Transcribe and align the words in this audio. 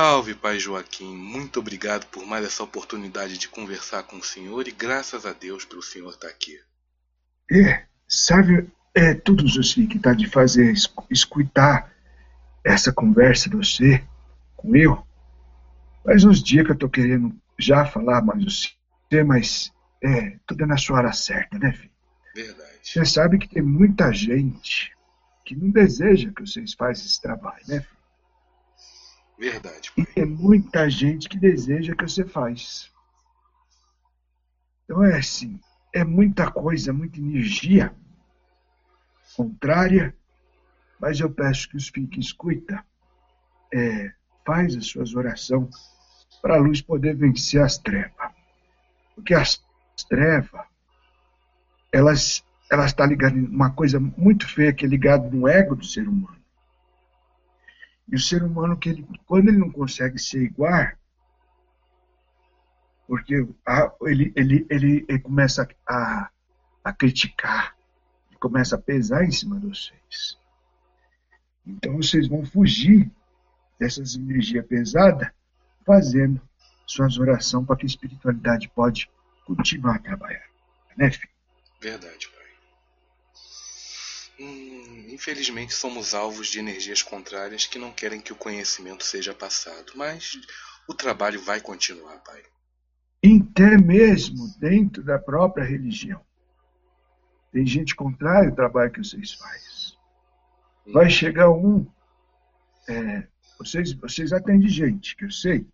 Salve, 0.00 0.34
pai 0.34 0.58
Joaquim. 0.58 1.14
Muito 1.14 1.60
obrigado 1.60 2.06
por 2.06 2.24
mais 2.24 2.42
essa 2.42 2.62
oportunidade 2.62 3.36
de 3.36 3.46
conversar 3.46 4.02
com 4.04 4.16
o 4.16 4.22
senhor 4.22 4.66
e 4.66 4.70
graças 4.70 5.26
a 5.26 5.34
Deus 5.34 5.66
pelo 5.66 5.82
senhor 5.82 6.08
estar 6.08 6.28
aqui. 6.28 6.58
É, 7.52 7.84
sabe, 8.08 8.66
é 8.94 9.12
tudo 9.12 9.44
assim 9.60 9.86
que 9.86 9.98
tá 9.98 10.14
de 10.14 10.26
fazer 10.26 10.72
escutar 11.10 11.92
essa 12.64 12.90
conversa 12.90 13.50
de 13.50 13.56
você 13.56 14.02
com 14.56 14.74
eu. 14.74 15.06
Faz 16.02 16.24
uns 16.24 16.42
dias 16.42 16.64
que 16.64 16.72
eu 16.72 16.78
tô 16.78 16.88
querendo 16.88 17.38
já 17.58 17.84
falar 17.84 18.22
mais 18.22 18.42
você, 18.42 19.22
mas 19.22 19.70
é, 20.02 20.38
tudo 20.46 20.64
é 20.64 20.66
na 20.66 20.78
sua 20.78 20.96
hora 20.96 21.12
certa, 21.12 21.58
né, 21.58 21.74
filho? 21.74 21.92
Verdade. 22.34 22.78
Você 22.82 23.04
sabe 23.04 23.36
que 23.36 23.50
tem 23.50 23.62
muita 23.62 24.10
gente 24.14 24.96
que 25.44 25.54
não 25.54 25.68
deseja 25.68 26.32
que 26.34 26.40
vocês 26.40 26.72
façam 26.72 27.04
esse 27.04 27.20
trabalho, 27.20 27.62
né, 27.68 27.80
filho? 27.80 27.99
Verdade. 29.40 29.90
Pai. 29.92 30.04
E 30.04 30.06
tem 30.06 30.26
muita 30.26 30.90
gente 30.90 31.26
que 31.26 31.38
deseja 31.38 31.96
que 31.96 32.02
você 32.02 32.26
faz. 32.26 32.92
Então 34.84 35.02
é 35.02 35.16
assim, 35.16 35.58
é 35.94 36.04
muita 36.04 36.50
coisa, 36.50 36.92
muita 36.92 37.18
energia 37.18 37.94
contrária, 39.34 40.14
mas 41.00 41.18
eu 41.20 41.30
peço 41.30 41.70
que 41.70 41.76
os 41.78 41.88
filhos 41.88 42.10
que 42.10 42.20
escuta 42.20 42.84
é, 43.72 44.12
faz 44.44 44.76
as 44.76 44.86
suas 44.86 45.14
orações 45.14 45.74
para 46.42 46.56
a 46.56 46.58
luz 46.58 46.82
poder 46.82 47.16
vencer 47.16 47.62
as 47.62 47.78
trevas. 47.78 48.32
Porque 49.14 49.32
as 49.32 49.62
trevas, 50.08 50.66
elas 51.90 52.44
ela 52.70 52.84
está 52.84 53.04
ligada 53.04 53.36
em 53.36 53.46
uma 53.46 53.72
coisa 53.72 53.98
muito 53.98 54.46
feia 54.46 54.72
que 54.72 54.84
é 54.84 54.88
ligado 54.88 55.34
no 55.34 55.48
ego 55.48 55.74
do 55.74 55.84
ser 55.84 56.06
humano. 56.06 56.39
E 58.10 58.16
o 58.16 58.18
ser 58.18 58.42
humano, 58.42 58.76
que 58.76 58.88
ele, 58.88 59.06
quando 59.26 59.48
ele 59.48 59.58
não 59.58 59.70
consegue 59.70 60.18
ser 60.18 60.42
igual, 60.42 60.90
porque 63.06 63.34
ele, 64.02 64.32
ele, 64.36 64.66
ele, 64.68 65.06
ele 65.08 65.18
começa 65.20 65.68
a, 65.86 66.30
a 66.84 66.92
criticar, 66.92 67.76
ele 68.28 68.38
começa 68.38 68.76
a 68.76 68.80
pesar 68.80 69.24
em 69.24 69.30
cima 69.30 69.58
de 69.60 69.66
vocês. 69.68 70.38
Então 71.66 71.96
vocês 71.96 72.26
vão 72.26 72.44
fugir 72.44 73.10
dessas 73.78 74.16
energias 74.16 74.66
pesadas, 74.66 75.30
fazendo 75.86 76.40
suas 76.86 77.16
orações 77.18 77.66
para 77.66 77.76
que 77.76 77.84
a 77.84 77.86
espiritualidade 77.86 78.68
pode 78.70 79.08
continuar 79.44 79.96
a 79.96 80.00
trabalhar. 80.00 80.46
Né, 80.96 81.10
filho? 81.10 81.28
Verdade, 81.80 82.28
pai. 82.28 82.39
Hum, 84.40 85.04
infelizmente 85.10 85.74
somos 85.74 86.14
alvos 86.14 86.48
de 86.48 86.58
energias 86.58 87.02
contrárias 87.02 87.66
que 87.66 87.78
não 87.78 87.92
querem 87.92 88.22
que 88.22 88.32
o 88.32 88.36
conhecimento 88.36 89.04
seja 89.04 89.34
passado, 89.34 89.92
mas 89.94 90.40
o 90.88 90.94
trabalho 90.94 91.42
vai 91.42 91.60
continuar, 91.60 92.16
pai. 92.20 92.42
Até 93.22 93.76
mesmo 93.76 94.48
dentro 94.58 95.02
da 95.02 95.18
própria 95.18 95.62
religião. 95.62 96.24
Tem 97.52 97.66
gente 97.66 97.94
contrária 97.94 98.48
ao 98.48 98.54
trabalho 98.54 98.90
que 98.90 99.04
vocês 99.04 99.32
fazem. 99.32 99.98
Vai 100.86 101.06
hum. 101.06 101.10
chegar 101.10 101.50
um. 101.50 101.86
É, 102.88 103.26
vocês, 103.58 103.92
vocês 103.92 104.32
atendem 104.32 104.68
gente, 104.68 105.14
que 105.16 105.26
eu 105.26 105.30
sei, 105.30 105.66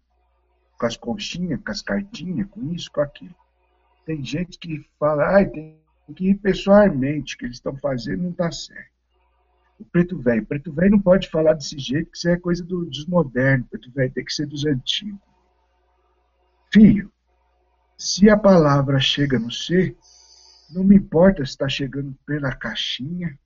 com 0.77 0.87
as 0.87 0.97
conchinhas, 0.97 1.61
com 1.65 1.71
as 1.71 1.83
cartinhas, 1.83 2.49
com 2.51 2.73
isso, 2.75 2.91
com 2.91 3.01
aquilo. 3.01 3.35
Tem 4.05 4.25
gente 4.25 4.59
que 4.59 4.85
fala, 4.99 5.37
ai, 5.37 5.47
tem 5.47 5.86
que 6.15 6.34
pessoalmente, 6.34 7.37
que 7.37 7.44
eles 7.44 7.56
estão 7.56 7.77
fazendo 7.77 8.22
não 8.22 8.31
está 8.31 8.50
certo. 8.50 8.97
O 9.78 9.84
preto 9.84 10.19
velho, 10.19 10.43
o 10.43 10.47
preto 10.47 10.72
velho 10.72 10.93
não 10.93 11.00
pode 11.00 11.28
falar 11.28 11.53
desse 11.53 11.78
jeito, 11.78 12.11
que 12.11 12.17
isso 12.17 12.28
é 12.28 12.39
coisa 12.39 12.65
do, 12.65 12.87
dos 12.87 13.06
modernos, 13.06 13.67
o 13.67 13.71
preto 13.71 13.91
velho 13.93 14.12
tem 14.12 14.25
que 14.25 14.33
ser 14.33 14.47
dos 14.47 14.65
antigos. 14.65 15.21
Filho, 16.72 17.12
se 17.99 18.28
a 18.31 18.37
palavra 18.37 18.99
chega 18.99 19.39
no 19.39 19.50
ser, 19.50 19.97
não 20.71 20.83
me 20.84 20.97
importa 20.97 21.45
se 21.45 21.50
está 21.50 21.69
chegando 21.69 22.16
pela 22.27 22.55
caixinha, 22.55 23.39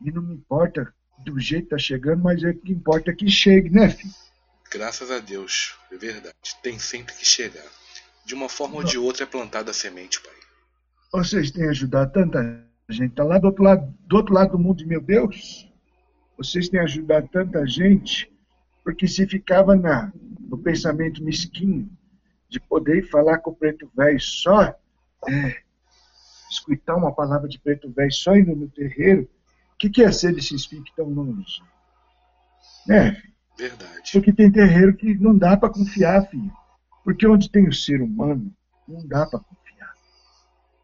e 0.00 0.10
não 0.10 0.22
me 0.22 0.34
importa 0.34 0.92
do 1.18 1.38
jeito 1.38 1.68
que 1.68 1.74
está 1.74 1.78
chegando, 1.78 2.22
mas 2.22 2.42
é 2.44 2.52
que 2.52 2.72
importa 2.72 3.12
que 3.12 3.28
chegue, 3.28 3.68
né, 3.70 3.90
filho? 3.90 4.14
Graças 4.70 5.10
a 5.10 5.18
Deus, 5.18 5.76
é 5.90 5.96
verdade. 5.96 6.34
Tem 6.62 6.78
sempre 6.78 7.14
que 7.14 7.24
chegar. 7.24 7.64
De 8.24 8.34
uma 8.34 8.48
forma 8.48 8.74
não. 8.74 8.82
ou 8.82 8.86
de 8.86 8.98
outra 8.98 9.24
é 9.24 9.26
plantada 9.26 9.70
a 9.70 9.74
semente, 9.74 10.20
pai. 10.20 10.34
Vocês 11.12 11.50
têm 11.50 11.68
ajudado 11.68 12.12
tanta 12.12 12.64
gente. 12.88 13.10
Está 13.10 13.24
lá 13.24 13.38
do 13.38 13.46
outro, 13.46 13.62
lado, 13.62 13.94
do 14.06 14.16
outro 14.16 14.34
lado 14.34 14.52
do 14.52 14.58
mundo, 14.58 14.86
meu 14.86 15.00
Deus. 15.00 15.70
Vocês 16.36 16.68
têm 16.68 16.80
ajudado 16.80 17.28
tanta 17.28 17.66
gente, 17.66 18.32
porque 18.84 19.08
se 19.08 19.26
ficava 19.26 19.74
na, 19.74 20.12
no 20.40 20.58
pensamento 20.58 21.22
mesquinho 21.22 21.90
de 22.48 22.60
poder 22.60 23.08
falar 23.08 23.38
com 23.38 23.50
o 23.50 23.54
preto 23.54 23.90
velho 23.96 24.20
só, 24.20 24.74
é, 25.28 25.62
escutar 26.50 26.96
uma 26.96 27.12
palavra 27.12 27.48
de 27.48 27.58
preto 27.58 27.90
velho 27.90 28.12
só 28.12 28.36
indo 28.36 28.54
no 28.54 28.68
terreiro, 28.68 29.22
o 29.74 29.78
que, 29.78 29.90
que 29.90 30.00
ia 30.00 30.12
ser 30.12 30.34
desses 30.34 30.64
filhos 30.64 30.84
que 30.84 30.90
estão 30.90 31.08
longe? 31.08 31.62
Né, 32.86 33.12
filho? 33.12 33.34
Verdade. 33.58 34.12
Porque 34.12 34.32
tem 34.32 34.50
terreiro 34.50 34.96
que 34.96 35.14
não 35.18 35.36
dá 35.36 35.56
para 35.56 35.68
confiar, 35.68 36.28
filho. 36.28 36.52
Porque 37.04 37.26
onde 37.26 37.50
tem 37.50 37.66
o 37.66 37.72
ser 37.72 38.00
humano, 38.00 38.52
não 38.86 39.04
dá 39.06 39.26
para 39.26 39.40
confiar. 39.40 39.67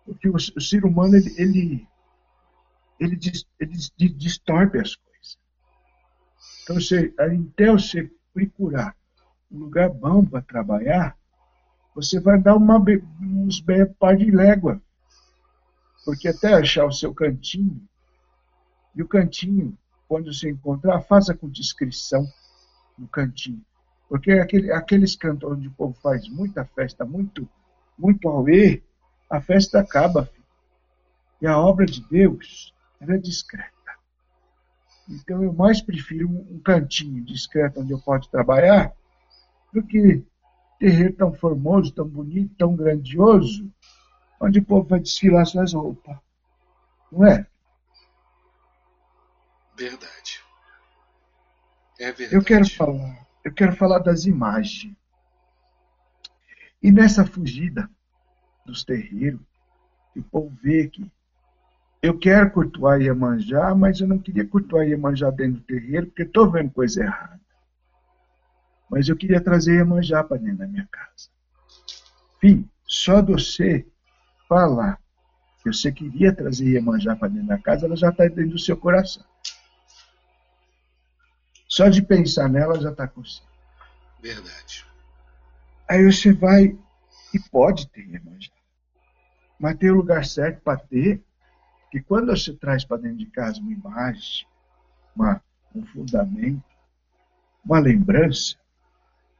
Porque 0.05 0.29
o, 0.29 0.35
o 0.35 0.61
ser 0.61 0.85
humano, 0.85 1.17
ele, 1.17 1.35
ele, 1.39 1.89
ele, 3.01 3.19
ele 3.61 4.15
distorce 4.15 4.79
as 4.79 4.97
coisas. 4.97 5.39
Então, 6.63 6.77
você, 6.77 7.15
até 7.19 7.71
você 7.71 8.11
procurar 8.33 8.97
um 9.51 9.59
lugar 9.59 9.89
bom 9.91 10.25
para 10.25 10.43
trabalhar, 10.43 11.17
você 11.95 12.19
vai 12.19 12.41
dar 12.41 12.57
uma, 12.57 12.83
uns 13.21 13.61
bem 13.61 13.87
par 13.95 14.17
de 14.17 14.31
légua. 14.31 14.83
Porque 16.05 16.29
até 16.29 16.53
achar 16.55 16.85
o 16.85 16.93
seu 16.93 17.15
cantinho, 17.15 17.81
e 18.95 19.03
o 19.03 19.09
cantinho, 19.09 19.77
quando 20.07 20.33
você 20.33 20.51
encontrar, 20.51 21.01
faça 21.03 21.35
com 21.35 21.49
discrição 21.49 22.27
no 22.97 23.09
cantinho. 23.09 23.65
Porque 24.09 24.33
aquele, 24.33 24.71
aqueles 24.71 25.17
cantos 25.17 25.51
onde 25.51 25.67
o 25.67 25.73
povo 25.73 25.95
faz 26.01 26.29
muita 26.29 26.65
festa, 26.65 27.05
muito, 27.05 27.49
muito 27.99 28.29
auê, 28.29 28.83
a 29.37 29.41
festa 29.41 29.81
acaba. 29.81 30.27
Filho. 30.27 30.45
E 31.41 31.47
a 31.47 31.59
obra 31.59 31.85
de 31.85 32.01
Deus 32.09 32.73
é 33.01 33.19
discreta. 33.19 33.73
Então 35.09 35.43
eu 35.43 35.53
mais 35.53 35.83
prefiro 35.83 36.29
um 36.29 36.59
cantinho 36.61 37.23
discreto 37.25 37.81
onde 37.81 37.93
eu 37.93 38.01
posso 38.01 38.31
trabalhar 38.31 38.95
do 39.73 39.83
que 39.83 40.25
terreiro 40.79 41.13
tão 41.15 41.35
formoso, 41.35 41.93
tão 41.93 42.09
bonito, 42.09 42.55
tão 42.57 42.75
grandioso, 42.75 43.71
onde 44.41 44.61
o 44.61 44.65
povo 44.65 44.89
vai 44.89 45.01
desfilar 45.01 45.45
suas 45.45 45.75
roupas. 45.75 46.17
Não 47.13 47.27
é? 47.27 47.47
Verdade. 49.77 50.43
É 51.99 52.13
verdade. 52.13 52.35
Eu 52.35 52.43
quero 52.43 52.69
falar, 52.69 53.27
eu 53.45 53.53
quero 53.53 53.77
falar 53.77 53.99
das 53.99 54.25
imagens. 54.25 54.97
E 56.83 56.91
nessa 56.91 57.27
fugida, 57.27 57.91
dos 58.65 58.85
terreiros, 58.85 59.41
que 60.13 60.21
o 60.21 60.25
povo 60.25 60.53
vê 60.63 60.89
que 60.89 61.11
eu 62.03 62.19
quero 62.19 62.51
cultuar 62.51 63.01
Iemanjá, 63.01 63.75
mas 63.75 64.01
eu 64.01 64.07
não 64.07 64.19
queria 64.19 64.47
cultuar 64.47 64.87
Iemanjá 64.87 65.31
dentro 65.31 65.61
do 65.61 65.67
terreiro, 65.67 66.07
porque 66.07 66.23
estou 66.23 66.51
vendo 66.51 66.71
coisa 66.71 67.03
errada. 67.03 67.41
Mas 68.91 69.09
eu 69.09 69.17
queria 69.17 69.41
trazer 69.41 69.77
Iemanjá 69.77 70.23
para 70.23 70.37
dentro 70.37 70.59
da 70.59 70.67
minha 70.67 70.87
casa. 70.91 71.31
Fim, 72.41 72.69
só 72.87 73.23
de 73.23 73.33
você 73.33 73.87
falar 74.47 75.01
que 75.63 75.73
você 75.73 75.91
queria 75.91 76.31
trazer 76.31 76.67
Iemanjá 76.67 77.17
para 77.17 77.29
dentro 77.29 77.49
da 77.49 77.59
casa, 77.59 77.87
ela 77.87 77.97
já 77.97 78.11
está 78.11 78.25
dentro 78.25 78.51
do 78.51 78.59
seu 78.59 78.77
coração. 78.77 79.25
Só 81.67 81.89
de 81.89 82.03
pensar 82.03 82.49
nela 82.49 82.79
já 82.81 82.91
está 82.91 83.07
você. 83.17 83.41
Verdade. 84.21 84.87
Aí 85.89 86.05
você 86.05 86.33
vai 86.33 86.79
e 87.35 87.51
pode 87.51 87.89
ter 87.89 88.07
Iemanjá 88.07 88.53
mas 89.59 89.77
tem 89.79 89.91
o 89.91 89.97
lugar 89.97 90.25
certo 90.25 90.61
para 90.63 90.79
ter, 90.79 91.23
que 91.91 92.01
quando 92.01 92.37
você 92.37 92.53
traz 92.53 92.85
para 92.85 92.99
dentro 92.99 93.19
de 93.19 93.27
casa 93.27 93.61
uma 93.61 93.73
imagem, 93.73 94.47
uma, 95.15 95.41
um 95.75 95.87
fundamento, 95.87 96.63
uma 97.65 97.79
lembrança, 97.79 98.57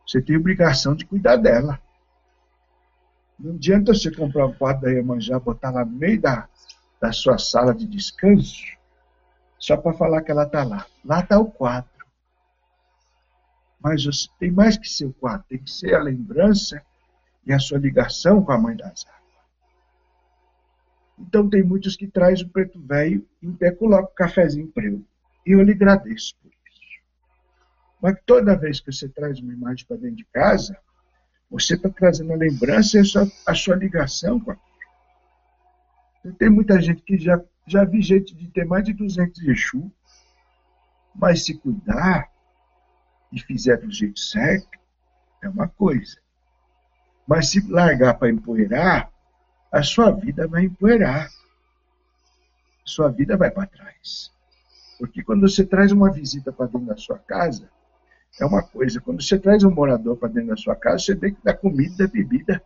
você 0.07 0.23
tem 0.23 0.37
obrigação 0.37 0.95
de 0.95 1.05
cuidar 1.05 1.37
dela. 1.37 1.79
Não 3.39 3.55
adianta 3.55 3.93
você 3.93 4.11
comprar 4.11 4.47
um 4.47 4.53
quadro 4.55 4.83
da 4.83 4.93
Iemanjá, 4.93 5.39
botar 5.39 5.71
lá 5.71 5.85
no 5.85 5.93
meio 5.93 6.21
da, 6.21 6.49
da 7.01 7.13
sua 7.13 7.37
sala 7.37 7.75
de 7.75 7.87
descanso, 7.87 8.65
só 9.59 9.77
para 9.77 9.93
falar 9.93 10.23
que 10.23 10.31
ela 10.31 10.45
está 10.45 10.63
lá. 10.63 10.87
Lá 11.05 11.21
está 11.21 11.39
o 11.39 11.51
quadro. 11.51 11.91
Mas 13.81 14.05
você, 14.05 14.29
tem 14.39 14.51
mais 14.51 14.79
que 14.79 14.89
ser 14.89 15.07
o 15.07 15.13
quadro, 15.13 15.45
tem 15.49 15.59
que 15.59 15.71
ser 15.71 15.95
a 15.95 16.03
lembrança 16.03 16.83
e 17.47 17.53
a 17.53 17.59
sua 17.59 17.79
ligação 17.79 18.43
com 18.43 18.53
a 18.53 18.59
Mãe 18.59 18.77
das 18.77 19.07
Águas. 19.07 19.25
Então 21.19 21.49
tem 21.49 21.63
muitos 21.63 21.97
que 21.97 22.07
traz 22.07 22.41
o 22.41 22.49
preto 22.49 22.81
velho 22.81 23.27
e 23.41 23.49
até 23.49 23.71
coloca 23.71 24.11
o 24.11 24.15
cafezinho 24.15 24.73
eu. 24.77 25.05
E 25.47 25.53
eu 25.53 25.63
lhe 25.63 25.73
agradeço 25.73 26.35
por 26.43 26.51
isso. 26.51 27.01
Mas 28.01 28.17
toda 28.27 28.57
vez 28.57 28.81
que 28.81 28.93
você 28.93 29.09
traz 29.09 29.39
uma 29.41 29.53
imagem 29.53 29.87
para 29.87 29.97
dentro 29.97 30.17
de 30.17 30.25
casa, 30.27 30.77
você 31.51 31.75
está 31.75 31.89
trazendo 31.89 32.33
a 32.33 32.37
lembrança 32.37 32.97
e 32.97 33.01
a 33.01 33.05
sua, 33.05 33.29
a 33.47 33.55
sua 33.55 33.77
ligação 33.77 34.41
com 34.41 34.51
aquilo. 34.51 34.75
Então, 36.21 36.33
tem 36.33 36.51
muita 36.51 36.81
gente 36.81 37.03
que 37.03 37.19
já, 37.19 37.41
já 37.67 37.85
vi 37.85 38.01
gente 38.01 38.35
de 38.35 38.49
ter 38.49 38.65
mais 38.65 38.85
de 38.85 38.93
200 38.93 39.43
Exu, 39.43 39.93
mas 41.15 41.45
se 41.45 41.55
cuidar 41.55 42.29
e 43.31 43.39
fizer 43.41 43.77
do 43.77 43.91
jeito 43.91 44.19
certo, 44.19 44.79
é 45.43 45.49
uma 45.49 45.69
coisa. 45.69 46.24
Mas 47.27 47.51
se 47.51 47.67
largar 47.71 48.15
para 48.15 48.31
empoeirar, 48.31 49.11
a 49.73 49.83
sua 49.83 50.11
vida 50.11 50.47
vai 50.47 50.65
empoeirar. 50.65 51.31
Sua 52.85 53.09
vida 53.09 53.37
vai 53.37 53.51
para 53.51 53.67
trás. 53.67 54.31
Porque 54.99 55.23
quando 55.23 55.49
você 55.49 55.65
traz 55.65 55.91
uma 55.91 56.13
visita 56.13 56.53
para 56.53 56.67
dentro 56.67 56.87
da 56.87 56.97
sua 56.97 57.19
casa, 57.19 57.69
é 58.41 58.45
uma 58.45 58.63
coisa. 58.63 59.01
Quando 59.01 59.23
você 59.23 59.39
traz 59.39 59.65
um 59.65 59.71
morador 59.71 60.17
para 60.17 60.29
dentro 60.29 60.51
da 60.51 60.57
sua 60.57 60.77
casa, 60.77 60.99
você 60.99 61.17
tem 61.17 61.35
que 61.35 61.43
dar 61.43 61.55
comida, 61.55 62.07
bebida, 62.07 62.63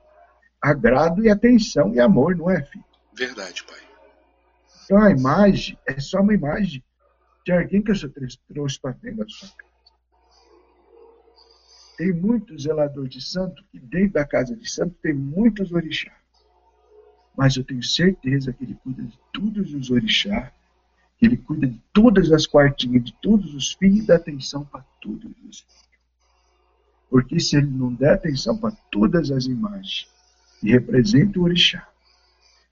agrado 0.60 1.25
e 1.25 1.31
atenção 1.31 1.94
e 1.94 2.00
amor, 2.00 2.37
não 2.37 2.50
é, 2.50 2.62
filho? 2.62 2.84
Verdade, 3.14 3.64
pai. 3.64 3.78
Então 4.84 5.02
a 5.02 5.10
imagem 5.10 5.78
é 5.87 6.00
só 6.00 6.20
uma 6.20 6.34
imagem 6.34 6.82
de 7.44 7.52
alguém 7.52 7.82
que 7.82 7.94
você 7.94 8.08
trouxe 8.52 8.81
para 8.81 8.93
dentro 8.93 9.25
da 9.25 9.28
sua 9.28 9.49
casa. 9.49 9.68
Tem 11.98 12.12
muitos 12.12 12.62
zeladores 12.62 13.10
de 13.10 13.20
santo 13.20 13.64
que 13.72 13.80
dentro 13.80 14.12
da 14.12 14.24
casa 14.24 14.54
de 14.54 14.70
santo 14.70 14.94
tem 15.02 15.12
muitos 15.12 15.72
orixás. 15.72 16.14
Mas 17.36 17.56
eu 17.56 17.64
tenho 17.64 17.82
certeza 17.82 18.52
que 18.52 18.62
ele 18.62 18.74
cuida 18.74 19.02
de 19.02 19.18
todos 19.32 19.74
os 19.74 19.90
orixás, 19.90 20.52
que 21.18 21.26
ele 21.26 21.36
cuida 21.36 21.66
de 21.66 21.82
todas 21.92 22.30
as 22.30 22.46
quartinhas, 22.46 23.02
de 23.02 23.12
todos 23.20 23.52
os 23.52 23.72
filhos 23.72 23.98
e 23.98 24.06
dá 24.06 24.14
atenção 24.14 24.64
para 24.64 24.82
todos 25.00 25.24
os 25.44 25.60
filhos. 25.60 25.66
Porque 27.10 27.40
se 27.40 27.56
ele 27.56 27.66
não 27.66 27.92
der 27.92 28.12
atenção 28.12 28.56
para 28.56 28.76
todas 28.92 29.32
as 29.32 29.46
imagens 29.46 30.08
que 30.60 30.70
representam 30.70 31.42
o 31.42 31.46
orixá, 31.46 31.88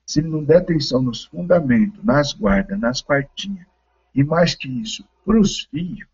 se 0.07 0.21
ele 0.21 0.29
não 0.29 0.45
der 0.45 0.59
atenção 0.59 1.03
nos 1.03 1.25
fundamentos, 1.25 2.05
nas 2.05 2.33
guardas, 2.33 2.79
nas 2.79 3.03
quartinhas, 3.03 3.67
e 4.15 4.23
mais 4.23 4.55
que 4.55 4.69
isso, 4.69 5.05
para 5.25 5.41
os 5.41 5.63
filhos, 5.63 6.09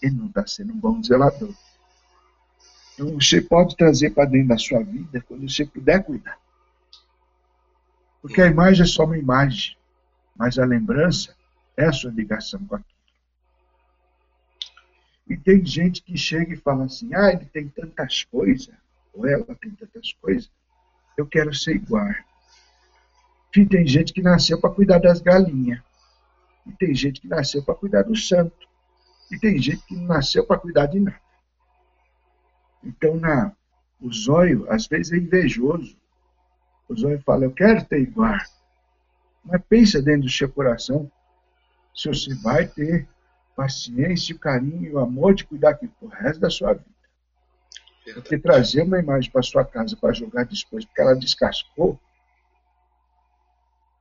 ele 0.00 0.14
não 0.14 0.28
está 0.28 0.46
sendo 0.46 0.72
um 0.72 0.78
bom 0.78 1.02
zelador. 1.02 1.54
Então 2.96 3.12
você 3.20 3.42
pode 3.42 3.76
trazer 3.76 4.10
para 4.10 4.24
dentro 4.24 4.48
da 4.48 4.58
sua 4.58 4.82
vida 4.82 5.20
quando 5.28 5.48
você 5.48 5.66
puder 5.66 6.02
cuidar. 6.02 6.38
Porque 8.22 8.40
a 8.40 8.46
imagem 8.46 8.82
é 8.82 8.86
só 8.86 9.04
uma 9.04 9.18
imagem, 9.18 9.76
mas 10.34 10.58
a 10.58 10.64
lembrança 10.64 11.36
é 11.76 11.84
a 11.84 11.92
sua 11.92 12.10
ligação 12.10 12.64
com 12.66 12.74
aquilo. 12.74 12.96
E 15.28 15.36
tem 15.36 15.64
gente 15.64 16.02
que 16.02 16.16
chega 16.16 16.54
e 16.54 16.56
fala 16.56 16.84
assim: 16.86 17.14
ah, 17.14 17.30
ele 17.32 17.44
tem 17.44 17.68
tantas 17.68 18.24
coisas, 18.24 18.74
ou 19.12 19.26
ela 19.26 19.54
tem 19.56 19.72
tantas 19.72 20.12
coisas, 20.14 20.50
eu 21.18 21.26
quero 21.26 21.54
ser 21.54 21.76
igual. 21.76 22.08
E 23.54 23.66
tem 23.66 23.86
gente 23.86 24.12
que 24.12 24.22
nasceu 24.22 24.60
para 24.60 24.70
cuidar 24.70 24.98
das 24.98 25.20
galinhas. 25.20 25.80
E 26.66 26.72
tem 26.72 26.94
gente 26.94 27.20
que 27.20 27.28
nasceu 27.28 27.62
para 27.62 27.74
cuidar 27.74 28.02
do 28.02 28.16
santo. 28.16 28.66
E 29.30 29.38
tem 29.38 29.60
gente 29.60 29.84
que 29.86 29.94
não 29.94 30.04
nasceu 30.04 30.46
para 30.46 30.58
cuidar 30.58 30.86
de 30.86 31.00
nada. 31.00 31.25
Então, 32.86 33.16
na, 33.16 33.52
o 34.00 34.12
zóio, 34.12 34.70
às 34.70 34.86
vezes, 34.86 35.12
é 35.12 35.16
invejoso. 35.16 35.96
O 36.88 36.94
zóio 36.94 37.20
fala, 37.22 37.44
eu 37.44 37.52
quero 37.52 37.84
ter 37.84 38.00
igual. 38.00 38.38
Mas 39.44 39.60
pensa 39.68 40.00
dentro 40.00 40.22
do 40.22 40.30
seu 40.30 40.48
coração 40.48 41.10
se 41.94 42.08
você 42.08 42.34
vai 42.36 42.66
ter 42.66 43.08
paciência, 43.56 44.36
o 44.36 44.38
carinho 44.38 44.84
e 44.84 44.92
o 44.92 44.98
amor 44.98 45.34
de 45.34 45.44
cuidar 45.44 45.70
aqui 45.70 45.88
pro 45.88 46.08
resto 46.08 46.40
da 46.40 46.50
sua 46.50 46.74
vida. 46.74 46.84
Porque 48.14 48.38
trazer 48.38 48.82
uma 48.82 49.00
imagem 49.00 49.30
para 49.32 49.42
sua 49.42 49.64
casa 49.64 49.96
para 49.96 50.12
jogar 50.12 50.44
depois, 50.44 50.84
porque 50.84 51.00
ela 51.00 51.16
descascou, 51.16 51.98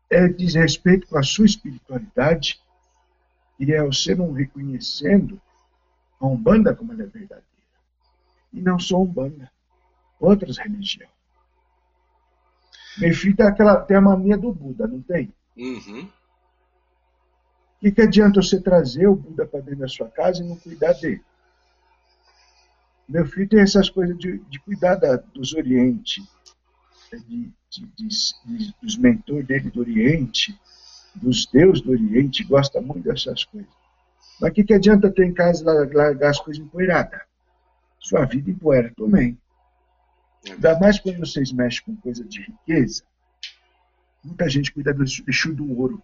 é 0.10 0.28
desrespeito 0.28 1.08
com 1.08 1.18
a 1.18 1.24
sua 1.24 1.46
espiritualidade 1.46 2.60
e 3.60 3.74
é 3.74 3.82
você 3.82 4.14
não 4.14 4.32
reconhecendo 4.32 5.42
a 6.20 6.28
Umbanda 6.28 6.76
como 6.76 6.92
ela 6.92 7.04
é 7.04 7.08
verdadeira 7.08 7.55
e 8.56 8.62
não 8.62 8.80
só 8.80 9.02
Umbanda, 9.02 9.52
outras 10.20 10.58
religiões. 10.58 11.10
Meu 12.98 13.14
filho 13.14 13.36
tem, 13.36 13.46
aquela, 13.46 13.82
tem 13.82 13.98
a 13.98 14.02
mania 14.02 14.38
do 14.38 14.54
Buda, 14.54 14.88
não 14.88 15.02
tem? 15.02 15.34
Uhum. 15.58 16.06
O 16.06 17.80
que, 17.82 17.92
que 17.92 18.02
adianta 18.02 18.42
você 18.42 18.60
trazer 18.60 19.08
o 19.08 19.16
Buda 19.16 19.46
para 19.46 19.60
dentro 19.60 19.82
da 19.82 19.88
sua 19.88 20.10
casa 20.10 20.42
e 20.42 20.48
não 20.48 20.56
cuidar 20.56 20.94
dele? 20.94 21.22
Meu 23.08 23.26
filho 23.26 23.50
tem 23.50 23.60
essas 23.60 23.90
coisas 23.90 24.18
de, 24.18 24.40
de 24.40 24.60
cuidar 24.62 24.96
da, 24.96 25.18
dos 25.18 25.54
Oriente, 25.54 26.24
de, 27.12 27.52
de, 27.70 27.88
de, 27.88 28.76
dos 28.82 28.98
mentores 28.98 29.46
dele 29.46 29.70
do 29.70 29.82
Oriente, 29.82 30.58
dos 31.14 31.46
deuses 31.46 31.84
do 31.84 31.92
Oriente, 31.92 32.44
gosta 32.46 32.82
muito 32.82 33.04
dessas 33.04 33.44
coisas. 33.44 33.70
Mas 34.40 34.52
o 34.52 34.54
que, 34.54 34.64
que 34.64 34.74
adianta 34.74 35.12
ter 35.12 35.26
em 35.26 35.34
casa 35.34 35.64
largar 35.66 36.30
as 36.30 36.40
coisas 36.40 36.64
empoeiradas? 36.64 37.22
Sua 38.06 38.24
vida 38.26 38.52
empoeira 38.52 38.94
também. 38.96 39.36
Ainda 40.48 40.80
mais 40.80 41.00
quando 41.00 41.18
vocês 41.20 41.52
mexem 41.52 41.84
com 41.84 41.96
coisa 41.96 42.24
de 42.24 42.42
riqueza. 42.42 43.04
Muita 44.24 44.48
gente 44.48 44.72
cuida 44.72 44.94
do 44.94 45.04
Exu 45.04 45.56
do 45.56 45.76
ouro. 45.78 46.04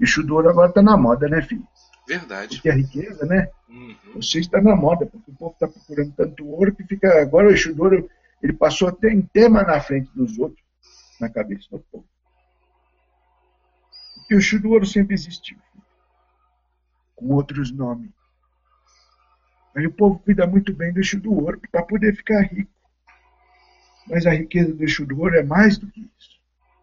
Exu 0.00 0.22
do 0.22 0.34
ouro 0.34 0.48
agora 0.48 0.70
está 0.70 0.82
na 0.82 0.96
moda, 0.96 1.28
né, 1.28 1.42
filho? 1.42 1.66
Verdade. 2.08 2.56
Porque 2.56 2.70
a 2.70 2.74
riqueza, 2.74 3.26
né? 3.26 3.48
Uhum. 3.68 3.96
Você 4.14 4.40
está 4.40 4.60
na 4.60 4.74
moda, 4.74 5.04
porque 5.04 5.30
o 5.30 5.34
povo 5.34 5.52
está 5.52 5.68
procurando 5.68 6.12
tanto 6.12 6.46
ouro 6.46 6.74
que 6.74 6.84
fica. 6.84 7.20
Agora 7.20 7.48
o 7.48 7.50
Exu 7.50 7.74
do 7.74 7.82
ouro 7.82 8.10
ele 8.42 8.52
passou 8.54 8.88
até 8.88 9.10
em 9.10 9.20
tema 9.20 9.62
na 9.62 9.80
frente 9.80 10.10
dos 10.14 10.38
outros, 10.38 10.64
na 11.20 11.28
cabeça 11.28 11.66
do 11.70 11.78
povo. 11.78 12.06
Porque 14.14 14.34
o 14.34 14.38
Exu 14.38 14.60
do 14.60 14.70
ouro 14.70 14.86
sempre 14.86 15.12
existiu, 15.14 15.58
filho. 15.58 15.84
com 17.14 17.34
outros 17.34 17.70
nomes. 17.70 18.23
Aí 19.76 19.86
o 19.86 19.92
povo 19.92 20.18
cuida 20.20 20.46
muito 20.46 20.72
bem 20.72 20.92
do 20.92 21.00
eixo 21.00 21.20
do 21.20 21.32
ouro 21.32 21.60
para 21.70 21.82
poder 21.82 22.14
ficar 22.14 22.42
rico. 22.42 22.70
Mas 24.06 24.26
a 24.26 24.30
riqueza 24.30 24.72
do 24.72 24.82
eixo 24.82 25.04
do 25.04 25.18
ouro 25.20 25.36
é 25.36 25.42
mais 25.42 25.78
do 25.78 25.86
que 25.88 26.08
isso. 26.18 26.40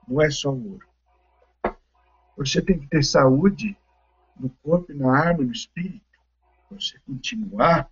Não 0.07 0.21
é 0.21 0.29
só 0.29 0.51
o 0.51 0.71
ouro. 0.71 0.87
Você 2.37 2.61
tem 2.61 2.79
que 2.79 2.87
ter 2.87 3.03
saúde 3.03 3.77
no 4.37 4.49
corpo, 4.63 4.93
na 4.93 5.29
alma, 5.29 5.43
no 5.43 5.51
espírito. 5.51 6.01
Você 6.71 6.97
continuar 7.05 7.89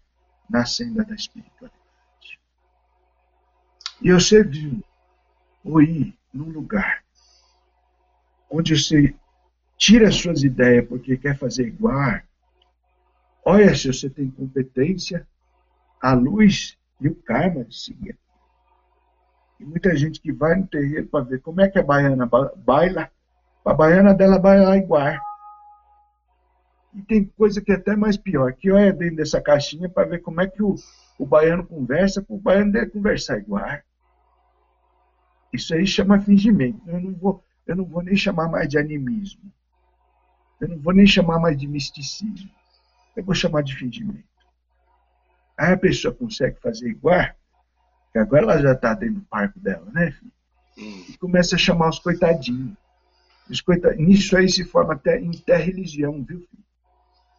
na 0.49 0.65
senda 0.65 1.05
da 1.05 1.13
espiritualidade. 1.13 1.79
E 4.01 4.11
você 4.11 4.43
viu 4.43 4.83
ou 5.63 5.81
ir 5.81 6.17
num 6.33 6.49
lugar 6.49 7.03
onde 8.49 8.77
você 8.77 9.13
tira 9.77 10.11
suas 10.11 10.43
ideias 10.43 10.87
porque 10.87 11.17
quer 11.17 11.37
fazer 11.37 11.67
igual, 11.67 12.19
Olha 13.45 13.73
se 13.73 13.87
você 13.87 14.09
tem 14.09 14.29
competência, 14.29 15.27
a 16.01 16.13
luz 16.13 16.77
e 16.99 17.07
o 17.07 17.15
karma 17.15 17.63
de 17.63 17.75
seguir. 17.75 18.17
E 19.59 19.65
muita 19.65 19.95
gente 19.95 20.21
que 20.21 20.31
vai 20.31 20.55
no 20.55 20.67
terreiro 20.67 21.07
para 21.07 21.25
ver 21.25 21.41
como 21.41 21.61
é 21.61 21.69
que 21.69 21.79
a 21.79 21.83
baiana 21.83 22.29
baila, 22.57 23.11
a 23.65 23.73
baiana 23.73 24.13
dela 24.13 24.39
baila 24.39 24.77
igual. 24.77 25.17
E 26.93 27.01
tem 27.03 27.25
coisa 27.25 27.61
que 27.61 27.71
é 27.71 27.75
até 27.75 27.95
mais 27.95 28.17
pior, 28.17 28.53
que 28.53 28.71
olha 28.71 28.91
dentro 28.91 29.17
dessa 29.17 29.41
caixinha 29.41 29.89
para 29.89 30.07
ver 30.07 30.19
como 30.19 30.41
é 30.41 30.47
que 30.47 30.63
o, 30.63 30.75
o 31.17 31.25
baiano 31.25 31.65
conversa, 31.65 32.21
para 32.21 32.35
o 32.35 32.39
baiano 32.39 32.71
deve 32.71 32.91
conversar 32.91 33.37
igual. 33.37 33.79
Isso 35.51 35.73
aí 35.73 35.85
chama 35.85 36.21
fingimento. 36.21 36.81
Eu 36.87 36.99
não 36.99 37.13
vou, 37.13 37.43
eu 37.67 37.75
não 37.75 37.85
vou 37.85 38.01
nem 38.01 38.15
chamar 38.15 38.47
mais 38.49 38.67
de 38.69 38.77
animismo. 38.77 39.51
Eu 40.61 40.69
não 40.69 40.79
vou 40.79 40.93
nem 40.93 41.05
chamar 41.05 41.39
mais 41.39 41.57
de 41.57 41.67
misticismo 41.67 42.58
eu 43.15 43.23
vou 43.23 43.35
chamar 43.35 43.63
de 43.63 43.75
fingimento. 43.75 44.27
Aí 45.57 45.73
a 45.73 45.77
pessoa 45.77 46.13
consegue 46.13 46.59
fazer 46.61 46.89
igual, 46.89 47.25
que 48.11 48.17
agora 48.17 48.43
ela 48.43 48.61
já 48.61 48.71
está 48.71 48.93
dentro 48.93 49.15
do 49.15 49.25
parque 49.25 49.59
dela, 49.59 49.85
né, 49.91 50.11
filho? 50.11 50.31
E 51.09 51.17
começa 51.17 51.55
a 51.55 51.59
chamar 51.59 51.89
os 51.89 51.99
coitadinhos. 51.99 52.77
Os. 53.49 53.61
Nisso 53.97 54.37
aí 54.37 54.47
se 54.47 54.63
forma 54.63 54.93
até 54.93 55.19
interreligião, 55.19 56.23
viu, 56.23 56.39
filho? 56.39 56.63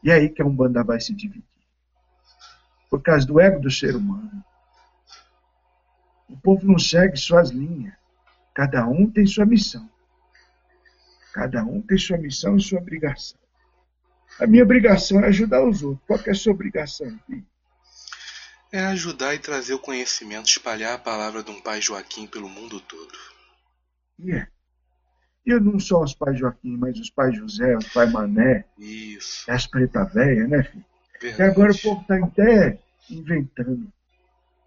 E 0.02 0.12
aí 0.12 0.28
que 0.28 0.42
a 0.42 0.44
Umbanda 0.44 0.84
vai 0.84 1.00
se 1.00 1.14
dividir. 1.14 1.44
Por 2.90 3.00
causa 3.00 3.26
do 3.26 3.40
ego 3.40 3.60
do 3.60 3.70
ser 3.70 3.96
humano. 3.96 4.44
O 6.28 6.36
povo 6.36 6.66
não 6.66 6.78
segue 6.78 7.16
suas 7.16 7.50
linhas. 7.50 7.94
Cada 8.54 8.86
um 8.86 9.10
tem 9.10 9.26
sua 9.26 9.46
missão. 9.46 9.88
Cada 11.32 11.64
um 11.64 11.80
tem 11.80 11.96
sua 11.96 12.18
missão 12.18 12.56
e 12.56 12.60
sua 12.60 12.80
obrigação. 12.80 13.39
A 14.38 14.46
minha 14.46 14.62
obrigação 14.62 15.20
é 15.20 15.26
ajudar 15.28 15.66
os 15.66 15.82
outros. 15.82 16.06
Qual 16.06 16.20
é 16.26 16.30
a 16.30 16.34
sua 16.34 16.52
obrigação, 16.52 17.18
filho? 17.26 17.46
É 18.72 18.86
ajudar 18.86 19.34
e 19.34 19.38
trazer 19.38 19.74
o 19.74 19.78
conhecimento, 19.78 20.46
espalhar 20.46 20.94
a 20.94 20.98
palavra 20.98 21.42
de 21.42 21.50
um 21.50 21.60
pai 21.60 21.80
Joaquim 21.80 22.26
pelo 22.26 22.48
mundo 22.48 22.80
todo. 22.80 23.12
E 24.18 24.32
é. 24.32 24.46
Eu 25.44 25.60
não 25.60 25.80
só 25.80 26.02
os 26.02 26.14
pais 26.14 26.38
Joaquim, 26.38 26.76
mas 26.76 26.98
os 26.98 27.10
pais 27.10 27.36
José, 27.36 27.76
os 27.76 27.88
pais 27.88 28.12
Mané. 28.12 28.64
Isso. 28.78 29.50
As 29.50 29.66
preta 29.66 30.04
velha, 30.04 30.46
né, 30.46 30.62
filho? 30.62 30.84
Verdade. 31.20 31.42
E 31.42 31.44
agora 31.44 31.72
o 31.72 31.78
povo 31.78 32.00
está 32.02 32.24
até 32.24 32.78
inventando. 33.10 33.92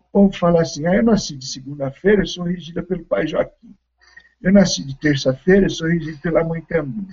O 0.09 0.11
povo 0.11 0.37
fala 0.37 0.61
assim: 0.61 0.85
ah, 0.85 0.95
eu 0.95 1.03
nasci 1.03 1.37
de 1.37 1.47
segunda-feira, 1.47 2.23
eu 2.23 2.27
sou 2.27 2.43
regida 2.43 2.83
pelo 2.83 3.05
pai 3.05 3.25
Joaquim. 3.25 3.75
Eu 4.41 4.51
nasci 4.51 4.83
de 4.83 4.99
terça-feira, 4.99 5.67
eu 5.67 5.69
sou 5.69 5.87
regido 5.87 6.19
pela 6.19 6.43
mãe 6.43 6.61
Cambinha. 6.61 7.07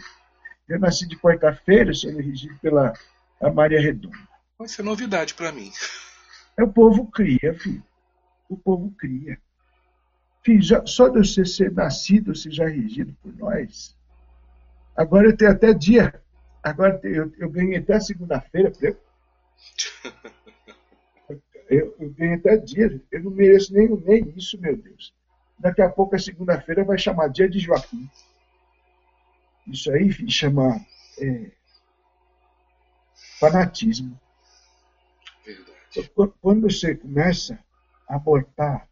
Eu 0.70 0.78
nasci 0.78 1.04
de 1.04 1.18
quarta-feira, 1.18 1.92
sou 1.92 2.16
regido 2.16 2.56
pela 2.60 2.92
a 3.40 3.50
Maria 3.50 3.80
Redonda. 3.80 4.16
Vai 4.56 4.68
ser 4.68 4.84
novidade 4.84 5.34
para 5.34 5.50
mim. 5.50 5.72
É, 6.56 6.62
o 6.62 6.72
povo 6.72 7.10
cria, 7.10 7.52
filho. 7.58 7.82
O 8.48 8.56
povo 8.56 8.92
cria. 8.92 9.36
Filho, 10.44 10.62
já, 10.62 10.86
só 10.86 11.08
de 11.08 11.18
você 11.18 11.44
ser 11.44 11.72
nascido, 11.72 12.36
você 12.36 12.52
já 12.52 12.66
é 12.66 12.68
regido 12.68 13.12
por 13.20 13.36
nós. 13.36 13.96
Agora 14.96 15.26
eu 15.26 15.36
tenho 15.36 15.50
até 15.50 15.74
dia. 15.74 16.22
Agora 16.62 17.00
eu, 17.02 17.32
eu 17.36 17.50
ganhei 17.50 17.78
até 17.78 17.98
segunda-feira. 17.98 18.72
Eu, 21.68 21.94
eu 22.00 22.10
ganhei 22.10 22.34
até 22.34 22.56
dia. 22.56 23.00
Eu 23.12 23.22
não 23.22 23.30
mereço 23.30 23.72
nem, 23.72 23.88
nem 23.88 24.34
isso, 24.36 24.60
meu 24.60 24.76
Deus. 24.76 25.14
Daqui 25.56 25.80
a 25.80 25.88
pouco, 25.88 26.16
a 26.16 26.18
segunda-feira, 26.18 26.82
vai 26.82 26.98
chamar 26.98 27.28
dia 27.28 27.48
de 27.48 27.60
Joaquim. 27.60 28.10
Isso 29.70 29.90
aí 29.92 30.10
chama 30.28 30.84
é, 31.18 31.52
fanatismo. 33.38 34.18
Verdade. 35.44 36.10
Quando 36.40 36.62
você 36.62 36.94
começa 36.94 37.58
a 38.08 38.18
botar 38.18 38.88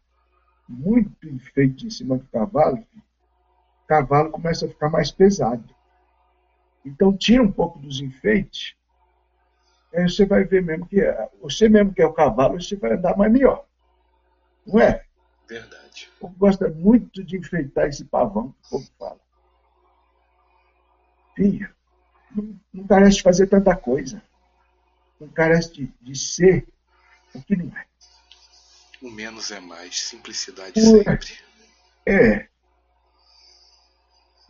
muito 0.67 1.27
enfeite 1.27 1.87
em 1.87 1.89
cima 1.89 2.17
do 2.17 2.25
cavalo, 2.27 2.77
o 2.77 3.87
cavalo 3.87 4.31
começa 4.31 4.65
a 4.65 4.69
ficar 4.69 4.89
mais 4.89 5.11
pesado. 5.11 5.63
Então 6.85 7.15
tira 7.15 7.43
um 7.43 7.51
pouco 7.51 7.77
dos 7.79 7.99
enfeites, 7.99 8.73
aí 9.93 10.03
você 10.03 10.25
vai 10.25 10.45
ver 10.45 10.63
mesmo 10.63 10.85
que 10.85 11.01
é, 11.01 11.29
você 11.41 11.67
mesmo 11.67 11.93
que 11.93 12.01
é 12.01 12.05
o 12.05 12.13
cavalo, 12.13 12.61
você 12.61 12.77
vai 12.77 12.93
andar 12.93 13.17
mais 13.17 13.31
melhor. 13.31 13.65
Não 14.65 14.79
é? 14.79 15.03
Verdade. 15.47 16.09
O 16.17 16.19
povo 16.21 16.35
gosta 16.37 16.69
muito 16.69 17.23
de 17.23 17.37
enfeitar 17.37 17.87
esse 17.87 18.05
pavão 18.05 18.51
que 18.51 18.67
o 18.67 18.69
povo 18.69 18.89
fala. 18.97 19.28
Não, 22.35 22.59
não 22.73 22.87
carece 22.87 23.17
de 23.17 23.23
fazer 23.23 23.47
tanta 23.47 23.75
coisa. 23.75 24.21
Não 25.19 25.27
carece 25.29 25.73
de, 25.73 25.93
de 26.01 26.15
ser 26.17 26.67
o 27.33 27.41
que 27.41 27.55
não 27.55 27.75
é. 27.77 27.85
O 29.01 29.09
menos 29.09 29.51
é 29.51 29.59
mais, 29.59 29.99
simplicidade 30.01 30.79
sempre. 30.79 31.37
É. 32.05 32.47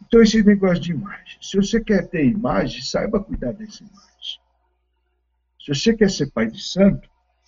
Então, 0.01 0.21
esse 0.21 0.41
negócio 0.43 0.79
de 0.79 0.91
imagem. 0.91 1.37
Se 1.41 1.57
você 1.57 1.83
quer 1.83 2.07
ter 2.07 2.25
imagem, 2.25 2.81
saiba 2.81 3.23
cuidar 3.23 3.51
dessa 3.51 3.83
imagem. 3.83 4.39
Se 5.59 5.67
você 5.67 5.95
quer 5.95 6.09
ser 6.09 6.31
pai 6.31 6.47
de 6.47 6.61
santo, 6.61 7.07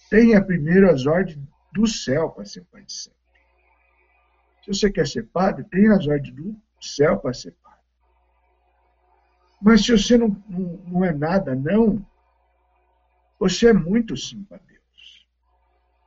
tenha 0.10 0.44
primeiro 0.44 0.92
as 0.92 1.06
ordens 1.06 1.40
do 1.74 1.88
céu 1.88 2.30
para 2.30 2.46
ser 2.46 2.64
pai 2.66 2.84
de 2.84 2.94
santo. 2.94 3.16
Se 4.64 4.68
você 4.68 4.92
quer 4.92 5.08
ser 5.08 5.24
padre, 5.28 5.64
tenha 5.64 5.94
as 5.94 6.06
ordens 6.06 6.36
do 6.36 6.56
céu 6.80 7.18
para 7.18 7.34
ser. 7.34 7.56
Mas 9.62 9.86
se 9.86 9.92
você 9.92 10.18
não, 10.18 10.36
não, 10.50 10.80
não 10.88 11.06
é 11.06 11.14
nada, 11.14 11.54
não, 11.54 12.04
você 13.40 13.70
é 13.70 13.74
muito 13.74 14.18
sim 14.18 14.44
para 14.44 14.58
Deus. 14.58 15.28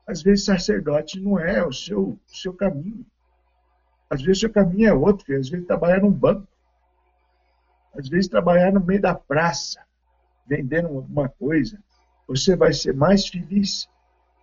Às 0.07 0.23
vezes, 0.23 0.45
sacerdote 0.45 1.21
não 1.21 1.39
é 1.39 1.65
o 1.65 1.73
seu, 1.73 2.11
o 2.11 2.21
seu 2.27 2.53
caminho. 2.53 3.07
Às 4.11 4.23
vezes, 4.23 4.41
seu 4.41 4.51
caminho 4.51 4.89
é 4.89 4.93
outro. 4.93 5.25
Às 5.37 5.49
vezes, 5.49 5.67
trabalhar 5.67 6.03
num 6.03 6.11
banco. 6.11 6.49
Às 7.97 8.09
vezes, 8.09 8.29
trabalhar 8.29 8.73
no 8.73 8.85
meio 8.85 9.01
da 9.01 9.15
praça, 9.15 9.81
vendendo 10.47 10.89
alguma 10.89 11.29
coisa. 11.29 11.81
Você 12.27 12.57
vai 12.57 12.73
ser 12.73 12.95
mais 12.95 13.29
feliz 13.29 13.89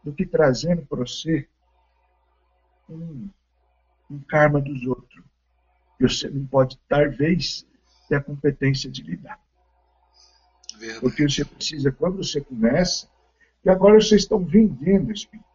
do 0.04 0.14
que 0.14 0.26
trazendo 0.26 0.86
para 0.86 1.00
você 1.00 1.48
um, 2.90 3.30
um 4.10 4.20
karma 4.22 4.62
dos 4.62 4.86
outros. 4.86 5.24
E 6.00 6.04
você 6.08 6.30
não 6.30 6.46
pode, 6.46 6.80
talvez, 6.88 7.66
ter 8.12 8.18
a 8.18 8.22
competência 8.22 8.92
de 8.92 9.02
lidar. 9.02 9.40
Verdade. 10.78 11.00
Porque 11.00 11.24
você 11.24 11.46
precisa, 11.46 11.94
quando 11.94 12.18
você 12.18 12.42
começa, 12.42 13.08
e 13.64 13.70
agora 13.70 14.02
vocês 14.02 14.24
estão 14.24 14.44
vendendo 14.44 15.14
espírito 15.14 15.46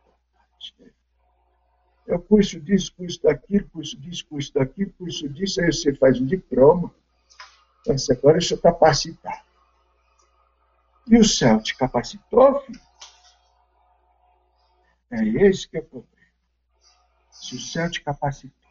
é 2.09 2.15
o 2.15 2.21
curso 2.21 2.61
disso, 2.61 2.95
curso 2.97 3.21
daquilo, 3.21 3.69
curso 3.69 3.99
disso, 3.99 4.25
curso 4.29 4.55
daquilo, 4.55 4.93
curso 4.93 5.29
disso, 5.29 5.61
aí 5.61 5.73
você 5.73 5.93
faz 5.93 6.21
um 6.21 6.25
diploma. 6.25 6.95
Mas 7.85 8.09
agora 8.09 8.39
deixa 8.39 8.55
eu 8.55 8.59
capacitar. 8.59 9.45
E 11.09 11.19
o 11.19 11.25
céu 11.25 11.61
te 11.61 11.77
capacitou, 11.77 12.61
filho? 12.61 12.81
É 15.11 15.25
esse 15.49 15.69
que 15.69 15.79
é 15.79 15.81
o 15.81 15.85
problema. 15.85 16.17
Se 17.33 17.57
o 17.57 17.61
céu 17.61 17.91
te 17.91 18.01
capacitou, 18.01 18.66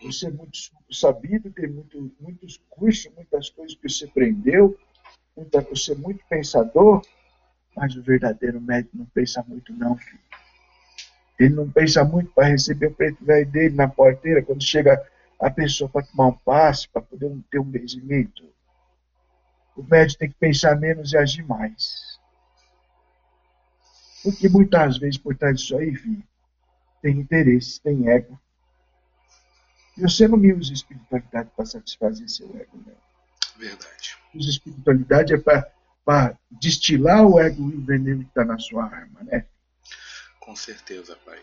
você 0.00 0.26
é 0.26 0.30
muito 0.30 0.58
sabido, 0.90 1.50
tem 1.50 1.68
muito, 1.68 2.12
muitos 2.20 2.60
cursos, 2.70 3.12
muitas 3.14 3.50
coisas 3.50 3.76
que 3.76 3.88
você 3.88 4.04
aprendeu, 4.04 4.78
muita, 5.36 5.60
você 5.60 5.92
é 5.92 5.96
muito 5.96 6.24
pensador, 6.28 7.02
mas 7.76 7.96
o 7.96 8.02
verdadeiro 8.02 8.60
médico 8.60 8.96
não 8.96 9.06
pensa 9.06 9.44
muito, 9.46 9.72
não, 9.72 9.96
filho. 9.96 10.20
Ele 11.38 11.54
não 11.54 11.70
pensa 11.70 12.04
muito 12.04 12.32
para 12.32 12.48
receber 12.48 12.86
o 12.86 12.94
preto 12.94 13.24
velho 13.24 13.46
dele 13.46 13.74
na 13.74 13.86
porteira, 13.86 14.42
quando 14.42 14.62
chega 14.62 15.00
a 15.40 15.50
pessoa 15.50 15.88
para 15.88 16.04
tomar 16.04 16.26
um 16.26 16.32
passe, 16.32 16.88
para 16.88 17.00
poder 17.00 17.30
ter 17.50 17.60
um 17.60 17.64
benzimento. 17.64 18.44
O 19.76 19.82
médico 19.82 20.18
tem 20.18 20.28
que 20.28 20.38
pensar 20.38 20.74
menos 20.76 21.12
e 21.12 21.16
agir 21.16 21.46
mais. 21.46 22.18
Porque 24.24 24.48
muitas 24.48 24.98
vezes 24.98 25.16
por 25.16 25.36
trás 25.36 25.60
disso 25.60 25.76
aí, 25.76 25.94
filho, 25.94 26.24
tem 27.00 27.20
interesse, 27.20 27.80
tem 27.80 28.08
ego. 28.08 28.38
E 29.98 30.02
você 30.02 30.28
não 30.28 30.38
me 30.38 30.52
usa 30.52 30.72
espiritualidade 30.72 31.50
para 31.56 31.66
satisfazer 31.66 32.28
seu 32.28 32.46
ego, 32.56 32.80
não. 32.86 32.96
Verdade. 33.56 34.16
Usa 34.32 34.50
espiritualidade 34.50 35.34
é 35.34 35.38
para 35.38 36.38
destilar 36.48 37.26
o 37.26 37.40
ego 37.40 37.68
e 37.68 37.74
o 37.74 37.84
veneno 37.84 38.22
que 38.22 38.28
está 38.28 38.44
na 38.44 38.58
sua 38.58 38.84
arma, 38.84 39.24
né? 39.24 39.44
Com 40.38 40.54
certeza, 40.54 41.16
pai. 41.26 41.40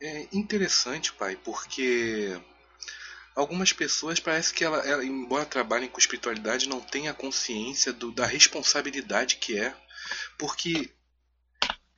É 0.00 0.26
interessante, 0.32 1.12
pai, 1.12 1.36
porque 1.36 2.36
algumas 3.36 3.72
pessoas 3.72 4.18
parece 4.18 4.52
que 4.52 4.64
ela, 4.64 4.78
ela, 4.78 5.04
embora 5.04 5.46
trabalhem 5.46 5.88
com 5.88 6.00
espiritualidade, 6.00 6.68
não 6.68 6.80
têm 6.80 7.08
a 7.08 7.14
consciência 7.14 7.92
do, 7.92 8.10
da 8.10 8.26
responsabilidade 8.26 9.36
que 9.36 9.56
é, 9.56 9.72
porque 10.36 10.90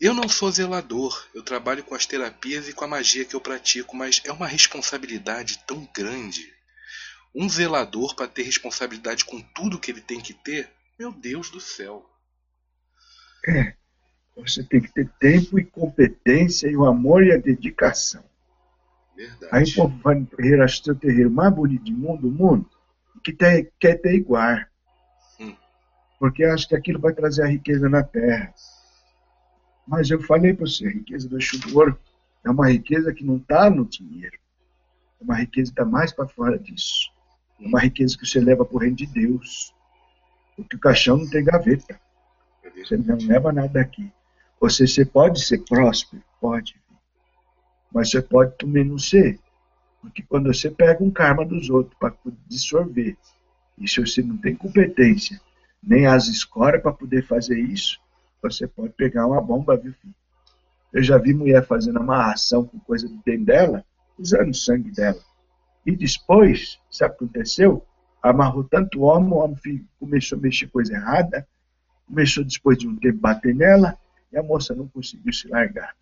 eu 0.03 0.13
não 0.13 0.29
sou 0.29 0.51
zelador, 0.51 1.29
eu 1.33 1.45
trabalho 1.45 1.85
com 1.85 1.95
as 1.95 2.05
terapias 2.05 2.69
e 2.69 2.73
com 2.73 2.85
a 2.85 2.89
magia 2.89 3.25
que 3.25 3.37
eu 3.37 3.41
pratico, 3.41 3.97
mas 3.97 4.21
é 4.25 4.33
uma 4.33 4.49
responsabilidade 4.49 5.63
tão 5.65 5.89
grande. 5.97 6.53
Um 7.33 7.49
zelador 7.49 8.17
para 8.17 8.27
ter 8.27 8.43
responsabilidade 8.43 9.25
com 9.25 9.41
tudo 9.55 9.79
que 9.79 9.93
ele 9.93 10.01
tem 10.01 10.21
que 10.21 10.35
ter, 10.35 10.69
meu 10.99 11.13
Deus 11.13 11.51
do 11.51 11.61
céu. 11.61 12.05
É, 13.47 13.75
você 14.37 14.65
tem 14.65 14.81
que 14.81 14.93
ter 14.93 15.09
tempo 15.21 15.57
e 15.57 15.65
competência 15.65 16.67
e 16.67 16.77
o 16.77 16.85
amor 16.85 17.25
e 17.25 17.31
a 17.31 17.37
dedicação. 17.37 18.25
Verdade. 19.15 19.51
Aí 19.53 19.63
o 19.63 19.75
povo 19.75 19.99
vai 20.03 20.17
no 20.17 20.27
terreiro, 20.27 20.65
acha 20.65 20.91
o 20.91 20.97
terreiro 20.97 21.31
mais 21.31 21.55
bonito 21.55 21.85
do 21.85 21.93
mundo, 21.93 22.23
do 22.23 22.31
mundo, 22.31 22.69
que 23.23 23.33
tem, 23.33 23.71
quer 23.79 24.01
ter 24.01 24.15
igual. 24.17 24.59
Hum. 25.39 25.55
Porque 26.19 26.43
acha 26.43 26.67
que 26.67 26.75
aquilo 26.75 26.99
vai 26.99 27.15
trazer 27.15 27.45
a 27.45 27.49
riqueza 27.49 27.89
na 27.89 28.03
terra. 28.03 28.53
Mas 29.87 30.11
eu 30.11 30.21
falei 30.23 30.55
para 30.55 30.67
você, 30.67 30.87
a 30.87 30.91
riqueza 30.91 31.29
do 31.29 31.41
chuva 31.41 31.67
ouro 31.77 31.99
é 32.45 32.51
uma 32.51 32.69
riqueza 32.69 33.13
que 33.13 33.25
não 33.25 33.37
está 33.37 33.69
no 33.71 33.85
dinheiro. 33.85 34.37
É 35.21 35.25
uma 35.25 35.37
riqueza 35.37 35.73
que 35.73 35.81
está 35.81 35.85
mais 35.85 36.13
para 36.13 36.29
fora 36.29 36.59
disso. 36.59 37.11
É 37.61 37.67
uma 37.67 37.81
riqueza 37.81 38.17
que 38.17 38.27
você 38.27 38.41
leva 38.41 38.65
para 38.65 38.77
o 38.77 38.79
reino 38.79 38.97
de 38.97 39.07
Deus. 39.07 39.75
Porque 40.57 40.77
o 40.77 40.81
caixão 40.81 41.17
não 41.17 41.29
tem 41.29 41.45
gaveta. 41.45 42.01
Você 42.77 42.97
não 42.97 43.17
leva 43.17 43.53
nada 43.53 43.69
daqui. 43.69 44.11
Você, 44.61 44.87
você 44.87 45.05
pode 45.05 45.45
ser 45.45 45.59
próspero? 45.65 46.23
Pode. 46.41 46.81
Mas 47.93 48.11
você 48.11 48.23
pode 48.23 48.57
também 48.57 48.85
não 48.85 48.99
ser. 48.99 49.39
Porque 50.01 50.23
quando 50.23 50.53
você 50.53 50.71
pega 50.71 51.03
um 51.03 51.11
karma 51.11 51.45
dos 51.45 51.71
outros 51.71 51.97
para 51.99 52.15
dissolver, 52.49 53.17
e 53.79 53.89
se 53.89 54.01
você 54.01 54.23
não 54.23 54.37
tem 54.37 54.55
competência, 54.55 55.41
nem 55.83 56.07
as 56.07 56.27
escoras 56.29 56.83
para 56.83 56.93
poder 56.93 57.27
fazer 57.27 57.59
isso, 57.59 58.01
você 58.51 58.67
pode 58.67 58.93
pegar 58.95 59.27
uma 59.27 59.41
bomba, 59.41 59.77
viu, 59.77 59.93
filho? 59.95 60.15
Eu 60.93 61.03
já 61.03 61.17
vi 61.17 61.33
mulher 61.33 61.65
fazendo 61.65 61.99
amarração 61.99 62.67
com 62.67 62.79
coisa 62.81 63.09
dentro 63.25 63.47
dela, 63.47 63.85
usando 64.19 64.55
sangue 64.55 64.91
dela. 64.91 65.21
E 65.87 65.97
depois, 65.97 66.79
sabe 66.91 67.15
o 67.15 67.19
que 67.19 67.25
aconteceu? 67.25 67.87
Amarrou 68.23 68.65
tanto 68.65 69.01
o 69.01 69.03
homem, 69.03 69.33
o 69.33 69.37
homem 69.37 69.89
começou 69.99 70.39
a 70.39 70.41
mexer 70.41 70.69
coisa 70.69 70.95
errada, 70.95 71.47
começou 72.07 72.45
depois 72.45 72.79
de 72.79 72.87
um 72.87 72.97
tempo 72.97 73.19
bater 73.19 73.55
nela, 73.55 73.97
e 74.31 74.37
a 74.37 74.43
moça 74.43 74.75
não 74.75 74.87
conseguiu 74.89 75.33
se 75.33 75.49
largar. 75.49 75.97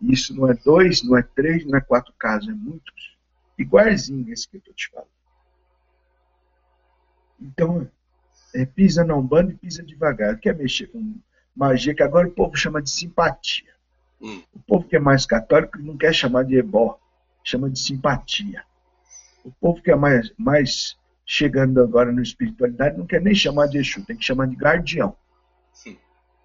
E 0.00 0.12
isso 0.12 0.34
não 0.34 0.48
é 0.48 0.54
dois, 0.54 1.02
não 1.02 1.16
é 1.16 1.22
três, 1.22 1.64
não 1.66 1.76
é 1.76 1.80
quatro 1.80 2.12
casos, 2.18 2.48
é 2.48 2.52
muitos. 2.52 3.16
Igualzinho 3.58 4.32
esse 4.32 4.48
que 4.48 4.56
eu 4.56 4.60
estou 4.60 4.74
te 4.74 4.88
falando. 4.88 5.08
Então, 7.40 7.88
é, 8.54 8.64
pisa 8.64 9.04
não 9.04 9.20
bando 9.20 9.50
e 9.50 9.56
pisa 9.56 9.82
devagar. 9.82 10.38
Quer 10.38 10.56
mexer 10.56 10.86
com 10.86 11.16
magia 11.58 11.92
que 11.92 12.02
agora 12.04 12.28
o 12.28 12.30
povo 12.30 12.56
chama 12.56 12.80
de 12.80 12.88
simpatia. 12.88 13.74
Hum. 14.20 14.42
O 14.54 14.60
povo 14.60 14.86
que 14.86 14.94
é 14.94 15.00
mais 15.00 15.26
católico 15.26 15.76
não 15.78 15.96
quer 15.96 16.14
chamar 16.14 16.44
de 16.44 16.56
ebó, 16.56 16.98
chama 17.42 17.68
de 17.68 17.80
simpatia. 17.80 18.62
O 19.44 19.50
povo 19.50 19.82
que 19.82 19.90
é 19.90 19.96
mais, 19.96 20.32
mais 20.38 20.96
chegando 21.26 21.82
agora 21.82 22.12
na 22.12 22.22
espiritualidade 22.22 22.96
não 22.96 23.06
quer 23.06 23.20
nem 23.20 23.34
chamar 23.34 23.66
de 23.66 23.78
Exu, 23.78 24.04
tem 24.04 24.16
que 24.16 24.24
chamar 24.24 24.46
de 24.46 24.54
guardião. 24.54 25.16
Sim. 25.72 25.98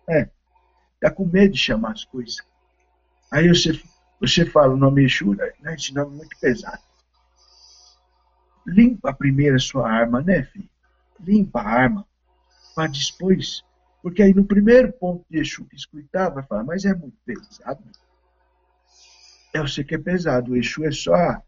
É. 0.10 0.28
Tá 1.00 1.12
com 1.12 1.26
medo 1.26 1.54
de 1.54 1.60
chamar 1.60 1.92
as 1.92 2.06
coisas. 2.06 2.38
Aí 3.32 3.48
você, 3.48 3.80
você 4.20 4.46
fala 4.46 4.74
o 4.74 4.78
nome 4.78 5.06
Exu, 5.06 5.36
né? 5.36 5.52
esse 5.76 5.94
nome 5.94 6.14
é 6.14 6.18
muito 6.18 6.40
pesado. 6.40 6.82
Limpa 8.66 9.14
primeiro 9.14 9.58
a 9.58 9.60
sua 9.60 9.90
arma, 9.92 10.22
né, 10.22 10.44
filho? 10.44 10.70
Limpa 11.20 11.62
a 11.62 11.70
arma. 11.70 12.08
Para 12.74 12.88
depois. 12.88 13.64
Porque 14.04 14.22
aí 14.22 14.34
no 14.34 14.44
primeiro 14.44 14.92
ponto 14.92 15.26
de 15.30 15.40
Exu 15.40 15.64
que 15.64 15.78
escutar, 15.78 16.28
vai 16.28 16.44
falar, 16.44 16.66
mas 16.66 16.84
é 16.84 16.94
muito 16.94 17.18
pesado. 17.26 17.82
É 19.54 19.62
você 19.62 19.82
que 19.82 19.96
é 19.96 19.98
pesado. 19.98 20.52
O 20.52 20.58
Exu 20.58 20.84
é 20.84 20.92
só 20.92 21.16
a, 21.16 21.42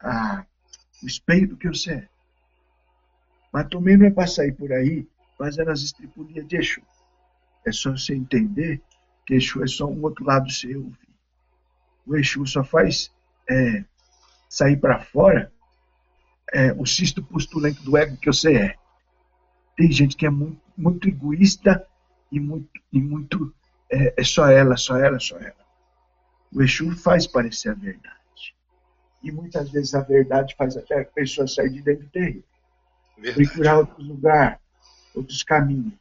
a, 0.00 0.46
o 1.02 1.06
espelho 1.06 1.48
do 1.48 1.56
que 1.56 1.66
você 1.66 1.92
é. 1.92 2.08
Mas 3.50 3.68
também 3.68 3.96
não 3.96 4.04
é 4.04 4.10
para 4.10 4.26
sair 4.26 4.52
por 4.52 4.70
aí 4.70 5.08
fazendo 5.38 5.70
as 5.70 5.80
estripulias 5.80 6.46
de 6.46 6.58
Exu. 6.58 6.82
É 7.66 7.72
só 7.72 7.90
você 7.90 8.14
entender 8.14 8.82
que 9.26 9.34
Exu 9.34 9.64
é 9.64 9.66
só 9.66 9.86
um 9.86 10.02
outro 10.02 10.26
lado 10.26 10.50
seu. 10.50 10.92
O 12.06 12.16
Exu 12.16 12.46
só 12.46 12.62
faz 12.62 13.10
é, 13.48 13.82
sair 14.46 14.76
para 14.76 15.00
fora 15.00 15.50
é, 16.52 16.70
o 16.74 16.84
cisto 16.84 17.22
postulante 17.22 17.82
do 17.82 17.96
ego 17.96 18.18
que 18.18 18.26
você 18.26 18.56
é. 18.56 18.76
Tem 19.74 19.90
gente 19.90 20.18
que 20.18 20.26
é 20.26 20.30
muito, 20.30 20.60
muito 20.76 21.08
egoísta 21.08 21.88
e 22.36 22.40
muito, 22.40 22.80
e 22.92 23.00
muito 23.00 23.54
é, 23.90 24.14
é 24.16 24.24
só 24.24 24.46
ela, 24.48 24.76
só 24.76 24.96
ela, 24.96 25.18
só 25.18 25.38
ela. 25.38 25.64
O 26.52 26.62
Exu 26.62 26.90
faz 26.96 27.26
parecer 27.26 27.70
a 27.70 27.74
verdade. 27.74 28.14
E 29.22 29.32
muitas 29.32 29.70
vezes 29.70 29.94
a 29.94 30.00
verdade 30.00 30.54
faz 30.56 30.76
até 30.76 31.00
a 31.00 31.04
pessoa 31.04 31.46
sair 31.48 31.70
de 31.70 31.82
dentro 31.82 32.04
do 32.04 32.10
terreno 32.10 32.44
procurar 33.32 33.78
outro 33.78 34.02
lugar, 34.02 34.60
outros 35.14 35.42
caminhos. 35.42 35.94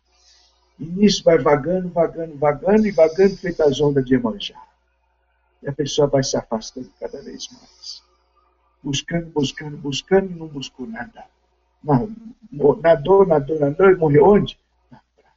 E 0.79 0.85
nisso 0.85 1.23
vai 1.23 1.37
vagando, 1.37 1.89
vagando, 1.89 2.37
vagando 2.37 2.87
e 2.87 2.91
vagando 2.91 3.37
feito 3.37 3.61
as 3.63 3.79
ondas 3.79 4.05
de 4.05 4.15
Emanjá. 4.15 4.61
E 5.61 5.69
a 5.69 5.73
pessoa 5.73 6.07
vai 6.07 6.23
se 6.23 6.35
afastando 6.35 6.91
cada 6.99 7.21
vez 7.21 7.47
mais. 7.49 8.03
Buscando, 8.81 9.27
buscando, 9.27 9.77
buscando 9.77 10.31
e 10.31 10.35
não 10.35 10.47
buscou 10.47 10.87
nada. 10.87 11.25
Não, 11.83 12.13
nadou, 12.81 13.25
nadou, 13.25 13.59
nadou 13.59 13.89
e 13.89 13.95
morreu 13.95 14.25
onde? 14.25 14.59
Na 14.91 14.99
praia. 15.15 15.35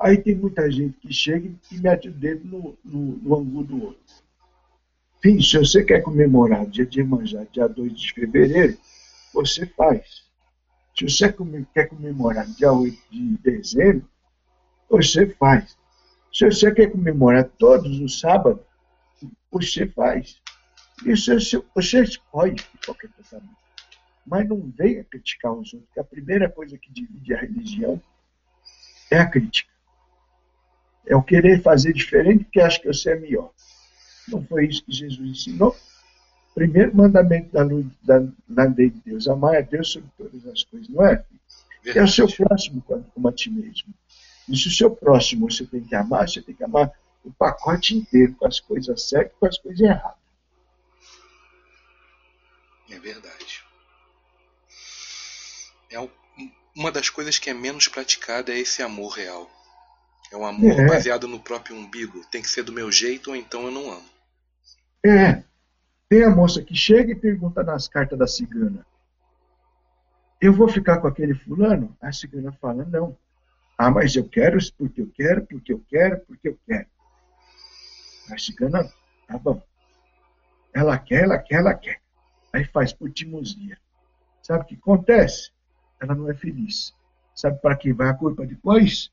Aí 0.00 0.16
tem 0.16 0.34
muita 0.34 0.70
gente 0.70 0.96
que 0.96 1.12
chega 1.12 1.52
e 1.70 1.78
mete 1.78 2.08
o 2.08 2.12
dedo 2.12 2.46
no, 2.46 2.78
no, 2.82 3.16
no 3.18 3.36
ângulo 3.36 3.64
do 3.64 3.84
outro. 3.84 4.00
Enfim, 5.18 5.42
se 5.42 5.58
você 5.58 5.84
quer 5.84 6.00
comemorar 6.00 6.66
dia 6.66 6.86
de 6.86 7.00
Emanjá, 7.00 7.44
dia 7.52 7.68
2 7.68 8.00
de 8.00 8.14
fevereiro, 8.14 8.78
você 9.34 9.66
faz. 9.66 10.24
Se 10.96 11.04
você 11.04 11.30
quer 11.74 11.86
comemorar 11.88 12.46
dia 12.46 12.72
8 12.72 12.98
de 13.10 13.36
dezembro, 13.38 14.08
você 14.88 15.26
faz. 15.26 15.76
Se 16.32 16.46
você 16.46 16.72
quer 16.72 16.90
comemorar 16.90 17.44
todos 17.58 18.00
os 18.00 18.18
sábados, 18.18 18.64
você 19.50 19.86
faz. 19.86 20.40
Isso 21.04 21.62
você 21.74 22.02
escolhe 22.02 22.56
qualquer 22.86 23.10
pensamento. 23.10 23.60
Mas 24.26 24.48
não 24.48 24.72
venha 24.74 25.04
criticar 25.04 25.52
os 25.52 25.74
outros, 25.74 25.88
porque 25.88 26.00
a 26.00 26.04
primeira 26.04 26.48
coisa 26.48 26.78
que 26.78 26.90
divide 26.90 27.34
a 27.34 27.40
religião 27.40 28.00
é 29.10 29.18
a 29.18 29.26
crítica. 29.28 29.69
É 31.06 31.16
o 31.16 31.22
querer 31.22 31.62
fazer 31.62 31.92
diferente 31.92 32.44
porque 32.44 32.60
acha 32.60 32.80
que 32.80 32.86
você 32.86 33.12
é 33.12 33.18
melhor. 33.18 33.50
Não 34.28 34.44
foi 34.44 34.66
isso 34.66 34.84
que 34.84 34.92
Jesus 34.92 35.28
ensinou 35.28 35.76
primeiro 36.54 36.94
mandamento 36.94 37.50
da, 37.52 37.62
luz, 37.62 37.86
da, 38.02 38.18
da 38.48 38.64
lei 38.64 38.90
de 38.90 39.00
Deus, 39.00 39.28
amar 39.28 39.56
a 39.56 39.60
Deus 39.60 39.92
sobre 39.92 40.10
todas 40.16 40.46
as 40.46 40.62
coisas, 40.64 40.88
não 40.88 41.04
é? 41.04 41.24
Verdade. 41.82 41.98
É 41.98 42.02
o 42.02 42.08
seu 42.08 42.28
próximo 42.28 42.82
como 42.82 43.28
a 43.28 43.32
ti 43.32 43.50
mesmo. 43.50 43.94
E 44.48 44.56
se 44.56 44.68
o 44.68 44.70
seu 44.70 44.90
próximo 44.90 45.50
você 45.50 45.64
tem 45.64 45.82
que 45.82 45.94
amar, 45.94 46.28
você 46.28 46.42
tem 46.42 46.54
que 46.54 46.64
amar 46.64 46.92
o 47.24 47.32
pacote 47.32 47.96
inteiro, 47.96 48.34
com 48.34 48.46
as 48.46 48.60
coisas 48.60 49.08
certas 49.08 49.32
e 49.32 49.40
com 49.40 49.46
as 49.46 49.58
coisas 49.58 49.80
erradas. 49.80 50.20
É 52.90 52.98
verdade. 52.98 53.64
É 55.90 56.08
uma 56.74 56.90
das 56.90 57.08
coisas 57.08 57.38
que 57.38 57.48
é 57.48 57.54
menos 57.54 57.88
praticada 57.88 58.52
é 58.52 58.58
esse 58.58 58.82
amor 58.82 59.12
real. 59.12 59.50
É 60.30 60.36
um 60.36 60.46
amor 60.46 60.78
é. 60.78 60.86
baseado 60.86 61.26
no 61.26 61.40
próprio 61.40 61.76
umbigo. 61.76 62.24
Tem 62.30 62.40
que 62.40 62.48
ser 62.48 62.62
do 62.62 62.72
meu 62.72 62.90
jeito 62.92 63.30
ou 63.30 63.36
então 63.36 63.64
eu 63.64 63.70
não 63.70 63.90
amo. 63.90 64.08
É. 65.04 65.42
Tem 66.08 66.24
a 66.24 66.30
moça 66.30 66.62
que 66.62 66.74
chega 66.74 67.12
e 67.12 67.16
pergunta 67.16 67.62
nas 67.62 67.88
cartas 67.88 68.18
da 68.18 68.26
cigana: 68.26 68.86
Eu 70.40 70.52
vou 70.52 70.68
ficar 70.68 70.98
com 70.98 71.06
aquele 71.06 71.34
fulano? 71.34 71.96
A 72.00 72.12
cigana 72.12 72.52
fala: 72.52 72.84
Não. 72.84 73.16
Ah, 73.76 73.90
mas 73.90 74.14
eu 74.14 74.28
quero 74.28 74.58
porque 74.76 75.00
eu 75.00 75.10
quero, 75.10 75.46
porque 75.46 75.72
eu 75.72 75.82
quero, 75.88 76.20
porque 76.20 76.48
eu 76.48 76.58
quero. 76.66 76.86
A 78.30 78.38
cigana, 78.38 78.88
tá 79.26 79.38
bom. 79.38 79.62
Ela 80.72 80.98
quer, 80.98 81.24
ela 81.24 81.38
quer, 81.38 81.56
ela 81.56 81.74
quer. 81.74 82.00
Aí 82.52 82.64
faz 82.64 82.92
por 82.92 83.10
timosia. 83.10 83.78
Sabe 84.42 84.64
o 84.64 84.66
que 84.66 84.74
acontece? 84.74 85.50
Ela 86.00 86.14
não 86.14 86.30
é 86.30 86.34
feliz. 86.34 86.94
Sabe 87.34 87.60
para 87.60 87.76
quem 87.76 87.92
vai 87.92 88.08
a 88.08 88.14
culpa 88.14 88.46
depois? 88.46 89.10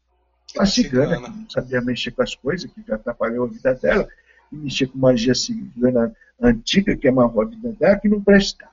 A 0.58 0.66
cigana, 0.66 1.22
que 1.22 1.30
não 1.30 1.50
sabia 1.50 1.82
mexer 1.82 2.12
com 2.12 2.22
as 2.22 2.36
coisas, 2.36 2.72
que 2.72 2.82
já 2.88 2.96
atrapalhou 2.96 3.46
a 3.46 3.50
vida 3.50 3.74
dela, 3.76 4.08
e 4.52 4.56
mexer 4.56 4.88
com 4.88 4.98
magia 4.98 5.36
cigana 5.36 6.16
antiga, 6.42 6.96
que 6.96 7.08
é 7.08 7.12
uma 7.12 7.26
a 7.26 7.46
vida 7.46 7.74
dela, 7.74 8.00
que 8.00 8.08
não 8.08 8.24
prestava. 8.24 8.72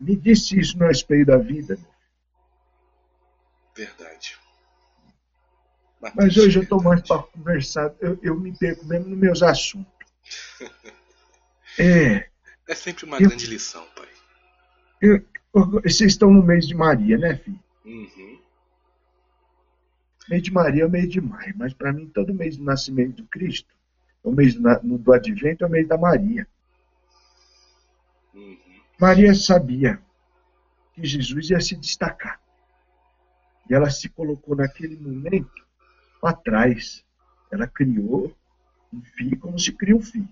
Me 0.00 0.14
disse 0.14 0.58
isso 0.58 0.78
no 0.78 0.90
espelho 0.90 1.26
da 1.26 1.38
vida. 1.38 1.78
Verdade. 3.74 4.38
Mas, 6.00 6.12
Mas 6.14 6.36
hoje 6.36 6.58
eu 6.58 6.62
estou 6.62 6.82
mais 6.82 7.00
para 7.02 7.22
conversar, 7.22 7.92
eu, 8.00 8.18
eu, 8.22 8.38
me 8.38 8.56
perco 8.56 8.84
mesmo 8.86 9.08
nos 9.08 9.18
meus 9.18 9.42
assuntos. 9.42 9.92
é. 11.78 12.28
É 12.68 12.74
sempre 12.74 13.04
uma 13.04 13.16
eu, 13.16 13.28
grande 13.28 13.46
lição, 13.46 13.84
pai. 13.96 14.08
Eu, 15.00 15.24
vocês 15.52 16.12
estão 16.12 16.30
no 16.30 16.42
mês 16.42 16.66
de 16.66 16.74
Maria, 16.74 17.16
né, 17.18 17.36
filho? 17.36 17.58
Uhum. 17.84 18.37
Mês 20.28 20.42
de 20.42 20.52
Maria 20.52 20.82
é 20.82 20.86
o 20.86 20.90
mês 20.90 21.08
de 21.08 21.20
maio, 21.20 21.54
mas 21.56 21.72
para 21.72 21.92
mim 21.92 22.06
todo 22.06 22.34
mês 22.34 22.56
do 22.56 22.64
nascimento 22.64 23.22
do 23.22 23.28
Cristo 23.28 23.78
o 24.22 24.32
mês 24.32 24.54
do 24.54 25.12
advento 25.12 25.64
é 25.64 25.66
o 25.66 25.70
mês 25.70 25.88
da 25.88 25.96
Maria. 25.96 26.46
Uhum. 28.34 28.58
Maria 29.00 29.34
sabia 29.34 30.00
que 30.92 31.04
Jesus 31.04 31.50
ia 31.50 31.60
se 31.60 31.76
destacar. 31.76 32.40
E 33.68 33.74
ela 33.74 33.90
se 33.90 34.08
colocou 34.08 34.56
naquele 34.56 34.96
momento 34.96 35.66
para 36.20 36.36
trás. 36.36 37.04
Ela 37.50 37.66
criou 37.66 38.34
um 38.92 39.02
filho 39.02 39.38
como 39.38 39.58
se 39.58 39.72
cria 39.72 39.96
um 39.96 40.02
filho. 40.02 40.28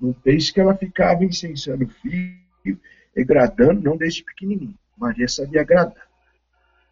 Não 0.00 0.14
fez 0.14 0.50
que 0.50 0.60
ela 0.60 0.76
ficava 0.76 1.24
incensando 1.24 1.84
o 1.84 1.88
filho, 1.88 2.80
agradando, 3.16 3.82
não 3.82 3.96
desde 3.96 4.24
pequenininho. 4.24 4.78
Maria 4.96 5.28
sabia 5.28 5.60
agradar, 5.60 6.08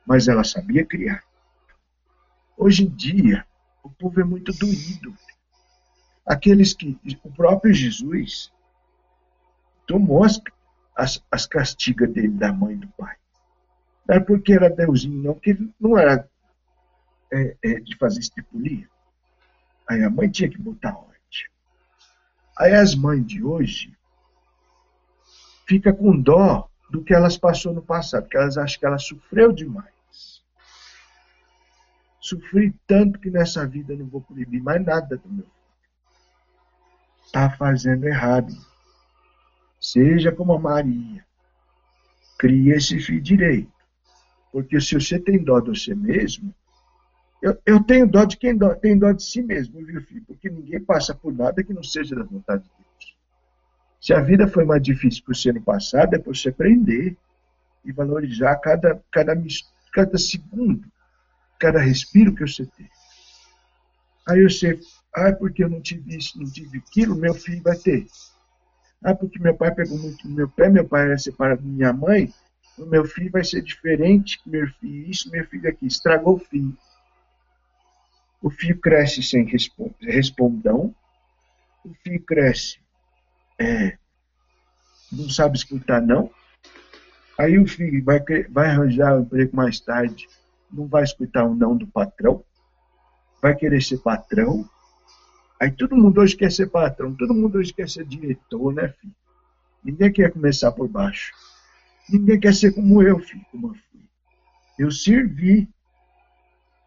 mas 0.05 0.29
ela 0.29 0.45
sabia 0.45 0.85
criar. 0.85 1.25
Hoje 2.57 2.85
em 2.85 2.89
dia, 2.89 3.47
o 3.83 3.91
povo 3.91 4.21
é 4.21 4.25
muito 4.25 4.53
doído 4.53 5.15
aqueles 6.25 6.73
que 6.73 6.99
o 7.23 7.31
próprio 7.31 7.73
Jesus 7.73 8.53
tomou 9.87 10.25
as, 10.25 10.41
as, 10.97 11.23
as 11.31 11.47
castigas 11.47 12.11
dele 12.13 12.29
da 12.29 12.53
mãe 12.53 12.75
e 12.75 12.79
do 12.79 12.89
pai. 12.89 13.15
Não 14.07 14.15
era 14.17 14.25
porque 14.25 14.53
era 14.53 14.71
Deusinho, 14.71 15.23
não, 15.23 15.35
porque 15.35 15.57
não 15.79 15.99
era 15.99 16.29
é, 17.33 17.57
é, 17.63 17.81
de 17.81 17.97
fazer 17.97 18.21
estipulia. 18.21 18.89
Aí 19.89 20.03
a 20.03 20.11
mãe 20.11 20.29
tinha 20.29 20.49
que 20.49 20.59
botar 20.59 20.97
ordem. 20.97 21.17
Aí 22.57 22.73
as 22.73 22.95
mães 22.95 23.25
de 23.27 23.43
hoje 23.43 23.93
fica 25.67 25.93
com 25.93 26.19
dó 26.19 26.71
do 26.89 27.03
que 27.03 27.13
elas 27.13 27.37
passou 27.37 27.75
no 27.75 27.83
passado, 27.83 28.23
porque 28.23 28.37
elas 28.37 28.57
acham 28.57 28.81
que 28.81 28.87
ela 28.87 28.99
sofreu 28.99 29.53
demais. 29.53 29.96
Sofri 32.27 32.75
tanto 32.89 33.21
que 33.21 33.31
nessa 33.31 33.65
vida 33.65 33.95
não 33.95 34.07
vou 34.07 34.21
proibir 34.21 34.61
mais 34.61 34.85
nada 34.85 35.17
do 35.17 35.29
meu 35.29 35.47
está 37.25 37.49
fazendo 37.51 38.05
errado. 38.05 38.53
Seja 39.81 40.33
como 40.33 40.53
a 40.53 40.59
Maria. 40.59 41.25
Crie 42.37 42.73
esse 42.73 42.99
filho 42.99 43.21
direito. 43.21 43.73
Porque 44.51 44.81
se 44.81 44.95
você 44.95 45.21
tem 45.21 45.43
dó 45.43 45.61
de 45.61 45.69
você 45.69 45.95
mesmo, 45.95 46.53
eu, 47.41 47.57
eu 47.65 47.85
tenho 47.85 48.09
dó 48.09 48.25
de 48.25 48.37
quem 48.37 48.57
dó, 48.57 48.75
tem 48.75 48.99
dó 48.99 49.13
de 49.13 49.23
si 49.23 49.41
mesmo, 49.41 49.85
viu, 49.85 50.03
filho? 50.03 50.25
Porque 50.27 50.51
ninguém 50.51 50.81
passa 50.81 51.15
por 51.15 51.33
nada 51.33 51.63
que 51.63 51.73
não 51.73 51.83
seja 51.85 52.17
da 52.17 52.25
vontade 52.25 52.65
de 52.65 52.71
Deus. 52.71 53.17
Se 54.01 54.13
a 54.13 54.21
vida 54.21 54.49
foi 54.49 54.65
mais 54.65 54.83
difícil 54.83 55.23
por 55.25 55.37
ser 55.37 55.55
no 55.55 55.63
passado, 55.63 56.15
é 56.15 56.19
para 56.19 56.35
você 56.35 56.49
aprender 56.49 57.17
e 57.85 57.93
valorizar 57.93 58.57
cada, 58.57 59.01
cada, 59.13 59.37
cada 59.93 60.19
segundo 60.19 60.91
cada 61.59 61.79
respiro 61.79 62.35
que 62.35 62.47
você 62.47 62.67
tem. 62.67 62.89
Aí 64.29 64.43
você, 64.43 64.79
ah, 65.15 65.33
porque 65.33 65.63
eu 65.63 65.69
não 65.69 65.81
tive 65.81 66.17
isso, 66.17 66.39
não 66.39 66.51
tive 66.51 66.79
aquilo, 66.79 67.15
meu 67.15 67.35
filho 67.35 67.63
vai 67.63 67.77
ter. 67.77 68.07
Ah, 69.03 69.15
porque 69.15 69.39
meu 69.39 69.55
pai 69.55 69.75
pegou 69.75 69.99
muito 69.99 70.27
no 70.29 70.35
meu 70.35 70.49
pé, 70.49 70.69
meu 70.69 70.87
pai 70.87 71.03
era 71.03 71.19
separado 71.19 71.63
da 71.63 71.69
minha 71.69 71.93
mãe, 71.93 72.33
o 72.77 72.85
meu 72.85 73.05
filho 73.05 73.31
vai 73.31 73.45
ser 73.45 73.63
diferente, 73.63 74.41
meu 74.45 74.67
filho 74.81 75.09
isso, 75.09 75.31
meu 75.31 75.47
filho 75.47 75.69
aqui, 75.69 75.87
estragou 75.87 76.37
o 76.37 76.39
filho. 76.39 76.77
O 78.43 78.51
filho 78.51 78.79
cresce 78.81 79.23
sem 79.23 79.49
respondão, 80.01 80.95
o 81.85 81.95
filho 82.03 82.23
cresce, 82.23 82.79
é, 83.59 83.97
não 85.11 85.29
sabe 85.31 85.57
escutar 85.57 86.03
não, 86.03 86.31
aí 87.39 87.59
o 87.59 87.67
filho 87.67 88.05
vai, 88.05 88.21
vai 88.51 88.71
arranjar 88.71 89.17
um 89.17 89.23
emprego 89.23 89.57
mais 89.57 89.81
tarde, 89.81 90.29
não 90.71 90.87
vai 90.87 91.05
escutar 91.05 91.45
o 91.45 91.55
não 91.55 91.77
do 91.77 91.87
patrão, 91.87 92.45
vai 93.41 93.55
querer 93.55 93.83
ser 93.83 93.99
patrão, 93.99 94.69
Aí 95.59 95.71
todo 95.71 95.97
mundo 95.97 96.21
hoje 96.21 96.37
quer 96.37 96.53
ser 96.53 96.69
patrão, 96.69 97.15
todo 97.15 97.35
mundo 97.35 97.57
hoje 97.57 97.73
quer 97.73 97.89
ser 97.89 98.05
diretor, 98.05 98.75
né, 98.75 98.89
filho? 99.01 99.15
Ninguém 99.83 100.13
quer 100.13 100.31
começar 100.31 100.71
por 100.73 100.87
baixo. 100.89 101.33
Ninguém 102.11 102.39
quer 102.39 102.55
ser 102.55 102.73
como 102.73 103.03
eu, 103.03 103.19
filho, 103.19 103.45
como 103.51 103.69
eu 103.69 103.75
fui. 103.75 104.01
Eu 104.79 104.91
servi. 104.91 105.69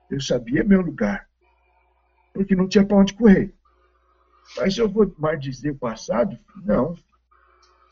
Eu 0.09 0.21
sabia 0.21 0.63
meu 0.63 0.81
lugar. 0.81 1.27
Porque 2.33 2.55
não 2.55 2.67
tinha 2.67 2.85
para 2.85 2.97
onde 2.97 3.13
correr. 3.13 3.53
Mas 4.57 4.77
eu 4.77 4.87
vou 4.87 5.13
mais 5.17 5.39
dizer 5.39 5.71
o 5.71 5.77
passado? 5.77 6.37
Não. 6.63 6.95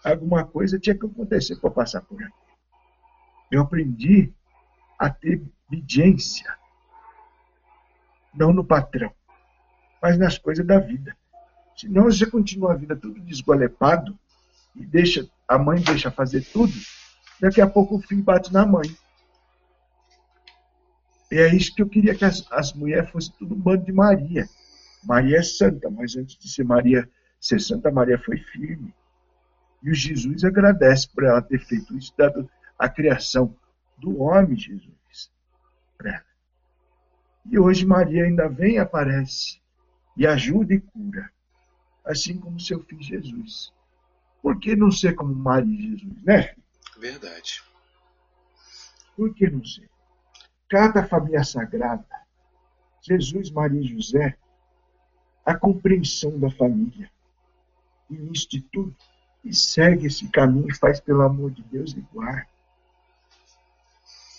Alguma 0.03 0.45
coisa 0.45 0.79
tinha 0.79 0.95
que 0.95 1.05
acontecer 1.05 1.55
para 1.55 1.71
passar 1.71 2.01
por 2.01 2.21
aqui. 2.21 2.33
Eu 3.51 3.61
aprendi 3.61 4.31
a 4.99 5.09
ter 5.09 5.41
obediência. 5.67 6.55
Não 8.33 8.53
no 8.53 8.63
patrão 8.63 9.11
mas 10.01 10.17
nas 10.17 10.37
coisas 10.37 10.65
da 10.65 10.79
vida. 10.79 11.15
Senão 11.75 12.05
você 12.05 12.25
continua 12.25 12.73
a 12.73 12.75
vida 12.75 12.95
tudo 12.95 13.19
desgolepado 13.21 14.17
e 14.75 14.85
deixa 14.85 15.27
a 15.47 15.57
mãe 15.57 15.81
deixa 15.81 16.11
fazer 16.11 16.41
tudo, 16.41 16.73
daqui 17.39 17.61
a 17.61 17.67
pouco 17.67 17.95
o 17.95 18.01
filho 18.01 18.23
bate 18.23 18.51
na 18.51 18.65
mãe. 18.65 18.95
E 21.31 21.35
é 21.35 21.53
isso 21.53 21.73
que 21.73 21.81
eu 21.81 21.89
queria 21.89 22.15
que 22.15 22.25
as, 22.25 22.45
as 22.51 22.73
mulheres 22.73 23.09
fossem 23.09 23.33
tudo 23.37 23.55
um 23.55 23.59
bando 23.59 23.85
de 23.85 23.91
Maria. 23.91 24.47
Maria 25.03 25.37
é 25.37 25.43
santa, 25.43 25.89
mas 25.89 26.15
antes 26.15 26.37
de 26.37 26.49
ser 26.49 26.63
Maria 26.63 27.09
ser 27.39 27.61
santa, 27.61 27.91
Maria 27.91 28.17
foi 28.17 28.37
firme. 28.37 28.93
E 29.83 29.91
o 29.91 29.93
Jesus 29.93 30.43
agradece 30.43 31.07
por 31.07 31.23
ela 31.23 31.41
ter 31.41 31.59
feito 31.59 31.95
isso, 31.97 32.13
dado 32.17 32.49
a 32.77 32.89
criação 32.89 33.55
do 33.97 34.21
homem 34.21 34.57
Jesus 34.57 34.96
E 37.49 37.57
hoje 37.57 37.85
Maria 37.85 38.25
ainda 38.25 38.49
vem 38.49 38.75
e 38.75 38.79
aparece 38.79 39.61
e 40.15 40.25
ajuda 40.25 40.73
e 40.73 40.81
cura, 40.81 41.31
assim 42.03 42.37
como 42.37 42.59
seu 42.59 42.83
filho 42.83 43.01
Jesus. 43.01 43.71
Por 44.41 44.59
que 44.59 44.75
não 44.75 44.91
ser 44.91 45.15
como 45.15 45.33
Maria 45.33 45.73
e 45.73 45.97
Jesus, 45.97 46.23
né? 46.23 46.55
Verdade. 46.99 47.63
Por 49.15 49.33
que 49.33 49.49
não 49.49 49.63
ser? 49.63 49.89
Cada 50.69 51.07
família 51.07 51.43
sagrada, 51.43 52.05
Jesus, 53.01 53.49
Maria 53.49 53.81
e 53.81 53.87
José, 53.87 54.37
a 55.45 55.55
compreensão 55.55 56.37
da 56.37 56.51
família, 56.51 57.09
início 58.09 58.49
de 58.49 58.61
tudo, 58.61 58.95
e 59.43 59.55
segue 59.55 60.07
esse 60.07 60.27
caminho 60.27 60.69
e 60.69 60.75
faz 60.75 60.99
pelo 60.99 61.21
amor 61.21 61.51
de 61.51 61.63
Deus 61.63 61.93
igual. 61.93 62.35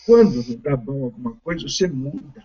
Quando 0.09 0.43
não 0.43 0.57
dá 0.57 0.75
bom 0.75 1.05
alguma 1.05 1.37
coisa, 1.45 1.69
você 1.69 1.87
muda. 1.87 2.43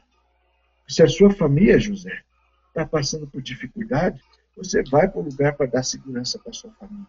Se 0.85 1.01
a 1.01 1.07
sua 1.07 1.31
família, 1.31 1.79
José, 1.79 2.21
está 2.67 2.85
passando 2.85 3.25
por 3.25 3.41
dificuldade, 3.41 4.21
você 4.53 4.83
vai 4.83 5.07
para 5.07 5.21
o 5.21 5.23
lugar 5.23 5.55
para 5.55 5.67
dar 5.67 5.81
segurança 5.81 6.37
para 6.37 6.51
sua 6.51 6.71
família. 6.71 7.07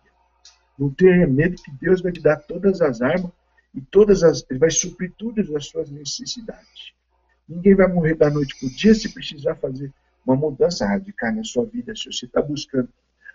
Não 0.78 0.90
tenha 0.90 1.26
medo 1.26 1.60
que 1.60 1.72
Deus 1.72 2.00
vai 2.00 2.12
te 2.12 2.22
dar 2.22 2.36
todas 2.36 2.80
as 2.80 3.02
armas 3.02 3.32
e 3.74 3.80
todas 3.80 4.22
as, 4.22 4.46
ele 4.48 4.60
vai 4.60 4.70
suprir 4.70 5.12
todas 5.18 5.52
as 5.52 5.66
suas 5.66 5.90
necessidades. 5.90 6.92
Ninguém 7.48 7.74
vai 7.74 7.88
morrer 7.88 8.14
da 8.14 8.30
noite 8.30 8.56
para 8.56 8.68
o 8.68 8.70
dia 8.76 8.94
se 8.94 9.12
precisar 9.12 9.56
fazer 9.56 9.92
uma 10.24 10.36
mudança 10.36 10.86
radical 10.86 11.34
na 11.34 11.42
sua 11.42 11.66
vida, 11.66 11.96
se 11.96 12.04
você 12.12 12.26
está 12.26 12.40
buscando 12.40 12.88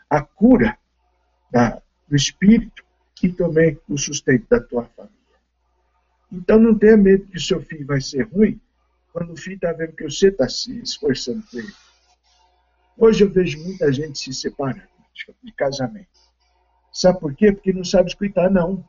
a 0.09 0.21
cura 0.21 0.79
da, 1.51 1.81
do 2.07 2.15
espírito 2.15 2.81
e 3.21 3.27
também 3.27 3.77
o 3.89 3.97
sustento 3.97 4.47
da 4.49 4.61
tua 4.61 4.85
família. 4.85 5.18
Então 6.31 6.59
não 6.59 6.77
tenha 6.77 6.95
medo 6.95 7.25
que 7.27 7.37
o 7.37 7.41
seu 7.41 7.61
filho 7.61 7.85
vai 7.85 8.01
ser 8.01 8.23
ruim 8.29 8.59
quando 9.11 9.33
o 9.33 9.37
filho 9.37 9.55
está 9.55 9.73
vendo 9.73 9.95
que 9.95 10.03
você 10.03 10.27
está 10.27 10.47
se 10.47 10.79
esforçando 10.81 11.41
por 11.49 11.59
ele. 11.59 11.73
Hoje 12.97 13.23
eu 13.23 13.31
vejo 13.31 13.63
muita 13.63 13.91
gente 13.91 14.19
se 14.19 14.33
separando 14.33 14.83
de 15.43 15.51
casamento. 15.53 16.07
Sabe 16.91 17.19
por 17.19 17.33
quê? 17.33 17.51
Porque 17.51 17.73
não 17.73 17.83
sabe 17.83 18.09
escutar, 18.09 18.49
não. 18.49 18.83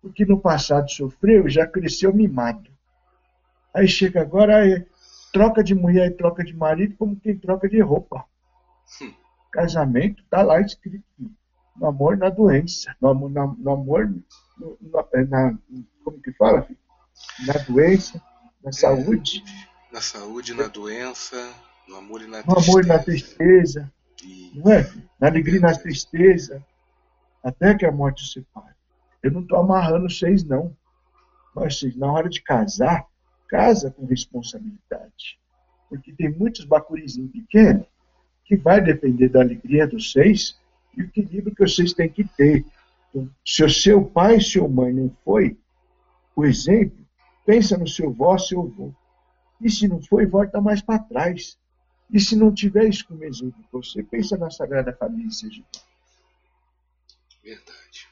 Porque 0.00 0.24
no 0.24 0.40
passado 0.40 0.90
sofreu 0.90 1.46
e 1.46 1.50
já 1.50 1.66
cresceu 1.66 2.14
mimado. 2.14 2.70
Aí 3.74 3.86
chega 3.86 4.20
agora, 4.20 4.58
aí, 4.58 4.86
troca 5.32 5.62
de 5.62 5.74
mulher 5.74 6.08
e 6.08 6.14
troca 6.14 6.42
de 6.42 6.54
marido 6.54 6.96
como 6.96 7.18
quem 7.20 7.36
troca 7.38 7.68
de 7.68 7.80
roupa. 7.80 8.24
Hum. 9.02 9.12
Casamento 9.52 10.22
está 10.22 10.42
lá 10.42 10.60
escrito. 10.60 11.04
No 11.76 11.86
amor, 11.86 12.16
na 12.16 12.28
doença. 12.28 12.94
No 13.00 13.28
na, 13.28 13.46
no 13.46 13.72
amor 13.72 14.12
no, 14.58 14.76
no, 14.80 15.08
é, 15.14 15.24
na, 15.24 15.58
como 16.04 16.20
que 16.20 16.32
fala? 16.32 16.62
Filho? 16.62 16.78
Na 17.46 17.54
doença, 17.54 18.22
na 18.62 18.72
saúde. 18.72 19.42
Na 19.92 20.00
saúde, 20.00 20.54
na 20.54 20.68
doença 20.68 21.36
no 21.88 21.96
amor 21.96 22.22
e 22.22 22.26
na 22.26 22.38
no 22.38 22.44
tristeza. 22.44 22.70
amor 22.70 22.84
e 22.84 22.88
na 22.88 22.98
tristeza. 22.98 23.92
E... 24.22 24.52
Não 24.54 24.72
é? 24.72 24.92
Na 25.18 25.28
alegria 25.28 25.56
e 25.56 25.60
na 25.60 25.74
tristeza. 25.74 26.64
Até 27.42 27.74
que 27.74 27.86
a 27.86 27.92
morte 27.92 28.26
se 28.26 28.34
separe. 28.34 28.74
Eu 29.22 29.32
não 29.32 29.40
estou 29.40 29.58
amarrando 29.58 30.08
vocês, 30.08 30.44
não. 30.44 30.76
Mas 31.54 31.80
na 31.96 32.12
hora 32.12 32.28
de 32.28 32.42
casar, 32.42 33.06
casa 33.48 33.90
com 33.90 34.04
responsabilidade. 34.04 35.38
Porque 35.88 36.12
tem 36.12 36.30
muitos 36.30 36.64
bacurizinhos 36.64 37.32
pequenos 37.32 37.86
que 38.44 38.56
vai 38.56 38.80
depender 38.80 39.28
da 39.28 39.40
alegria 39.40 39.86
dos 39.86 40.12
seis 40.12 40.58
e 40.96 41.02
o 41.02 41.04
equilíbrio 41.06 41.54
que 41.54 41.66
vocês 41.66 41.92
têm 41.92 42.08
que 42.08 42.24
ter. 42.24 42.64
Então, 43.18 43.30
se 43.44 43.64
o 43.64 43.70
seu 43.70 44.04
pai 44.04 44.40
sua 44.40 44.68
mãe 44.68 44.92
não 44.92 45.10
foi 45.24 45.58
o 46.36 46.44
exemplo, 46.44 47.04
pensa 47.44 47.76
no 47.76 47.88
seu 47.88 48.12
vó, 48.12 48.38
seu 48.38 48.60
avô. 48.60 48.94
E 49.60 49.68
se 49.70 49.88
não 49.88 50.00
foi, 50.00 50.24
volta 50.24 50.60
mais 50.60 50.80
para 50.80 51.00
trás. 51.00 51.58
E 52.10 52.20
se 52.20 52.36
não 52.36 52.54
tiver 52.54 52.88
isso 52.88 53.06
como 53.06 53.24
exemplo, 53.24 53.64
você 53.72 54.02
pensa 54.02 54.36
na 54.36 54.50
Sagrada 54.50 54.92
Família 54.92 55.30
seja 55.30 55.62
Verdade. 57.42 58.08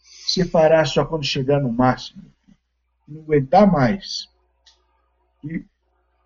Separar 0.00 0.86
só 0.86 1.04
quando 1.04 1.24
chegar 1.24 1.60
no 1.60 1.72
máximo. 1.72 2.24
Não 3.06 3.22
aguentar 3.22 3.70
mais. 3.70 4.28
E, 5.44 5.64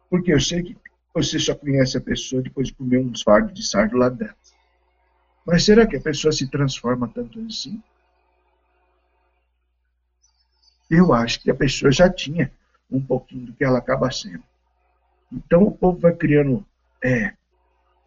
porque 0.08 0.32
eu 0.32 0.40
sei 0.40 0.62
que 0.62 0.76
você 1.12 1.38
só 1.38 1.54
conhece 1.54 1.98
a 1.98 2.00
pessoa 2.00 2.40
depois 2.40 2.68
de 2.68 2.74
comer 2.74 2.98
uns 2.98 3.22
fardos 3.22 3.52
de 3.52 3.66
sardo 3.66 3.96
lá 3.96 4.08
dentro. 4.08 4.36
Mas 5.44 5.64
será 5.64 5.86
que 5.86 5.96
a 5.96 6.00
pessoa 6.00 6.30
se 6.30 6.46
transforma 6.48 7.08
tanto 7.08 7.40
assim? 7.40 7.82
Eu 10.90 11.12
acho 11.12 11.40
que 11.40 11.50
a 11.50 11.54
pessoa 11.54 11.92
já 11.92 12.10
tinha 12.10 12.50
um 12.90 13.00
pouquinho 13.00 13.46
do 13.46 13.52
que 13.52 13.64
ela 13.64 13.78
acaba 13.78 14.10
sendo. 14.10 14.42
Então 15.30 15.64
o 15.64 15.72
povo 15.72 15.98
vai 15.98 16.14
criando 16.14 16.66
é, 17.04 17.34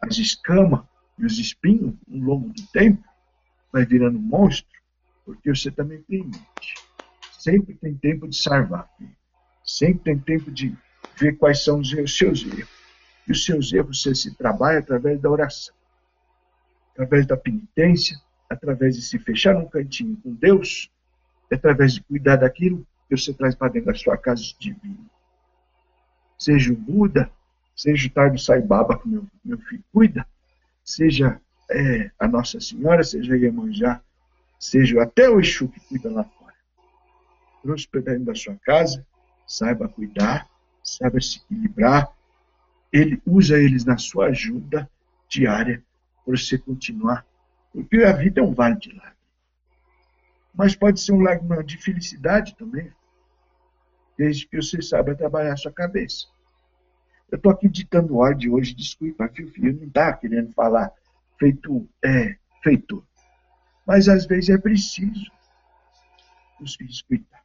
as 0.00 0.18
escamas 0.18 0.80
e 1.18 1.24
os 1.24 1.38
espinhos 1.38 1.94
ao 2.10 2.18
longo 2.18 2.48
do 2.48 2.66
tempo, 2.72 3.04
vai 3.72 3.84
virando 3.84 4.18
monstro, 4.18 4.68
porque 5.24 5.54
você 5.54 5.70
também 5.70 6.02
tem 6.02 6.24
mente. 6.24 6.74
Sempre 7.38 7.74
tem 7.74 7.94
tempo 7.94 8.28
de 8.28 8.36
salvar, 8.36 8.88
sempre 9.64 10.02
tem 10.04 10.18
tempo 10.18 10.50
de 10.50 10.76
ver 11.16 11.36
quais 11.36 11.62
são 11.62 11.80
os 11.80 11.90
seus 11.90 12.44
erros. 12.44 12.68
E 13.26 13.32
os 13.32 13.44
seus 13.44 13.72
erros 13.72 14.02
você 14.02 14.14
se 14.14 14.34
trabalha 14.34 14.80
através 14.80 15.20
da 15.20 15.30
oração, 15.30 15.74
através 16.92 17.26
da 17.26 17.36
penitência, 17.36 18.20
através 18.50 18.96
de 18.96 19.02
se 19.02 19.18
fechar 19.18 19.54
num 19.54 19.68
cantinho 19.68 20.16
com 20.16 20.34
Deus, 20.34 20.90
através 21.54 21.94
de 21.94 22.02
cuidar 22.02 22.36
daquilo 22.36 22.86
que 23.08 23.16
você 23.16 23.32
traz 23.32 23.54
para 23.54 23.72
dentro 23.72 23.92
da 23.92 23.98
sua 23.98 24.16
casa 24.16 24.42
divina. 24.58 24.98
Seja 26.38 26.72
o 26.72 26.76
Buda, 26.76 27.30
seja 27.76 28.08
o 28.08 28.10
Tardo 28.10 28.38
Saibaba, 28.38 28.98
que 28.98 29.08
meu, 29.08 29.26
meu 29.44 29.58
filho 29.58 29.84
cuida, 29.92 30.26
seja 30.84 31.40
é, 31.70 32.10
a 32.18 32.26
Nossa 32.26 32.60
Senhora, 32.60 33.04
seja 33.04 33.36
Iemanjá, 33.36 34.00
seja 34.58 35.02
até 35.02 35.28
o 35.28 35.40
Exu 35.40 35.68
que 35.68 35.80
cuida 35.80 36.10
lá 36.10 36.24
fora. 36.24 36.54
Trouxe 37.62 37.88
para 37.88 38.00
dentro 38.00 38.24
da 38.24 38.34
sua 38.34 38.56
casa, 38.56 39.06
saiba 39.46 39.88
cuidar, 39.88 40.48
saiba 40.82 41.20
se 41.20 41.38
equilibrar, 41.38 42.08
ele 42.92 43.20
usa 43.26 43.58
eles 43.58 43.84
na 43.84 43.96
sua 43.96 44.26
ajuda 44.26 44.88
diária 45.28 45.82
para 46.24 46.36
você 46.36 46.58
continuar. 46.58 47.24
Porque 47.72 48.02
a 48.04 48.12
vida 48.12 48.40
é 48.40 48.44
um 48.44 48.52
vale 48.52 48.76
de 48.76 48.90
lágrimas. 48.90 49.21
Mas 50.54 50.74
pode 50.74 51.00
ser 51.00 51.12
um 51.12 51.20
lágrima 51.20 51.62
de 51.64 51.78
felicidade 51.78 52.54
também. 52.56 52.92
desde 54.16 54.46
que 54.46 54.56
você 54.56 54.80
saiba 54.82 55.14
trabalhar 55.14 55.54
a 55.54 55.56
sua 55.56 55.72
cabeça. 55.72 56.26
Eu 57.30 57.36
estou 57.36 57.50
aqui 57.50 57.66
ditando 57.66 58.18
ordem 58.18 58.50
hoje, 58.50 58.74
desculpa, 58.74 59.26
filho, 59.28 59.50
filho 59.50 59.76
não 59.80 59.88
está 59.88 60.12
querendo 60.12 60.52
falar 60.52 60.92
feito, 61.38 61.88
é, 62.04 62.36
feitor. 62.62 63.02
Mas 63.86 64.08
às 64.08 64.26
vezes 64.26 64.50
é 64.50 64.58
preciso 64.58 65.32
os 66.60 66.76
filhos 66.76 66.96
escutar. 66.96 67.42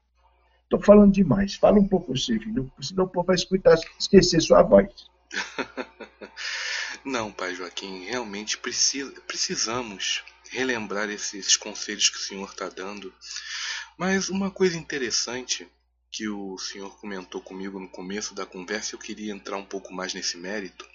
Estou 0.63 0.81
falando 0.81 1.13
demais. 1.13 1.55
Fala 1.55 1.79
um 1.79 1.87
pouco 1.87 2.13
você, 2.13 2.37
filho, 2.37 2.71
senão 2.81 3.05
o 3.05 3.09
povo 3.09 3.27
vai 3.27 3.35
escutar, 3.35 3.75
esquecer 3.97 4.41
sua 4.41 4.61
voz. 4.61 5.09
Não, 7.03 7.31
pai 7.31 7.55
Joaquim, 7.55 8.03
realmente 8.03 8.57
precisa, 8.57 9.13
precisamos 9.21 10.23
relembrar 10.49 11.09
esses 11.09 11.55
conselhos 11.55 12.09
que 12.09 12.17
o 12.17 12.21
senhor 12.21 12.49
está 12.49 12.69
dando. 12.69 13.13
Mas 13.97 14.29
uma 14.29 14.51
coisa 14.51 14.77
interessante 14.77 15.67
que 16.11 16.27
o 16.27 16.57
senhor 16.57 16.97
comentou 16.99 17.41
comigo 17.41 17.79
no 17.79 17.89
começo 17.89 18.33
da 18.33 18.45
conversa, 18.45 18.95
eu 18.95 18.99
queria 18.99 19.33
entrar 19.33 19.57
um 19.57 19.65
pouco 19.65 19.93
mais 19.93 20.13
nesse 20.13 20.37
mérito. 20.37 20.87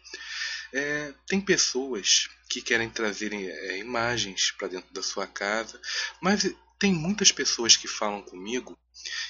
É, 0.72 1.14
tem 1.26 1.40
pessoas 1.40 2.28
que 2.48 2.62
querem 2.62 2.88
trazer 2.88 3.32
é, 3.32 3.78
imagens 3.78 4.50
para 4.52 4.68
dentro 4.68 4.92
da 4.92 5.02
sua 5.02 5.26
casa, 5.26 5.80
mas 6.20 6.54
tem 6.78 6.92
muitas 6.92 7.30
pessoas 7.30 7.76
que 7.76 7.86
falam 7.86 8.22
comigo 8.22 8.76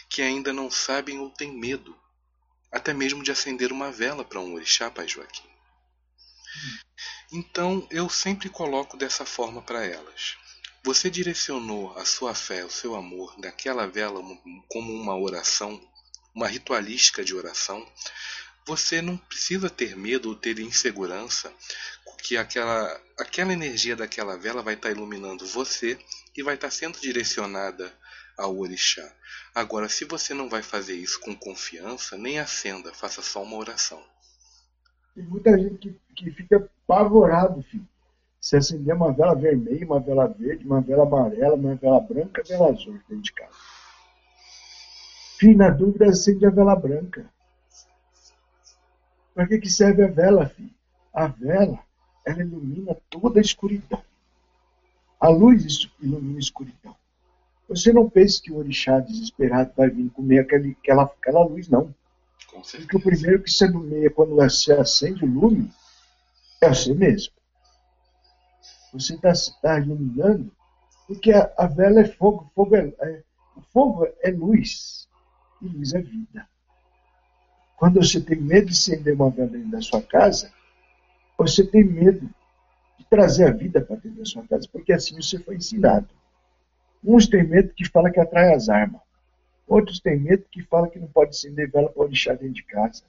que 0.08 0.22
ainda 0.22 0.52
não 0.52 0.70
sabem 0.70 1.18
ou 1.18 1.30
têm 1.30 1.52
medo, 1.52 1.96
até 2.70 2.94
mesmo 2.94 3.22
de 3.22 3.30
acender 3.30 3.72
uma 3.72 3.90
vela 3.90 4.24
para 4.24 4.40
um 4.40 4.54
orixá, 4.54 4.90
Pai 4.90 5.06
Joaquim. 5.06 5.50
Então 7.32 7.86
eu 7.90 8.10
sempre 8.10 8.50
coloco 8.50 8.96
dessa 8.96 9.24
forma 9.24 9.62
para 9.62 9.84
elas. 9.86 10.36
Você 10.84 11.08
direcionou 11.08 11.96
a 11.96 12.04
sua 12.04 12.34
fé, 12.34 12.64
o 12.64 12.70
seu 12.70 12.94
amor 12.94 13.34
daquela 13.40 13.86
vela 13.86 14.20
como 14.68 14.92
uma 14.92 15.16
oração, 15.16 15.80
uma 16.34 16.46
ritualística 16.46 17.24
de 17.24 17.34
oração. 17.34 17.86
Você 18.66 19.00
não 19.00 19.16
precisa 19.16 19.70
ter 19.70 19.96
medo 19.96 20.28
ou 20.28 20.34
ter 20.34 20.58
insegurança 20.58 21.52
que 22.22 22.36
aquela, 22.36 23.00
aquela 23.18 23.52
energia 23.52 23.96
daquela 23.96 24.36
vela 24.36 24.62
vai 24.62 24.74
estar 24.74 24.90
iluminando 24.90 25.46
você 25.46 25.98
e 26.36 26.42
vai 26.42 26.54
estar 26.54 26.70
sendo 26.70 27.00
direcionada 27.00 27.92
ao 28.36 28.56
orixá. 28.58 29.10
Agora, 29.54 29.88
se 29.88 30.04
você 30.04 30.32
não 30.34 30.48
vai 30.48 30.62
fazer 30.62 30.94
isso 30.94 31.18
com 31.20 31.34
confiança, 31.34 32.16
nem 32.16 32.38
acenda, 32.38 32.92
faça 32.94 33.22
só 33.22 33.42
uma 33.42 33.56
oração. 33.56 34.04
Tem 35.14 35.24
muita 35.24 35.58
gente 35.58 35.76
que, 35.76 36.00
que 36.14 36.30
fica 36.30 36.68
apavorado, 36.88 37.62
filho. 37.62 37.86
Se 38.40 38.56
acender 38.56 38.94
uma 38.94 39.12
vela 39.12 39.34
vermelha, 39.34 39.86
uma 39.86 40.00
vela 40.00 40.26
verde, 40.26 40.66
uma 40.66 40.80
vela 40.80 41.04
amarela, 41.04 41.54
uma 41.54 41.74
vela 41.76 42.00
branca, 42.00 42.42
vela 42.42 42.70
azul 42.70 42.94
dentro 43.08 43.22
de 43.22 43.32
casa. 43.32 43.56
Filho, 45.38 45.58
na 45.58 45.70
dúvida, 45.70 46.06
acende 46.06 46.44
a 46.46 46.50
vela 46.50 46.74
branca. 46.74 47.30
Para 49.34 49.46
que, 49.46 49.58
que 49.58 49.70
serve 49.70 50.04
a 50.04 50.08
vela, 50.08 50.48
filho? 50.48 50.70
A 51.12 51.26
vela, 51.26 51.78
ela 52.24 52.42
ilumina 52.42 52.96
toda 53.08 53.38
a 53.38 53.42
escuridão. 53.42 54.02
A 55.20 55.28
luz 55.28 55.88
ilumina 56.00 56.36
a 56.36 56.40
escuridão. 56.40 56.96
Você 57.68 57.92
não 57.92 58.08
pense 58.10 58.42
que 58.42 58.52
o 58.52 58.56
orixá 58.56 58.98
desesperado 58.98 59.72
vai 59.76 59.88
vir 59.88 60.10
comer 60.10 60.40
aquele, 60.40 60.76
aquela, 60.80 61.04
aquela 61.04 61.44
luz, 61.44 61.68
não. 61.68 61.94
Porque 62.52 62.96
o 62.96 63.00
primeiro 63.00 63.42
que 63.42 63.50
se 63.50 63.64
ilumina 63.64 64.10
quando 64.10 64.34
você 64.34 64.72
acende 64.72 65.24
o 65.24 65.28
lume 65.28 65.72
é 66.60 66.68
você 66.68 66.94
mesmo. 66.94 67.32
Você 68.92 69.14
está 69.14 69.32
tá 69.62 69.80
iluminando, 69.80 70.52
porque 71.06 71.32
a, 71.32 71.50
a, 71.56 71.66
vela 71.66 72.00
é 72.00 72.04
fogo, 72.04 72.50
fogo 72.54 72.76
é, 72.76 72.92
é, 73.00 73.22
o 73.56 73.62
fogo 73.72 74.06
é 74.20 74.30
luz, 74.30 75.08
e 75.62 75.68
luz 75.68 75.94
é 75.94 76.02
vida. 76.02 76.46
Quando 77.76 78.02
você 78.02 78.20
tem 78.20 78.38
medo 78.38 78.66
de 78.66 78.72
acender 78.72 79.14
uma 79.14 79.30
vela 79.30 79.48
dentro 79.48 79.70
da 79.70 79.80
sua 79.80 80.02
casa, 80.02 80.52
você 81.38 81.66
tem 81.66 81.82
medo 81.82 82.28
de 82.98 83.04
trazer 83.06 83.48
a 83.48 83.52
vida 83.52 83.80
para 83.80 83.96
dentro 83.96 84.18
da 84.18 84.24
sua 84.26 84.46
casa, 84.46 84.68
porque 84.70 84.92
assim 84.92 85.16
você 85.16 85.38
foi 85.38 85.56
ensinado. 85.56 86.08
Uns 87.02 87.26
têm 87.26 87.44
medo 87.44 87.74
que 87.74 87.88
fala 87.88 88.10
que 88.10 88.20
atrai 88.20 88.54
as 88.54 88.68
armas. 88.68 89.00
Outros 89.66 90.00
têm 90.00 90.18
medo 90.18 90.44
que 90.50 90.62
fala 90.62 90.88
que 90.88 90.98
não 90.98 91.08
pode 91.08 91.30
acender 91.30 91.70
vela 91.70 91.88
para 91.88 92.08
deixar 92.08 92.34
dentro 92.34 92.54
de 92.54 92.64
casa. 92.64 93.02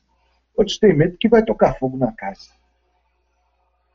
Outros 0.55 0.77
têm 0.77 0.93
medo 0.93 1.17
que 1.17 1.27
vai 1.27 1.43
tocar 1.43 1.77
fogo 1.77 1.97
na 1.97 2.11
casa. 2.11 2.51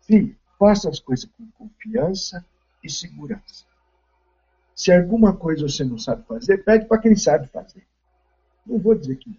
Filho, 0.02 0.36
Faça 0.58 0.88
as 0.88 0.98
coisas 0.98 1.24
com 1.24 1.46
confiança 1.52 2.44
e 2.82 2.90
segurança. 2.90 3.64
Se 4.74 4.92
alguma 4.92 5.34
coisa 5.34 5.68
você 5.68 5.84
não 5.84 5.98
sabe 5.98 6.26
fazer, 6.26 6.58
pede 6.64 6.86
para 6.86 7.00
quem 7.00 7.14
sabe 7.14 7.46
fazer. 7.46 7.86
Não 8.66 8.78
vou 8.78 8.94
dizer 8.94 9.16
que 9.16 9.30
não. 9.30 9.38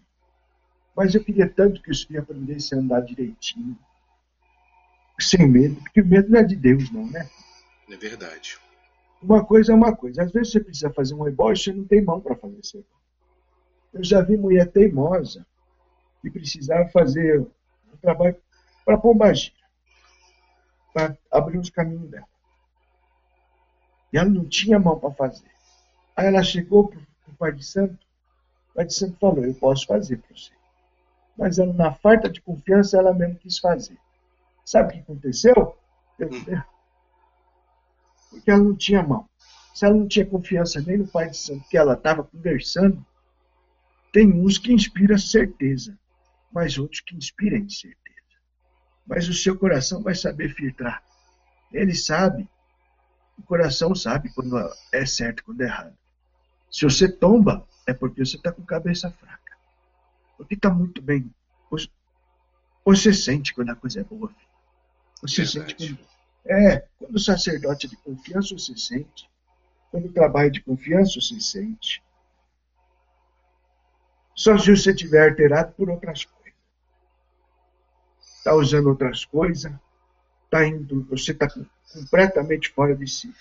Mas 0.96 1.14
eu 1.14 1.24
queria 1.24 1.48
tanto 1.48 1.82
que 1.82 1.92
os 1.92 2.04
filhos 2.04 2.24
aprendessem 2.24 2.78
a 2.78 2.82
andar 2.82 3.02
direitinho, 3.02 3.78
sem 5.20 5.48
medo, 5.48 5.76
porque 5.76 6.02
o 6.02 6.06
medo 6.06 6.30
não 6.30 6.40
é 6.40 6.44
de 6.44 6.56
Deus, 6.56 6.90
não, 6.92 7.06
né? 7.10 7.30
É 7.90 7.98
verdade. 7.98 8.58
Uma 9.22 9.44
coisa 9.44 9.74
é 9.74 9.76
uma 9.76 9.96
coisa. 9.96 10.24
Às 10.24 10.32
vezes 10.32 10.52
você 10.52 10.60
precisa 10.62 10.90
fazer 10.90 11.14
um 11.14 11.28
ebó 11.28 11.52
e 11.52 11.58
você 11.58 11.74
não 11.74 11.86
tem 11.86 12.02
mão 12.02 12.22
para 12.22 12.36
fazer 12.36 12.60
esse 12.60 12.78
ebó. 12.78 12.99
Eu 13.94 14.04
já 14.04 14.22
vi 14.22 14.38
mulher 14.38 14.72
teimosa 14.72 15.46
que 16.22 16.30
precisava 16.30 16.88
fazer 16.90 17.40
um 17.40 17.98
trabalho 18.02 18.36
para 18.86 18.98
pombagira 18.98 19.60
para 20.94 21.18
abrir 21.32 21.58
os 21.58 21.70
caminhos 21.70 22.10
dela. 22.10 22.28
E 24.12 24.18
ela 24.18 24.30
não 24.30 24.46
tinha 24.46 24.80
mão 24.80 25.00
para 25.00 25.12
fazer. 25.12 25.50
Aí 26.16 26.28
ela 26.28 26.44
chegou 26.44 26.88
para 26.88 27.00
o 27.28 27.36
pai 27.38 27.52
de 27.52 27.64
santo, 27.64 27.98
o 28.72 28.74
pai 28.76 28.86
de 28.86 28.94
santo 28.94 29.18
falou, 29.20 29.46
eu 29.46 29.54
posso 29.54 29.86
fazer 29.86 30.18
para 30.18 30.36
você. 30.36 30.52
Mas 31.38 31.58
ela, 31.58 31.72
na 31.74 31.94
falta 31.94 32.30
de 32.30 32.42
confiança, 32.42 32.98
ela 32.98 33.14
mesmo 33.14 33.36
quis 33.36 33.60
fazer. 33.60 33.98
Sabe 34.66 34.90
o 34.90 34.92
que 34.94 35.00
aconteceu? 35.00 35.78
Eu, 36.18 36.28
hum. 36.28 36.62
porque 38.30 38.52
ela 38.52 38.64
não 38.64 38.76
tinha 38.76 39.02
mão. 39.02 39.28
Se 39.74 39.86
ela 39.86 39.96
não 39.96 40.08
tinha 40.08 40.26
confiança 40.26 40.82
nem 40.82 40.98
no 40.98 41.08
pai 41.08 41.30
de 41.30 41.38
santo 41.38 41.68
que 41.70 41.78
ela 41.78 41.94
estava 41.94 42.24
conversando, 42.24 43.06
tem 44.12 44.32
uns 44.32 44.58
que 44.58 44.74
inspiram 44.74 45.18
certeza, 45.18 45.98
mas 46.52 46.78
outros 46.78 47.02
que 47.02 47.16
inspiram 47.16 47.58
incerteza 47.58 48.00
mas 49.10 49.28
o 49.28 49.34
seu 49.34 49.58
coração 49.58 50.04
vai 50.04 50.14
saber 50.14 50.54
filtrar. 50.54 51.04
Ele 51.74 51.96
sabe, 51.96 52.48
o 53.40 53.42
coração 53.42 53.96
sabe 53.96 54.32
quando 54.36 54.56
é 54.94 55.04
certo 55.04 55.40
e 55.40 55.44
quando 55.44 55.62
é 55.62 55.66
errado. 55.66 55.98
Se 56.70 56.86
você 56.86 57.12
tomba, 57.12 57.68
é 57.88 57.94
porque 57.94 58.24
você 58.24 58.38
está 58.38 58.52
com 58.52 58.62
cabeça 58.62 59.10
fraca. 59.10 59.58
Porque 60.38 60.54
está 60.54 60.70
muito 60.70 61.02
bem. 61.02 61.34
Você 62.86 63.12
sente 63.12 63.54
quando 63.54 63.72
a 63.72 63.76
coisa 63.76 64.02
é 64.02 64.04
boa. 64.04 64.32
Você 65.22 65.44
Verdade. 65.44 65.76
sente 65.80 65.96
quando. 65.96 66.10
É, 66.46 66.88
quando 67.00 67.16
o 67.16 67.20
sacerdote 67.20 67.88
é 67.88 67.90
de 67.90 67.98
confiança, 67.98 68.54
você 68.54 68.78
sente. 68.78 69.28
Quando 69.90 70.06
o 70.06 70.14
trabalho 70.14 70.48
é 70.48 70.52
de 70.52 70.62
confiança, 70.62 71.20
você 71.20 71.40
sente. 71.42 72.02
Só 74.40 74.58
se 74.58 74.74
você 74.74 74.92
estiver 74.92 75.30
alterado 75.30 75.74
por 75.74 75.90
outras 75.90 76.24
coisas 76.24 76.40
está 78.40 78.56
usando 78.56 78.88
outras 78.88 79.26
coisas, 79.26 79.72
tá 80.50 80.66
indo, 80.66 81.06
você 81.10 81.32
está 81.32 81.48
completamente 81.94 82.70
fora 82.70 82.96
de 82.96 83.06
si. 83.06 83.34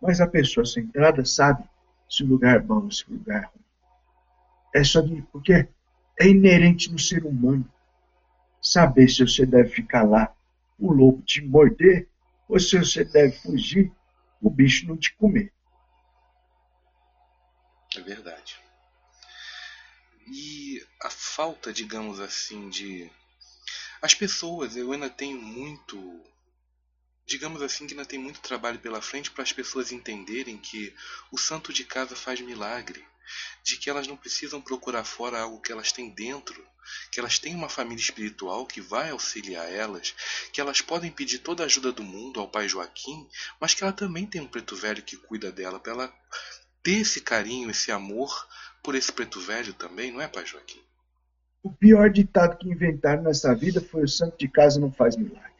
Mas 0.00 0.20
a 0.20 0.26
pessoa 0.26 0.66
centrada 0.66 1.24
sabe 1.24 1.64
se 2.08 2.22
o 2.22 2.26
lugar 2.26 2.56
é 2.56 2.58
bom, 2.58 2.88
se 2.90 3.08
o 3.10 3.14
lugar 3.14 3.42
é 3.42 3.46
ruim. 3.46 3.64
É 4.74 4.84
só 4.84 5.00
de, 5.00 5.22
porque 5.32 5.66
é 6.20 6.28
inerente 6.28 6.92
no 6.92 6.98
ser 6.98 7.24
humano 7.24 7.68
saber 8.60 9.08
se 9.08 9.26
você 9.26 9.46
deve 9.46 9.70
ficar 9.70 10.02
lá, 10.02 10.34
o 10.78 10.92
lobo 10.92 11.22
te 11.22 11.40
morder, 11.40 12.06
ou 12.46 12.60
se 12.60 12.78
você 12.78 13.04
deve 13.04 13.32
fugir, 13.38 13.90
o 14.42 14.50
bicho 14.50 14.86
não 14.86 14.96
te 14.96 15.14
comer. 15.14 15.50
É 17.96 18.00
verdade. 18.00 18.65
E 20.26 20.84
a 21.02 21.10
falta, 21.10 21.72
digamos 21.72 22.18
assim, 22.18 22.68
de 22.68 23.10
as 24.02 24.14
pessoas, 24.14 24.76
eu 24.76 24.92
ainda 24.92 25.08
tenho 25.08 25.40
muito. 25.40 26.22
Digamos 27.24 27.62
assim 27.62 27.86
que 27.86 27.94
ainda 27.94 28.04
tem 28.04 28.18
muito 28.18 28.40
trabalho 28.40 28.78
pela 28.78 29.02
frente 29.02 29.30
para 29.30 29.42
as 29.42 29.52
pessoas 29.52 29.90
entenderem 29.90 30.58
que 30.58 30.94
o 31.32 31.38
santo 31.38 31.72
de 31.72 31.84
casa 31.84 32.14
faz 32.14 32.40
milagre, 32.40 33.04
de 33.64 33.76
que 33.76 33.90
elas 33.90 34.06
não 34.06 34.16
precisam 34.16 34.60
procurar 34.60 35.04
fora 35.04 35.40
algo 35.40 35.60
que 35.60 35.72
elas 35.72 35.90
têm 35.90 36.10
dentro, 36.10 36.64
que 37.10 37.18
elas 37.18 37.38
têm 37.38 37.54
uma 37.54 37.68
família 37.68 38.02
espiritual 38.02 38.64
que 38.64 38.80
vai 38.80 39.10
auxiliar 39.10 39.72
elas, 39.72 40.14
que 40.52 40.60
elas 40.60 40.80
podem 40.80 41.10
pedir 41.10 41.40
toda 41.40 41.64
a 41.64 41.66
ajuda 41.66 41.90
do 41.90 42.04
mundo 42.04 42.38
ao 42.38 42.48
pai 42.48 42.68
Joaquim, 42.68 43.28
mas 43.60 43.74
que 43.74 43.82
ela 43.82 43.92
também 43.92 44.24
tem 44.24 44.40
um 44.40 44.48
preto 44.48 44.76
velho 44.76 45.02
que 45.02 45.16
cuida 45.16 45.50
dela, 45.50 45.80
para 45.80 45.92
ela 45.92 46.14
ter 46.82 46.98
esse 47.00 47.20
carinho, 47.20 47.70
esse 47.70 47.90
amor 47.90 48.46
por 48.86 48.94
esse 48.94 49.12
preto 49.12 49.40
velho 49.40 49.74
também, 49.74 50.12
não 50.12 50.20
é, 50.20 50.28
pai 50.28 50.46
Joaquim? 50.46 50.78
O 51.60 51.72
pior 51.72 52.08
ditado 52.08 52.56
que 52.56 52.68
inventaram 52.68 53.24
nessa 53.24 53.52
vida 53.52 53.80
foi 53.80 54.04
o 54.04 54.08
santo 54.08 54.38
de 54.38 54.46
casa 54.46 54.78
não 54.78 54.92
faz 54.92 55.16
milagre. 55.16 55.50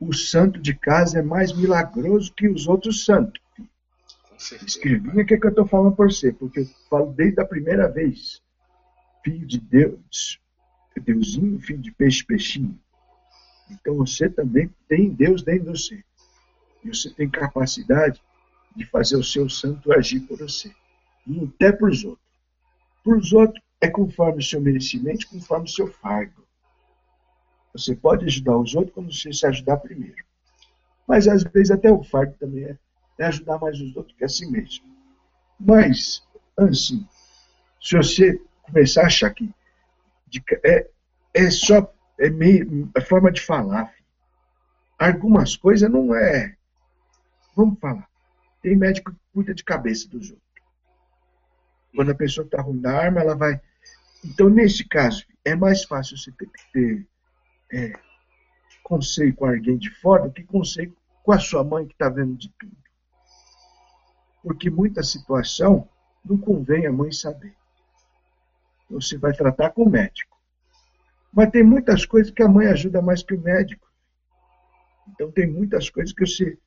O 0.00 0.12
santo 0.12 0.60
de 0.60 0.74
casa 0.74 1.20
é 1.20 1.22
mais 1.22 1.52
milagroso 1.52 2.34
que 2.34 2.48
os 2.48 2.66
outros 2.66 3.04
santos. 3.04 3.40
Escrevinha, 4.66 5.22
o 5.22 5.24
que, 5.24 5.34
é 5.34 5.38
que 5.38 5.46
eu 5.46 5.50
estou 5.50 5.68
falando 5.68 5.94
por 5.94 6.10
você? 6.10 6.32
Porque 6.32 6.60
eu 6.60 6.66
falo 6.88 7.12
desde 7.12 7.40
a 7.40 7.44
primeira 7.44 7.86
vez. 7.86 8.42
Filho 9.22 9.46
de 9.46 9.60
Deus, 9.60 10.40
Deusinho, 10.98 11.60
filho 11.60 11.80
de 11.80 11.92
peixe, 11.92 12.24
peixinho. 12.24 12.76
Então 13.70 13.94
você 13.94 14.28
também 14.28 14.68
tem 14.88 15.08
Deus 15.08 15.44
dentro 15.44 15.72
de 15.72 15.78
você. 15.78 16.04
E 16.82 16.88
você 16.88 17.08
tem 17.08 17.30
capacidade 17.30 18.20
de 18.74 18.84
fazer 18.86 19.14
o 19.14 19.22
seu 19.22 19.48
santo 19.48 19.92
agir 19.92 20.20
por 20.20 20.36
você. 20.36 20.74
Até 21.54 21.72
para 21.72 21.88
os 21.88 22.04
outros. 22.04 22.26
Para 23.04 23.16
os 23.16 23.32
outros 23.32 23.62
é 23.80 23.88
conforme 23.88 24.40
o 24.40 24.44
seu 24.44 24.60
merecimento, 24.60 25.28
conforme 25.28 25.66
o 25.66 25.72
seu 25.72 25.86
fardo. 25.86 26.46
Você 27.72 27.94
pode 27.94 28.26
ajudar 28.26 28.56
os 28.58 28.74
outros 28.74 28.94
quando 28.94 29.12
você 29.12 29.32
se 29.32 29.46
ajudar 29.46 29.78
primeiro. 29.78 30.24
Mas 31.06 31.26
às 31.28 31.42
vezes 31.42 31.70
até 31.70 31.90
o 31.90 32.02
fardo 32.02 32.34
também 32.38 32.64
é, 32.64 32.78
é 33.18 33.26
ajudar 33.26 33.58
mais 33.58 33.80
os 33.80 33.96
outros 33.96 34.16
que 34.16 34.24
a 34.24 34.28
si 34.28 34.50
mesmo. 34.50 34.84
Mas, 35.58 36.22
assim, 36.56 37.06
se 37.80 37.96
você 37.96 38.40
começar 38.62 39.02
a 39.02 39.06
achar 39.06 39.30
que 39.30 39.52
é, 40.64 40.88
é 41.34 41.50
só 41.50 41.92
é 42.18 42.28
meio, 42.28 42.90
é 42.94 43.00
forma 43.00 43.32
de 43.32 43.40
falar. 43.40 43.92
Algumas 44.98 45.56
coisas 45.56 45.90
não 45.90 46.14
é. 46.14 46.54
Vamos 47.56 47.78
falar. 47.80 48.08
Tem 48.62 48.76
médico 48.76 49.12
que 49.12 49.18
cuida 49.32 49.54
de 49.54 49.64
cabeça 49.64 50.06
dos 50.08 50.30
outros. 50.30 50.49
Quando 51.94 52.10
a 52.10 52.14
pessoa 52.14 52.44
está 52.44 52.60
ruim 52.62 52.80
da 52.80 52.92
arma, 52.92 53.20
ela 53.20 53.34
vai. 53.34 53.60
Então, 54.24 54.48
nesse 54.48 54.84
caso, 54.84 55.24
é 55.44 55.54
mais 55.54 55.84
fácil 55.84 56.16
você 56.16 56.30
ter 56.32 56.46
que 56.46 56.72
ter 56.72 57.06
é, 57.72 57.92
conselho 58.82 59.34
com 59.34 59.46
alguém 59.46 59.76
de 59.76 59.90
fora 59.90 60.24
do 60.24 60.32
que 60.32 60.44
conselho 60.44 60.96
com 61.22 61.32
a 61.32 61.38
sua 61.38 61.62
mãe 61.62 61.86
que 61.86 61.92
está 61.92 62.08
vendo 62.08 62.36
de 62.36 62.48
tudo. 62.58 62.76
Porque 64.42 64.70
muita 64.70 65.02
situação 65.02 65.88
não 66.24 66.36
convém 66.36 66.86
a 66.86 66.92
mãe 66.92 67.12
saber. 67.12 67.54
Você 68.88 69.16
vai 69.16 69.32
tratar 69.32 69.70
com 69.70 69.84
o 69.84 69.90
médico. 69.90 70.36
Mas 71.32 71.50
tem 71.50 71.62
muitas 71.62 72.04
coisas 72.04 72.32
que 72.32 72.42
a 72.42 72.48
mãe 72.48 72.66
ajuda 72.66 73.00
mais 73.00 73.22
que 73.22 73.34
o 73.34 73.40
médico. 73.40 73.88
Então 75.08 75.30
tem 75.30 75.46
muitas 75.46 75.88
coisas 75.88 76.12
que 76.12 76.26
você 76.26 76.58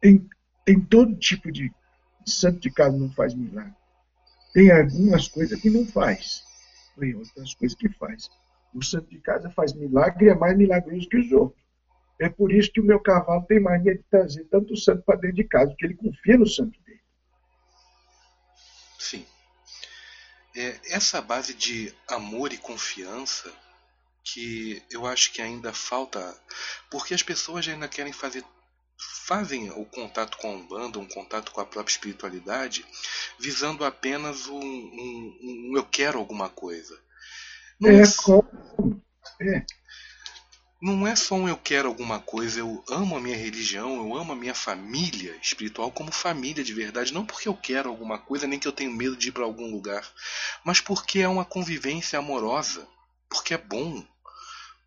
tem, 0.00 0.28
tem 0.64 0.80
todo 0.80 1.16
tipo 1.16 1.50
de, 1.50 1.72
santo 2.24 2.60
de 2.60 2.70
casa 2.70 2.96
não 2.96 3.10
faz 3.10 3.34
milagre. 3.34 3.74
Tem 4.52 4.70
algumas 4.70 5.28
coisas 5.28 5.60
que 5.60 5.70
não 5.70 5.86
faz. 5.86 6.42
Tem 6.98 7.14
outras 7.14 7.54
coisas 7.54 7.76
que 7.76 7.88
faz. 7.88 8.28
O 8.74 8.82
santo 8.84 9.08
de 9.08 9.18
casa 9.20 9.50
faz 9.50 9.72
milagre 9.72 10.26
e 10.26 10.28
é 10.28 10.34
mais 10.34 10.56
milagroso 10.56 11.08
que 11.08 11.18
os 11.18 11.32
outros. 11.32 11.60
É 12.20 12.28
por 12.28 12.52
isso 12.52 12.70
que 12.70 12.80
o 12.80 12.84
meu 12.84 13.00
cavalo 13.00 13.46
tem 13.46 13.58
mania 13.58 13.96
de 13.96 14.02
trazer 14.10 14.44
tanto 14.44 14.76
santo 14.76 15.02
para 15.02 15.18
dentro 15.18 15.36
de 15.36 15.44
casa, 15.44 15.70
porque 15.70 15.86
ele 15.86 15.94
confia 15.94 16.36
no 16.36 16.46
santo 16.46 16.78
dele. 16.82 17.00
Sim. 18.98 19.24
É, 20.54 20.78
essa 20.90 21.22
base 21.22 21.54
de 21.54 21.94
amor 22.08 22.52
e 22.52 22.58
confiança 22.58 23.50
que 24.22 24.82
eu 24.90 25.06
acho 25.06 25.32
que 25.32 25.40
ainda 25.40 25.72
falta, 25.72 26.36
porque 26.90 27.14
as 27.14 27.22
pessoas 27.22 27.66
ainda 27.66 27.88
querem 27.88 28.12
fazer 28.12 28.44
fazem 29.26 29.70
o 29.70 29.84
contato 29.84 30.36
com 30.36 30.48
a 30.48 30.54
Umbanda, 30.54 30.98
um 30.98 31.06
contato 31.06 31.52
com 31.52 31.60
a 31.60 31.66
própria 31.66 31.92
espiritualidade, 31.92 32.84
visando 33.38 33.84
apenas 33.84 34.46
um, 34.46 34.60
um, 34.60 35.38
um 35.42 35.72
eu 35.76 35.84
quero 35.84 36.18
alguma 36.18 36.48
coisa. 36.48 36.98
Não 37.80 37.90
é, 37.90 38.02
é, 38.02 39.56
é. 39.56 39.66
Não 40.82 41.06
é 41.06 41.14
só 41.14 41.34
um 41.34 41.48
eu 41.48 41.58
quero 41.58 41.88
alguma 41.88 42.20
coisa, 42.20 42.60
eu 42.60 42.82
amo 42.88 43.16
a 43.16 43.20
minha 43.20 43.36
religião, 43.36 43.96
eu 43.96 44.16
amo 44.16 44.32
a 44.32 44.36
minha 44.36 44.54
família 44.54 45.36
espiritual 45.42 45.90
como 45.90 46.10
família 46.10 46.64
de 46.64 46.72
verdade, 46.72 47.12
não 47.12 47.26
porque 47.26 47.48
eu 47.48 47.54
quero 47.54 47.90
alguma 47.90 48.18
coisa, 48.18 48.46
nem 48.46 48.58
que 48.58 48.66
eu 48.66 48.72
tenho 48.72 48.90
medo 48.90 49.16
de 49.16 49.28
ir 49.28 49.32
para 49.32 49.44
algum 49.44 49.70
lugar, 49.70 50.06
mas 50.64 50.80
porque 50.80 51.20
é 51.20 51.28
uma 51.28 51.44
convivência 51.44 52.18
amorosa, 52.18 52.88
porque 53.28 53.52
é 53.52 53.58
bom, 53.58 54.02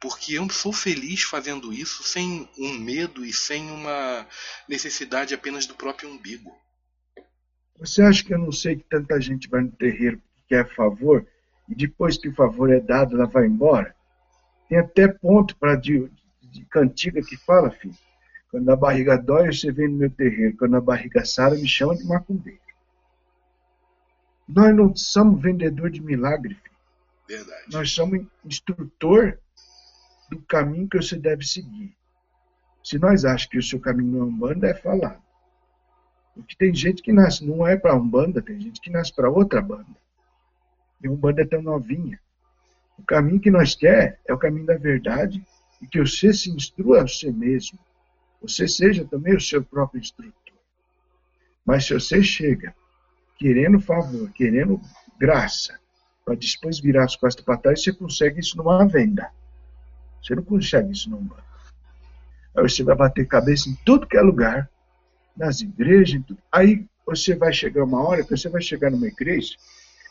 porque 0.03 0.33
eu 0.33 0.49
sou 0.49 0.73
feliz 0.73 1.23
fazendo 1.23 1.71
isso 1.71 2.03
sem 2.03 2.49
um 2.59 2.77
medo 2.77 3.23
e 3.23 3.31
sem 3.31 3.71
uma 3.71 4.27
necessidade 4.67 5.33
apenas 5.33 5.65
do 5.65 5.75
próprio 5.75 6.09
umbigo. 6.09 6.53
Você 7.79 8.01
acha 8.01 8.21
que 8.21 8.33
eu 8.33 8.37
não 8.37 8.51
sei 8.51 8.75
que 8.75 8.83
tanta 8.83 9.19
gente 9.21 9.47
vai 9.47 9.61
no 9.61 9.71
terreiro 9.71 10.17
que 10.17 10.49
quer 10.49 10.75
favor 10.75 11.25
e 11.69 11.73
depois 11.73 12.17
que 12.17 12.27
o 12.27 12.35
favor 12.35 12.69
é 12.69 12.81
dado, 12.81 13.15
ela 13.15 13.27
vai 13.27 13.45
embora? 13.45 13.95
Tem 14.67 14.77
até 14.77 15.07
ponto 15.07 15.55
para 15.55 15.77
de, 15.77 16.11
de 16.41 16.65
cantiga 16.65 17.21
que 17.21 17.37
fala, 17.37 17.71
filho. 17.71 17.95
Quando 18.51 18.69
a 18.69 18.75
barriga 18.75 19.17
dói, 19.17 19.53
você 19.53 19.71
vem 19.71 19.87
no 19.87 19.95
meu 19.95 20.09
terreiro. 20.09 20.57
Quando 20.57 20.75
a 20.75 20.81
barriga 20.81 21.23
sara, 21.23 21.55
me 21.55 21.67
chama 21.67 21.95
de 21.95 22.03
macumbeiro. 22.03 22.59
Nós 24.49 24.75
não 24.75 24.93
somos 24.93 25.41
vendedor 25.41 25.89
de 25.89 26.01
milagre, 26.01 26.55
filho. 26.55 26.75
Verdade. 27.25 27.71
Nós 27.71 27.89
somos 27.89 28.21
instrutor 28.43 29.39
do 30.35 30.41
caminho 30.43 30.87
que 30.87 30.97
você 30.97 31.17
deve 31.17 31.45
seguir. 31.45 31.95
Se 32.83 32.97
nós 32.97 33.23
achamos 33.23 33.45
que 33.45 33.57
o 33.57 33.63
seu 33.63 33.79
caminho 33.79 34.19
é 34.19 34.23
Umbanda, 34.23 34.67
é 34.67 34.73
falar. 34.73 35.21
Porque 36.35 36.55
tem 36.55 36.73
gente 36.73 37.01
que 37.01 37.13
nasce, 37.13 37.45
não 37.45 37.65
é 37.65 37.77
para 37.77 37.95
Umbanda, 37.95 38.41
tem 38.41 38.59
gente 38.59 38.81
que 38.81 38.89
nasce 38.89 39.13
para 39.13 39.29
outra 39.29 39.61
banda. 39.61 39.95
E 41.01 41.07
Umbanda 41.07 41.41
é 41.41 41.45
tão 41.45 41.61
novinha. 41.61 42.19
O 42.97 43.03
caminho 43.03 43.39
que 43.39 43.51
nós 43.51 43.75
quer 43.75 44.19
é 44.27 44.33
o 44.33 44.37
caminho 44.37 44.65
da 44.65 44.75
verdade 44.75 45.45
e 45.81 45.87
que 45.87 45.99
você 45.99 46.33
se 46.33 46.49
instrua 46.49 47.01
a 47.01 47.07
você 47.07 47.31
mesmo. 47.31 47.79
Você 48.41 48.67
seja 48.67 49.05
também 49.05 49.35
o 49.35 49.41
seu 49.41 49.63
próprio 49.63 50.01
instrutor. 50.01 50.33
Mas 51.65 51.85
se 51.85 51.93
você 51.93 52.21
chega 52.21 52.75
querendo 53.37 53.79
favor, 53.79 54.29
querendo 54.31 54.79
graça, 55.17 55.79
para 56.25 56.35
depois 56.35 56.79
virar 56.79 57.05
as 57.05 57.15
costas 57.15 57.43
para 57.43 57.57
trás, 57.57 57.83
você 57.83 57.93
consegue 57.93 58.39
isso 58.39 58.57
numa 58.57 58.85
venda. 58.87 59.31
Você 60.23 60.35
não 60.35 60.43
consegue 60.43 60.91
isso 60.91 61.09
num 61.09 61.21
banco. 61.21 61.43
Aí 62.55 62.63
você 62.63 62.83
vai 62.83 62.95
bater 62.95 63.27
cabeça 63.27 63.69
em 63.69 63.75
tudo 63.85 64.07
que 64.07 64.17
é 64.17 64.21
lugar, 64.21 64.69
nas 65.35 65.61
igrejas, 65.61 66.15
em 66.15 66.21
tudo. 66.21 66.39
Aí 66.51 66.85
você 67.05 67.35
vai 67.35 67.51
chegar 67.51 67.83
uma 67.83 68.01
hora 68.01 68.23
que 68.23 68.29
você 68.29 68.47
vai 68.47 68.61
chegar 68.61 68.89
numa 68.89 69.07
igreja 69.07 69.55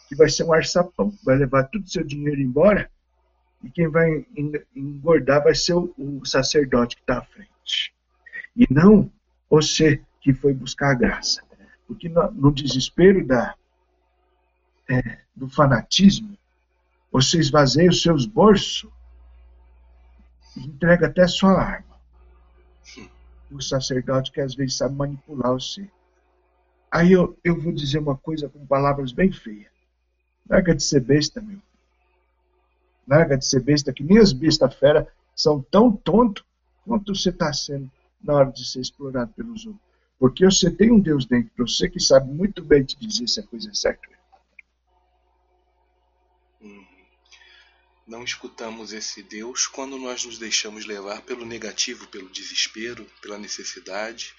que 0.09 0.17
vai 0.17 0.29
ser 0.29 0.45
um 0.45 0.53
arçapão, 0.53 1.13
vai 1.25 1.37
levar 1.39 1.65
todo 1.65 1.85
o 1.85 1.89
seu 1.89 2.05
dinheiro 2.05 2.41
embora 2.41 2.91
e 3.65 3.71
quem 3.71 3.89
vai 3.89 4.27
engordar 4.75 5.43
vai 5.43 5.55
ser 5.55 5.75
o, 5.75 5.95
o 5.97 6.27
sacerdote 6.27 6.97
que 6.97 7.03
está 7.03 7.19
à 7.19 7.23
frente. 7.23 7.95
E 8.57 8.67
não 8.71 9.11
você 9.49 10.03
que 10.21 10.35
foi 10.35 10.53
buscar 10.53 10.91
a 10.91 10.95
graça. 10.95 11.43
Porque 11.87 12.09
no, 12.09 12.31
no 12.33 12.53
desespero 12.53 13.25
da, 13.27 13.55
é, 14.91 15.19
do 15.35 15.49
fanatismo, 15.49 16.37
você 17.11 17.39
esvazeia 17.39 17.89
os 17.89 18.03
seus 18.03 18.27
bolsos 18.27 18.91
entrega 20.57 21.07
até 21.07 21.27
sua 21.27 21.53
arma. 21.53 21.93
O 23.51 23.61
sacerdote 23.61 24.33
que 24.33 24.41
às 24.41 24.55
vezes 24.55 24.77
sabe 24.77 24.95
manipular 24.95 25.53
você. 25.53 25.89
Aí 26.91 27.13
eu, 27.13 27.39
eu 27.43 27.59
vou 27.59 27.73
dizer 27.73 27.99
uma 27.99 28.17
coisa 28.17 28.49
com 28.49 28.67
palavras 28.67 29.13
bem 29.13 29.33
feias. 29.33 29.71
Larga 30.49 30.75
de 30.75 30.83
ser 30.83 31.01
besta, 31.01 31.41
meu. 31.41 31.59
Larga 33.07 33.37
de 33.37 33.47
ser 33.47 33.61
besta, 33.61 33.93
que 33.93 34.03
nem 34.03 34.19
as 34.19 34.33
bestas 34.33 34.75
fera 34.75 35.07
são 35.35 35.63
tão 35.63 35.91
tontos 35.91 36.45
quanto 36.85 37.15
você 37.15 37.31
está 37.31 37.53
sendo 37.53 37.91
na 38.23 38.35
hora 38.35 38.53
de 38.53 38.67
ser 38.67 38.81
explorado 38.81 39.33
pelos 39.33 39.67
outros. 39.67 39.83
Porque 40.19 40.45
você 40.45 40.71
tem 40.71 40.93
um 40.93 41.01
Deus 41.01 41.27
dentro 41.27 41.51
de 41.51 41.73
você 41.73 41.89
que 41.89 41.99
sabe 41.99 42.33
muito 42.33 42.63
bem 42.63 42.85
te 42.85 42.97
dizer 42.99 43.27
se 43.27 43.41
a 43.41 43.43
coisa 43.47 43.71
é 43.71 43.75
certa 43.75 44.07
ou 44.07 44.13
errada. 44.13 44.22
Não 48.07 48.25
escutamos 48.25 48.93
esse 48.93 49.23
Deus 49.23 49.67
quando 49.67 49.99
nós 49.99 50.25
nos 50.25 50.39
deixamos 50.39 50.85
levar 50.85 51.23
pelo 51.23 51.45
negativo, 51.45 52.07
pelo 52.09 52.29
desespero, 52.31 53.07
pela 53.21 53.39
necessidade. 53.39 54.35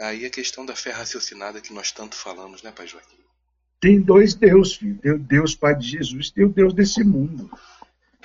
Aí 0.00 0.24
a 0.24 0.30
questão 0.30 0.64
da 0.64 0.76
fé 0.76 0.90
raciocinada 0.90 1.60
que 1.60 1.72
nós 1.72 1.92
tanto 1.92 2.16
falamos, 2.16 2.62
né, 2.62 2.72
Pai 2.72 2.86
Joaquim? 2.86 3.18
Tem 3.80 4.00
dois 4.00 4.34
deuses, 4.34 4.74
filho. 4.76 5.18
Deus 5.18 5.54
Pai 5.54 5.74
de 5.76 5.86
Jesus 5.86 6.30
tem 6.30 6.44
o 6.44 6.52
Deus 6.52 6.74
desse 6.74 7.04
mundo. 7.04 7.50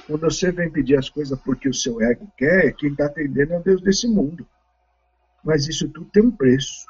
Quando 0.07 0.21
você 0.21 0.51
vem 0.51 0.71
pedir 0.71 0.97
as 0.97 1.09
coisas 1.09 1.39
porque 1.41 1.69
o 1.69 1.73
seu 1.73 2.01
ego 2.01 2.31
quer, 2.37 2.75
quem 2.75 2.91
está 2.91 3.05
atendendo 3.05 3.53
é 3.53 3.59
o 3.59 3.63
Deus 3.63 3.81
desse 3.81 4.07
mundo. 4.07 4.47
Mas 5.43 5.67
isso 5.67 5.87
tudo 5.89 6.09
tem 6.11 6.23
um 6.23 6.31
preço. 6.31 6.85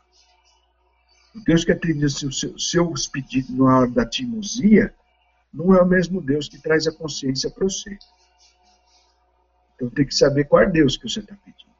O 1.35 1.43
Deus 1.43 1.65
que 1.65 1.71
atende 1.71 2.09
seus, 2.09 2.45
seus 2.57 3.07
pedidos 3.07 3.55
na 3.57 3.79
hora 3.79 3.89
da 3.89 4.05
timosia 4.05 4.93
não 5.53 5.75
é 5.75 5.81
o 5.81 5.85
mesmo 5.85 6.21
Deus 6.21 6.49
que 6.49 6.59
traz 6.59 6.87
a 6.87 6.91
consciência 6.91 7.49
para 7.51 7.65
você. 7.65 7.97
Então 9.75 9.89
tem 9.89 10.05
que 10.05 10.15
saber 10.15 10.45
qual 10.45 10.63
é 10.63 10.69
Deus 10.69 10.97
que 10.97 11.07
você 11.07 11.19
está 11.19 11.35
pedindo. 11.35 11.71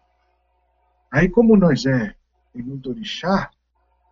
Aí, 1.12 1.30
como 1.30 1.56
nós 1.56 1.86
é 1.86 2.16
em 2.56 2.62
muito 2.62 2.90
orixá, 2.90 3.50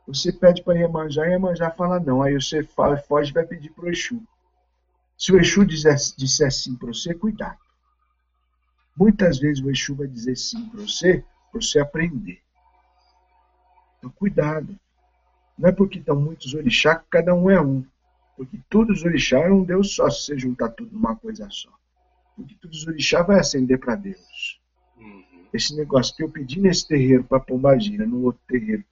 você 0.07 0.31
pede 0.31 0.63
para 0.63 0.79
Iemanjá 0.79 1.25
Iemanjá 1.25 1.71
fala 1.71 1.99
não. 1.99 2.21
Aí 2.21 2.33
você 2.33 2.63
fala, 2.63 2.97
foge 2.97 3.31
e 3.31 3.33
vai 3.33 3.45
pedir 3.45 3.69
para 3.71 3.85
o 3.85 3.89
Exu. 3.89 4.21
Se 5.17 5.31
o 5.31 5.39
Exu 5.39 5.65
disser, 5.65 5.95
disser 6.17 6.51
sim 6.51 6.75
para 6.75 6.87
você, 6.87 7.13
cuidado. 7.13 7.59
Muitas 8.95 9.39
vezes 9.39 9.63
o 9.63 9.69
Exu 9.69 9.95
vai 9.95 10.07
dizer 10.07 10.35
sim 10.35 10.67
para 10.69 10.81
você, 10.81 11.23
para 11.51 11.61
você 11.61 11.79
aprender. 11.79 12.41
Então, 13.97 14.09
cuidado. 14.11 14.75
Não 15.57 15.69
é 15.69 15.71
porque 15.71 15.99
estão 15.99 16.15
muitos 16.15 16.53
orixás 16.53 16.97
que 16.99 17.09
cada 17.09 17.35
um 17.35 17.49
é 17.49 17.61
um. 17.61 17.85
Porque 18.35 18.59
todos 18.69 18.99
os 18.99 19.05
orixás 19.05 19.45
é 19.45 19.51
um 19.51 19.63
Deus 19.63 19.95
só, 19.95 20.09
se 20.09 20.25
você 20.25 20.39
juntar 20.39 20.69
tudo 20.69 20.91
numa 20.93 21.15
coisa 21.15 21.47
só. 21.49 21.69
Porque 22.35 22.55
todos 22.55 22.81
os 22.81 22.87
orixás 22.87 23.27
vai 23.27 23.39
ascender 23.39 23.79
para 23.79 23.95
Deus. 23.95 24.59
Uhum. 24.97 25.45
Esse 25.53 25.75
negócio 25.75 26.15
que 26.15 26.23
eu 26.23 26.29
pedi 26.29 26.59
nesse 26.59 26.87
terreiro 26.87 27.23
para 27.23 27.39
Pombagira, 27.39 28.05
no 28.05 28.23
outro 28.23 28.41
terreiro, 28.47 28.83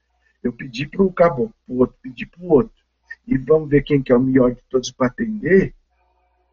eu 0.43 0.53
pedi 0.53 0.87
para 0.87 1.03
o 1.03 1.11
caboclo, 1.11 1.53
para 1.65 1.73
o 1.73 1.79
outro, 1.79 1.97
pedi 2.01 2.25
para 2.25 2.41
o 2.41 2.49
outro. 2.49 2.83
E 3.27 3.37
vamos 3.37 3.69
ver 3.69 3.83
quem 3.83 4.01
que 4.01 4.11
é 4.11 4.15
o 4.15 4.19
melhor 4.19 4.53
de 4.53 4.61
todos 4.69 4.91
para 4.91 5.07
atender. 5.07 5.73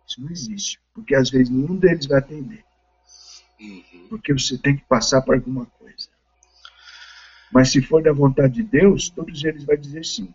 Isso 0.07 0.20
não 0.20 0.30
existe. 0.30 0.80
Porque 0.95 1.14
às 1.14 1.30
vezes 1.30 1.51
nenhum 1.51 1.76
deles 1.76 2.07
vai 2.07 2.18
atender. 2.18 2.64
Uhum. 3.61 4.07
Porque 4.09 4.32
você 4.32 4.59
tem 4.59 4.76
que 4.76 4.84
passar 4.84 5.22
por 5.22 5.34
alguma 5.34 5.66
coisa. 5.66 6.09
Mas 7.53 7.70
se 7.70 7.80
for 7.80 8.03
da 8.03 8.12
vontade 8.12 8.55
de 8.55 8.62
Deus, 8.62 9.09
todos 9.09 9.43
eles 9.45 9.64
vão 9.64 9.76
dizer 9.76 10.05
sim. 10.05 10.32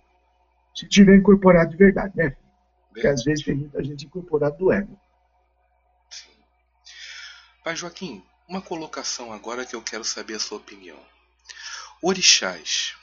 Se 0.74 0.88
tiver 0.88 1.18
incorporado 1.18 1.72
de 1.72 1.78
verdade, 1.78 2.16
né? 2.16 2.36
Porque 2.92 3.08
às 3.08 3.24
vezes 3.24 3.46
tem 3.46 3.56
muita 3.56 3.84
gente 3.84 4.06
incorporada 4.06 4.56
do 4.58 4.72
ego. 4.72 5.00
Pai 7.64 7.76
Joaquim, 7.76 8.24
uma 8.48 8.62
colocação 8.62 9.32
agora 9.32 9.66
que 9.66 9.76
eu 9.76 9.82
quero 9.82 10.04
saber 10.04 10.36
a 10.36 10.40
sua 10.40 10.58
opinião. 10.58 11.00
Orixás. 12.02 12.96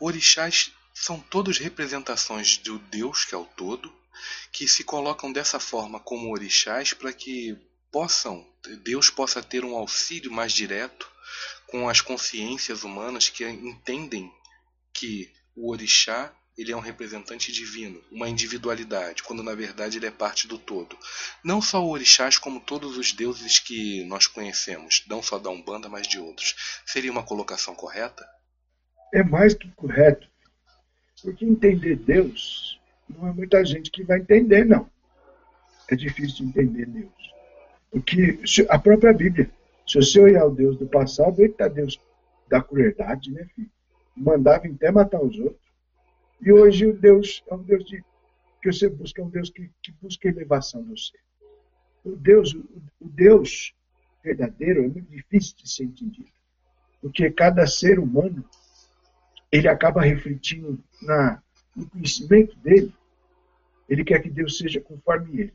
Orixás 0.00 0.72
são 0.92 1.20
todos 1.20 1.58
representações 1.58 2.56
do 2.58 2.78
Deus, 2.78 3.24
que 3.24 3.34
é 3.34 3.38
o 3.38 3.44
todo, 3.44 3.94
que 4.50 4.66
se 4.66 4.82
colocam 4.82 5.32
dessa 5.32 5.60
forma 5.60 6.00
como 6.00 6.32
orixás 6.32 6.92
para 6.92 7.12
que 7.12 7.56
possam, 7.92 8.46
Deus 8.82 9.10
possa 9.10 9.42
ter 9.42 9.64
um 9.64 9.76
auxílio 9.76 10.32
mais 10.32 10.52
direto 10.52 11.08
com 11.66 11.88
as 11.88 12.00
consciências 12.00 12.82
humanas 12.82 13.28
que 13.28 13.46
entendem 13.46 14.32
que 14.92 15.32
o 15.54 15.70
orixá 15.70 16.34
ele 16.58 16.72
é 16.72 16.76
um 16.76 16.80
representante 16.80 17.52
divino, 17.52 18.02
uma 18.10 18.28
individualidade, 18.28 19.22
quando 19.22 19.44
na 19.44 19.54
verdade 19.54 19.96
ele 19.96 20.06
é 20.06 20.10
parte 20.10 20.48
do 20.48 20.58
todo. 20.58 20.98
Não 21.44 21.62
só 21.62 21.80
o 21.84 21.88
orixás, 21.88 22.36
como 22.36 22.58
todos 22.60 22.98
os 22.98 23.12
deuses 23.12 23.60
que 23.60 24.04
nós 24.06 24.26
conhecemos, 24.26 25.04
não 25.08 25.22
só 25.22 25.38
da 25.38 25.50
Umbanda, 25.50 25.88
mas 25.88 26.08
de 26.08 26.18
outros. 26.18 26.82
Seria 26.84 27.12
uma 27.12 27.22
colocação 27.22 27.76
correta? 27.76 28.28
É 29.14 29.22
mais 29.22 29.54
que 29.54 29.70
correto. 29.70 30.28
Porque 31.22 31.44
entender 31.44 31.94
Deus 31.94 32.80
não 33.08 33.28
é 33.28 33.32
muita 33.32 33.64
gente 33.64 33.88
que 33.88 34.02
vai 34.02 34.18
entender, 34.18 34.64
não. 34.64 34.90
É 35.88 35.94
difícil 35.94 36.44
entender 36.44 36.86
Deus. 36.86 37.32
Porque 37.90 38.40
a 38.68 38.78
própria 38.80 39.12
Bíblia, 39.12 39.48
se 39.86 39.94
você 39.94 40.20
olhar 40.20 40.44
o 40.44 40.54
Deus 40.54 40.76
do 40.76 40.88
passado, 40.88 41.40
ele 41.40 41.52
está 41.52 41.68
Deus 41.68 41.98
da 42.48 42.60
crueldade, 42.60 43.30
né, 43.30 43.48
filho? 43.54 43.70
Mandava 44.16 44.66
até 44.66 44.90
matar 44.90 45.22
os 45.22 45.38
outros. 45.38 45.67
E 46.40 46.52
hoje 46.52 46.86
o 46.86 46.96
Deus 46.96 47.42
é 47.48 47.54
um 47.54 47.62
Deus 47.62 47.84
de, 47.84 48.04
que 48.62 48.72
você 48.72 48.88
busca, 48.88 49.20
é 49.20 49.24
um 49.24 49.30
Deus 49.30 49.50
que, 49.50 49.70
que 49.82 49.92
busca 50.00 50.28
elevação 50.28 50.82
do 50.82 50.96
ser. 50.96 51.18
O 52.04 52.14
Deus, 52.16 52.54
o, 52.54 52.64
o 53.00 53.08
Deus 53.08 53.74
verdadeiro 54.22 54.84
é 54.84 54.88
muito 54.88 55.10
difícil 55.10 55.56
de 55.56 55.70
ser 55.70 55.84
entendido. 55.84 56.30
Porque 57.00 57.30
cada 57.30 57.66
ser 57.66 57.98
humano, 57.98 58.44
ele 59.50 59.68
acaba 59.68 60.02
refletindo 60.02 60.82
na, 61.02 61.42
no 61.74 61.88
conhecimento 61.88 62.56
dele, 62.58 62.92
ele 63.88 64.04
quer 64.04 64.20
que 64.20 64.30
Deus 64.30 64.58
seja 64.58 64.80
conforme 64.80 65.40
ele. 65.40 65.54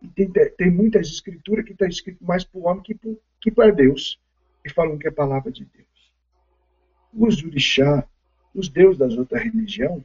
E 0.00 0.08
tem, 0.08 0.30
tem 0.56 0.70
muitas 0.70 1.08
escrituras 1.08 1.64
que 1.64 1.72
está 1.72 1.86
escrito 1.86 2.24
mais 2.24 2.44
para 2.44 2.58
o 2.58 2.66
homem 2.66 2.82
que, 2.82 2.98
que 3.40 3.50
para 3.50 3.70
Deus, 3.70 4.18
e 4.64 4.70
falam 4.70 4.98
que 4.98 5.06
é 5.06 5.10
a 5.10 5.14
palavra 5.14 5.50
de 5.52 5.64
Deus. 5.64 6.12
Os 7.12 7.42
orixá, 7.44 8.08
os 8.54 8.68
deuses 8.68 8.98
das 8.98 9.16
outras 9.16 9.42
religiões, 9.42 10.04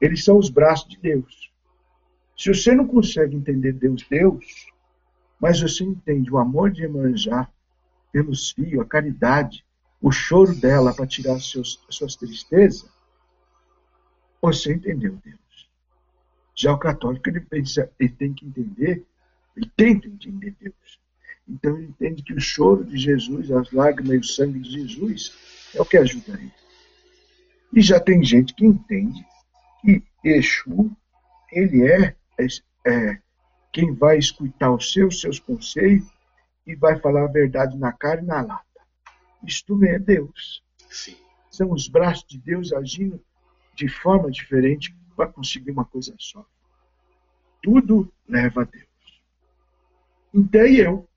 eles 0.00 0.24
são 0.24 0.38
os 0.38 0.50
braços 0.50 0.88
de 0.88 0.98
Deus. 0.98 1.50
Se 2.36 2.52
você 2.52 2.74
não 2.74 2.86
consegue 2.86 3.36
entender 3.36 3.72
Deus, 3.72 4.04
Deus, 4.08 4.66
mas 5.40 5.60
você 5.60 5.84
entende 5.84 6.30
o 6.30 6.38
amor 6.38 6.70
de 6.70 6.84
Emanjá 6.84 7.48
pelos 8.10 8.50
filhos, 8.50 8.80
a 8.80 8.84
caridade, 8.84 9.64
o 10.00 10.10
choro 10.10 10.54
dela 10.54 10.94
para 10.94 11.06
tirar 11.06 11.38
seus, 11.40 11.80
suas 11.88 12.16
tristezas, 12.16 12.88
você 14.40 14.72
entendeu 14.72 15.18
Deus. 15.24 15.38
Já 16.54 16.72
o 16.72 16.78
católico, 16.78 17.28
ele, 17.28 17.40
pensa, 17.40 17.90
ele 17.98 18.10
tem 18.10 18.34
que 18.34 18.44
entender, 18.44 19.04
ele 19.56 19.70
tenta 19.76 20.08
entender 20.08 20.54
Deus. 20.60 21.00
Então 21.48 21.76
ele 21.76 21.86
entende 21.86 22.22
que 22.22 22.34
o 22.34 22.40
choro 22.40 22.84
de 22.84 22.96
Jesus, 22.96 23.50
as 23.50 23.70
lágrimas 23.72 24.14
e 24.14 24.18
o 24.18 24.24
sangue 24.24 24.58
de 24.60 24.70
Jesus 24.70 25.70
é 25.74 25.80
o 25.80 25.84
que 25.84 25.96
ajuda 25.96 26.32
ele. 26.32 26.61
E 27.72 27.80
já 27.80 27.98
tem 27.98 28.22
gente 28.22 28.54
que 28.54 28.66
entende 28.66 29.24
que 29.80 30.02
Exu, 30.22 30.94
ele 31.50 31.90
é, 31.90 32.16
é, 32.38 32.46
é 32.86 33.22
quem 33.72 33.94
vai 33.94 34.18
escutar 34.18 34.70
os 34.72 34.92
seus, 34.92 35.20
seus 35.20 35.40
conselhos 35.40 36.06
e 36.66 36.74
vai 36.74 36.98
falar 37.00 37.24
a 37.24 37.32
verdade 37.32 37.76
na 37.78 37.92
cara 37.92 38.20
e 38.20 38.26
na 38.26 38.42
lata. 38.42 38.66
Isto 39.44 39.74
também 39.74 39.92
é 39.92 39.98
Deus. 39.98 40.62
Sim. 40.90 41.16
São 41.50 41.72
os 41.72 41.88
braços 41.88 42.24
de 42.26 42.38
Deus 42.38 42.72
agindo 42.72 43.22
de 43.74 43.88
forma 43.88 44.30
diferente 44.30 44.94
para 45.16 45.32
conseguir 45.32 45.70
uma 45.70 45.84
coisa 45.84 46.14
só. 46.18 46.46
Tudo 47.62 48.12
leva 48.28 48.62
a 48.62 48.64
Deus. 48.64 48.86
Então 50.34 50.66
eu. 50.66 51.08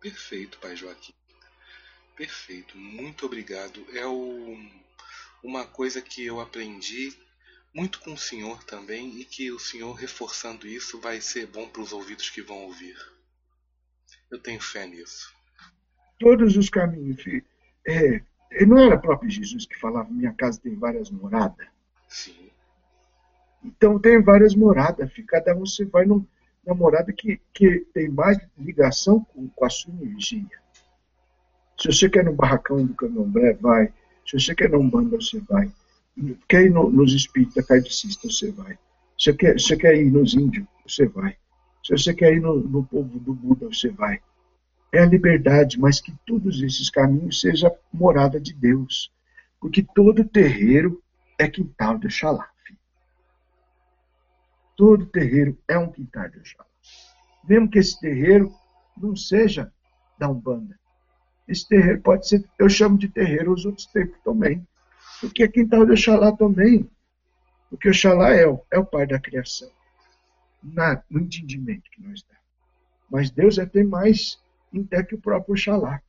Perfeito, 0.00 0.58
Pai 0.58 0.76
Joaquim. 0.76 1.14
Perfeito. 2.16 2.76
Muito 2.76 3.26
obrigado. 3.26 3.84
É 3.92 4.06
o 4.06 4.56
uma 5.44 5.66
coisa 5.66 6.00
que 6.00 6.24
eu 6.24 6.40
aprendi 6.40 7.12
muito 7.74 8.00
com 8.00 8.14
o 8.14 8.18
Senhor 8.18 8.64
também 8.64 9.20
e 9.20 9.24
que 9.24 9.52
o 9.52 9.58
Senhor 9.58 9.92
reforçando 9.92 10.66
isso 10.66 10.98
vai 11.00 11.20
ser 11.20 11.46
bom 11.46 11.68
para 11.68 11.82
os 11.82 11.92
ouvidos 11.92 12.30
que 12.30 12.40
vão 12.40 12.56
ouvir. 12.62 12.96
Eu 14.30 14.40
tenho 14.40 14.60
fé 14.60 14.86
nisso. 14.86 15.32
Todos 16.18 16.56
os 16.56 16.70
caminhos. 16.70 17.22
É, 17.86 18.22
não 18.64 18.78
era 18.78 18.98
próprio 18.98 19.30
Jesus 19.30 19.66
que 19.66 19.78
falava: 19.78 20.08
minha 20.10 20.32
casa 20.32 20.60
tem 20.60 20.74
várias 20.76 21.10
moradas? 21.10 21.66
Sim. 22.08 22.50
Então 23.62 23.98
tem 23.98 24.22
várias 24.22 24.54
moradas. 24.54 25.12
Cada 25.26 25.54
um 25.54 25.66
você 25.66 25.84
vai 25.84 26.06
num, 26.06 26.24
numa 26.64 26.76
morada 26.76 27.12
que, 27.12 27.40
que 27.52 27.80
tem 27.92 28.08
mais 28.08 28.38
ligação 28.56 29.22
com, 29.24 29.48
com 29.48 29.64
a 29.64 29.70
sua 29.70 29.92
energia. 29.92 30.58
Se 31.78 31.88
você 31.88 32.08
quer 32.08 32.24
no 32.24 32.32
barracão 32.32 32.84
do 32.84 32.94
candomblé, 32.94 33.52
vai. 33.54 33.92
Se 34.26 34.38
você 34.38 34.54
quer 34.54 34.70
num 34.70 34.88
banda, 34.88 35.16
você 35.16 35.40
vai. 35.40 35.70
Quer 36.48 36.66
ir 36.66 36.70
no, 36.70 36.90
nos 36.90 37.12
espíritos 37.12 37.64
kardecista, 37.66 38.28
você 38.28 38.50
vai. 38.52 38.78
Se 39.18 39.30
você, 39.30 39.34
quer, 39.34 39.60
você 39.60 39.76
quer 39.76 39.96
ir 39.96 40.10
nos 40.10 40.34
índios, 40.34 40.66
você 40.86 41.06
vai. 41.06 41.36
Se 41.84 41.92
você 41.92 42.14
quer 42.14 42.34
ir 42.34 42.40
no, 42.40 42.56
no 42.56 42.84
povo 42.84 43.18
do 43.18 43.34
Buda, 43.34 43.66
você 43.66 43.90
vai. 43.90 44.20
É 44.92 45.00
a 45.00 45.06
liberdade, 45.06 45.78
mas 45.78 46.00
que 46.00 46.14
todos 46.24 46.62
esses 46.62 46.88
caminhos 46.88 47.40
sejam 47.40 47.74
morada 47.92 48.40
de 48.40 48.54
Deus. 48.54 49.12
Porque 49.60 49.82
todo 49.94 50.24
terreiro 50.24 51.02
é 51.38 51.48
quintal 51.48 51.98
de 51.98 52.06
Oxalá. 52.06 52.48
Todo 54.76 55.06
terreiro 55.06 55.58
é 55.68 55.78
um 55.78 55.90
quintal 55.90 56.28
de 56.30 56.38
Oxalá. 56.38 56.66
Mesmo 57.46 57.68
que 57.68 57.78
esse 57.78 58.00
terreiro 58.00 58.52
não 58.96 59.14
seja 59.14 59.72
da 60.18 60.28
Umbanda. 60.28 60.78
Esse 61.46 61.68
terreiro 61.68 62.00
pode 62.00 62.28
ser, 62.28 62.44
eu 62.58 62.68
chamo 62.68 62.98
de 62.98 63.08
terreiro 63.08 63.52
os 63.52 63.64
outros 63.64 63.86
tempos 63.86 64.18
também. 64.24 64.66
Porque 65.20 65.42
é 65.42 65.48
quintal 65.48 65.84
de 65.84 65.92
Oxalá 65.92 66.32
também. 66.32 66.88
Porque 67.70 67.88
Oxalá 67.88 68.30
é 68.30 68.46
o, 68.46 68.60
é 68.70 68.78
o 68.78 68.86
pai 68.86 69.06
da 69.06 69.18
criação. 69.18 69.70
Na, 70.62 71.02
no 71.10 71.20
entendimento 71.20 71.90
que 71.90 72.02
nós 72.02 72.22
damos. 72.22 72.44
Mas 73.10 73.30
Deus 73.30 73.58
é 73.58 73.62
até 73.62 73.84
mais 73.84 74.42
até 74.74 75.02
que 75.02 75.14
o 75.14 75.20
próprio 75.20 75.54
Oxalá. 75.54 76.00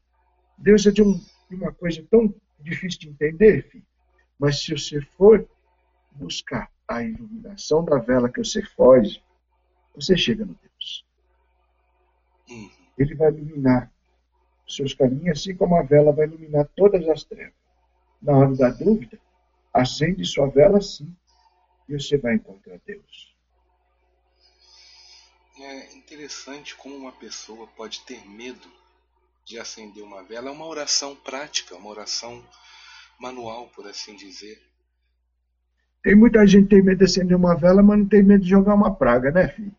Deus 0.58 0.86
é 0.86 0.92
de, 0.92 1.02
um, 1.02 1.14
de 1.50 1.56
uma 1.56 1.72
coisa 1.72 2.04
tão 2.10 2.34
difícil 2.60 3.02
de 3.02 3.10
entender, 3.10 3.70
filho. 3.70 3.86
Mas 4.40 4.62
se 4.62 4.72
você 4.72 5.02
for 5.18 5.48
buscar 6.12 6.72
a 6.88 7.04
iluminação 7.04 7.84
da 7.84 7.98
vela 7.98 8.30
que 8.30 8.44
você 8.44 8.62
foge, 8.62 9.22
você 9.94 10.18
chega 10.18 10.46
no 10.46 10.56
Deus. 10.56 11.06
Uhum. 12.50 12.70
Ele 12.98 13.16
vai 13.16 13.30
iluminar 13.30 13.92
seus 14.68 14.93
caminhos, 14.93 15.39
assim 15.39 15.55
como 15.55 15.76
a 15.76 15.84
vela 15.84 16.11
vai 16.11 16.26
iluminar 16.26 16.68
todas 16.76 17.07
as 17.07 17.24
trevas. 17.24 17.53
Na 18.22 18.38
hora 18.38 18.55
da 18.55 18.70
dúvida, 18.70 19.20
acende 19.74 20.26
sua 20.26 20.47
vela 20.47 20.82
sim, 20.82 21.13
e 21.88 21.93
você 21.93 22.18
vai 22.18 22.36
encontrar 22.36 22.80
Deus. 22.86 23.36
É 25.59 25.95
interessante 25.95 26.76
como 26.76 26.95
uma 26.95 27.11
pessoa 27.13 27.68
pode 27.68 28.01
ter 28.01 28.28
medo 28.28 28.68
de 29.45 29.59
acender 29.59 30.03
uma 30.03 30.24
vela. 30.24 30.49
É 30.49 30.51
uma 30.51 30.66
oração 30.66 31.16
prática, 31.16 31.76
uma 31.76 31.89
oração 31.89 32.43
manual, 33.20 33.68
por 33.70 33.88
assim 33.88 34.16
dizer. 34.16 34.61
Tem 36.03 36.16
muita 36.16 36.45
gente 36.45 36.63
que 36.63 36.76
tem 36.76 36.84
medo 36.84 36.99
de 36.99 37.05
acender 37.05 37.38
uma 37.38 37.55
vela, 37.55 37.82
mas 37.82 37.99
não 37.99 38.07
tem 38.07 38.22
medo 38.22 38.43
de 38.43 38.49
jogar 38.49 38.74
uma 38.74 38.93
praga, 38.93 39.32
né, 39.32 39.47
filho? 39.49 39.76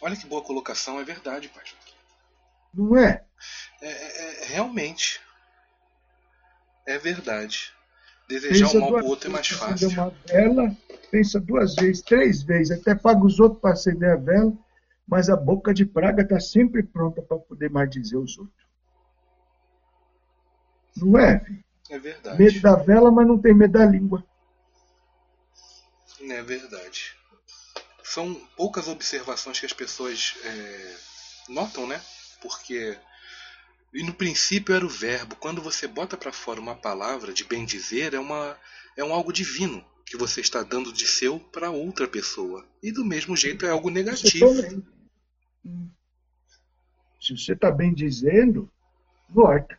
Olha 0.00 0.16
que 0.16 0.26
boa 0.26 0.42
colocação, 0.42 0.98
é 0.98 1.04
verdade, 1.04 1.48
pai. 1.48 1.64
Não 2.74 2.96
é? 2.96 3.24
É, 3.80 3.88
é, 3.88 4.42
é 4.42 4.46
realmente. 4.46 5.20
É 6.86 6.98
verdade. 6.98 7.72
Desejar 8.28 8.66
pensa 8.66 8.78
o 8.78 8.80
mal 8.80 8.92
pro 8.94 9.06
outro 9.06 9.28
é 9.28 9.32
mais 9.32 9.48
fácil. 9.48 9.88
Uma 9.90 10.10
vela, 10.26 10.76
pensa 11.10 11.40
duas 11.40 11.74
vezes, 11.74 12.02
três 12.02 12.42
vezes, 12.42 12.78
até 12.78 12.94
paga 12.94 13.24
os 13.24 13.38
outros 13.38 13.60
para 13.60 13.72
acender 13.72 14.10
a 14.10 14.16
vela, 14.16 14.52
mas 15.06 15.28
a 15.28 15.36
boca 15.36 15.74
de 15.74 15.84
praga 15.84 16.22
está 16.22 16.40
sempre 16.40 16.82
pronta 16.82 17.20
para 17.22 17.38
poder 17.38 17.70
mais 17.70 17.90
dizer 17.90 18.16
os 18.16 18.38
outros. 18.38 18.64
Não 20.96 21.18
é, 21.18 21.40
filho? 21.40 21.64
É 21.90 21.98
verdade. 21.98 22.42
Medo 22.42 22.60
da 22.60 22.76
vela, 22.76 23.10
mas 23.10 23.26
não 23.26 23.38
tem 23.38 23.54
medo 23.54 23.72
da 23.72 23.84
língua. 23.84 24.24
É 26.22 26.42
verdade. 26.42 27.14
São 28.02 28.34
poucas 28.56 28.88
observações 28.88 29.60
que 29.60 29.66
as 29.66 29.72
pessoas 29.72 30.34
é, 30.44 30.96
notam, 31.48 31.86
né? 31.86 32.00
Porque 32.44 32.98
e 33.94 34.02
no 34.02 34.12
princípio 34.12 34.74
era 34.74 34.84
o 34.84 34.88
verbo. 34.88 35.34
Quando 35.36 35.62
você 35.62 35.88
bota 35.88 36.14
para 36.14 36.30
fora 36.30 36.60
uma 36.60 36.74
palavra 36.76 37.32
de 37.32 37.42
bem 37.42 37.64
dizer, 37.64 38.12
é 38.12 38.18
uma 38.18 38.54
é 38.96 39.02
um 39.02 39.14
algo 39.14 39.32
divino 39.32 39.82
que 40.04 40.14
você 40.14 40.42
está 40.42 40.62
dando 40.62 40.92
de 40.92 41.06
seu 41.06 41.40
para 41.40 41.70
outra 41.70 42.06
pessoa. 42.06 42.66
E 42.82 42.92
do 42.92 43.02
mesmo 43.04 43.34
jeito 43.34 43.64
é 43.64 43.70
algo 43.70 43.88
negativo. 43.88 44.46
Se 47.18 47.34
você 47.34 47.54
está 47.54 47.70
bem 47.70 47.94
dizendo, 47.94 48.70
volta. 49.30 49.78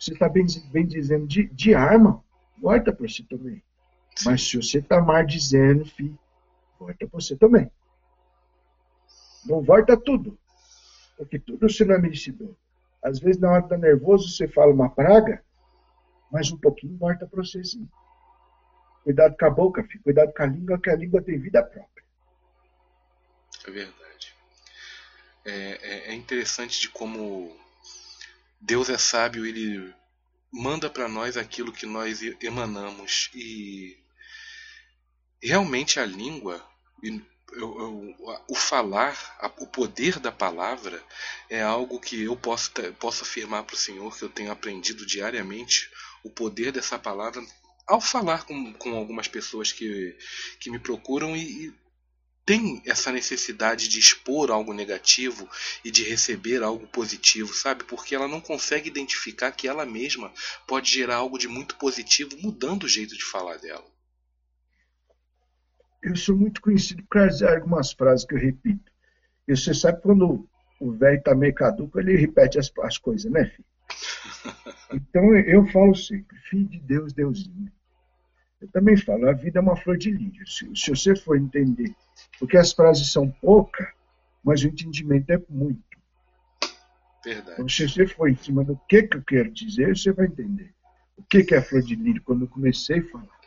Você 0.00 0.14
está 0.14 0.28
bem, 0.28 0.46
bem 0.72 0.86
dizendo 0.86 1.26
de, 1.26 1.44
de 1.48 1.74
arma, 1.74 2.24
volta 2.58 2.90
para 2.90 3.06
você 3.06 3.22
também. 3.24 3.62
Sim. 4.16 4.30
Mas 4.30 4.42
se 4.48 4.56
você 4.56 4.78
está 4.78 5.00
mal 5.00 5.24
dizendo, 5.26 5.84
filho, 5.84 6.18
volta 6.78 7.06
para 7.06 7.20
você 7.20 7.36
também. 7.36 7.70
Não 9.44 9.60
volta 9.60 9.96
tudo. 9.96 10.38
Porque 11.16 11.38
tudo 11.38 11.68
você 11.68 11.84
não 11.84 11.94
é 11.94 11.98
merecedor. 11.98 12.54
Às 13.02 13.18
vezes, 13.18 13.40
na 13.40 13.50
hora 13.50 13.62
que 13.62 13.68
tá 13.68 13.76
nervoso, 13.76 14.28
você 14.28 14.46
fala 14.46 14.72
uma 14.72 14.90
praga, 14.90 15.42
mas 16.30 16.50
um 16.50 16.56
pouquinho 16.56 16.96
volta 16.96 17.26
para 17.26 17.42
você 17.42 17.62
sim. 17.64 17.88
Cuidado 19.02 19.36
com 19.36 19.44
a 19.44 19.50
boca, 19.50 19.82
filho. 19.82 20.02
Cuidado 20.04 20.32
com 20.32 20.42
a 20.42 20.46
língua, 20.46 20.80
que 20.80 20.90
a 20.90 20.96
língua 20.96 21.22
tem 21.22 21.38
vida 21.38 21.62
própria. 21.62 22.04
É 23.66 23.70
verdade. 23.70 24.34
É, 25.44 25.52
é, 25.52 26.10
é 26.10 26.14
interessante 26.14 26.80
de 26.80 26.88
como 26.88 27.54
Deus 28.60 28.88
é 28.88 28.96
sábio, 28.96 29.44
ele 29.44 29.92
manda 30.52 30.88
para 30.88 31.08
nós 31.08 31.36
aquilo 31.36 31.72
que 31.72 31.86
nós 31.86 32.20
emanamos 32.40 33.30
e 33.34 33.98
realmente 35.42 35.98
a 35.98 36.06
língua, 36.06 36.64
o 38.48 38.54
falar, 38.54 39.16
o 39.58 39.66
poder 39.66 40.18
da 40.18 40.32
palavra 40.32 41.02
é 41.50 41.60
algo 41.62 42.00
que 42.00 42.22
eu 42.22 42.36
posso, 42.36 42.70
posso 42.98 43.24
afirmar 43.24 43.64
para 43.64 43.74
o 43.74 43.78
Senhor 43.78 44.16
que 44.16 44.24
eu 44.24 44.28
tenho 44.28 44.50
aprendido 44.50 45.04
diariamente 45.04 45.90
o 46.24 46.30
poder 46.30 46.72
dessa 46.72 46.98
palavra 46.98 47.42
ao 47.86 48.00
falar 48.00 48.44
com, 48.44 48.72
com 48.74 48.96
algumas 48.96 49.28
pessoas 49.28 49.72
que, 49.72 50.16
que 50.60 50.70
me 50.70 50.78
procuram 50.78 51.36
e, 51.36 51.66
e 51.66 51.74
tem 52.44 52.82
essa 52.84 53.12
necessidade 53.12 53.88
de 53.88 53.98
expor 53.98 54.50
algo 54.50 54.72
negativo 54.72 55.48
e 55.84 55.90
de 55.90 56.02
receber 56.02 56.62
algo 56.62 56.86
positivo, 56.88 57.54
sabe? 57.54 57.84
Porque 57.84 58.14
ela 58.14 58.26
não 58.26 58.40
consegue 58.40 58.88
identificar 58.88 59.52
que 59.52 59.68
ela 59.68 59.86
mesma 59.86 60.32
pode 60.66 60.90
gerar 60.90 61.16
algo 61.16 61.38
de 61.38 61.46
muito 61.46 61.76
positivo 61.76 62.36
mudando 62.38 62.84
o 62.84 62.88
jeito 62.88 63.16
de 63.16 63.24
falar 63.24 63.58
dela. 63.58 63.91
Eu 66.02 66.16
sou 66.16 66.36
muito 66.36 66.60
conhecido 66.60 67.02
por 67.04 67.20
algumas 67.20 67.92
frases 67.92 68.26
que 68.26 68.34
eu 68.34 68.38
repito. 68.38 68.90
E 69.46 69.56
você 69.56 69.72
sabe 69.72 70.00
quando 70.02 70.48
o 70.80 70.92
velho 70.92 71.18
está 71.18 71.34
meio 71.34 71.54
caduco, 71.54 72.00
ele 72.00 72.16
repete 72.16 72.58
as, 72.58 72.72
as 72.80 72.98
coisas, 72.98 73.30
né, 73.30 73.46
filho? 73.46 73.64
Então 74.92 75.34
eu 75.34 75.66
falo 75.68 75.94
sempre, 75.94 76.36
filho 76.50 76.68
de 76.68 76.78
Deus, 76.80 77.14
Deusinho. 77.14 77.72
Eu 78.60 78.68
também 78.68 78.94
falo, 78.94 79.28
a 79.28 79.32
vida 79.32 79.58
é 79.58 79.62
uma 79.62 79.74
flor 79.74 79.96
de 79.96 80.10
lírio. 80.10 80.46
Se, 80.46 80.70
se 80.76 80.90
você 80.90 81.16
for 81.16 81.36
entender, 81.36 81.94
porque 82.38 82.58
as 82.58 82.72
frases 82.72 83.10
são 83.10 83.30
poucas, 83.30 83.88
mas 84.44 84.62
o 84.62 84.68
entendimento 84.68 85.30
é 85.30 85.40
muito. 85.48 85.82
Verdade. 87.24 87.52
Então, 87.52 87.68
se 87.68 87.88
você 87.88 88.06
for 88.06 88.28
em 88.28 88.36
cima 88.36 88.64
do 88.64 88.78
que, 88.88 89.02
que 89.04 89.16
eu 89.16 89.22
quero 89.22 89.50
dizer, 89.50 89.96
você 89.96 90.12
vai 90.12 90.26
entender. 90.26 90.74
O 91.16 91.22
que, 91.22 91.42
que 91.42 91.54
é 91.54 91.58
a 91.58 91.62
flor 91.62 91.82
de 91.82 91.94
lírio 91.94 92.22
quando 92.22 92.42
eu 92.42 92.48
comecei 92.48 92.98
a 92.98 93.04
falar. 93.10 93.41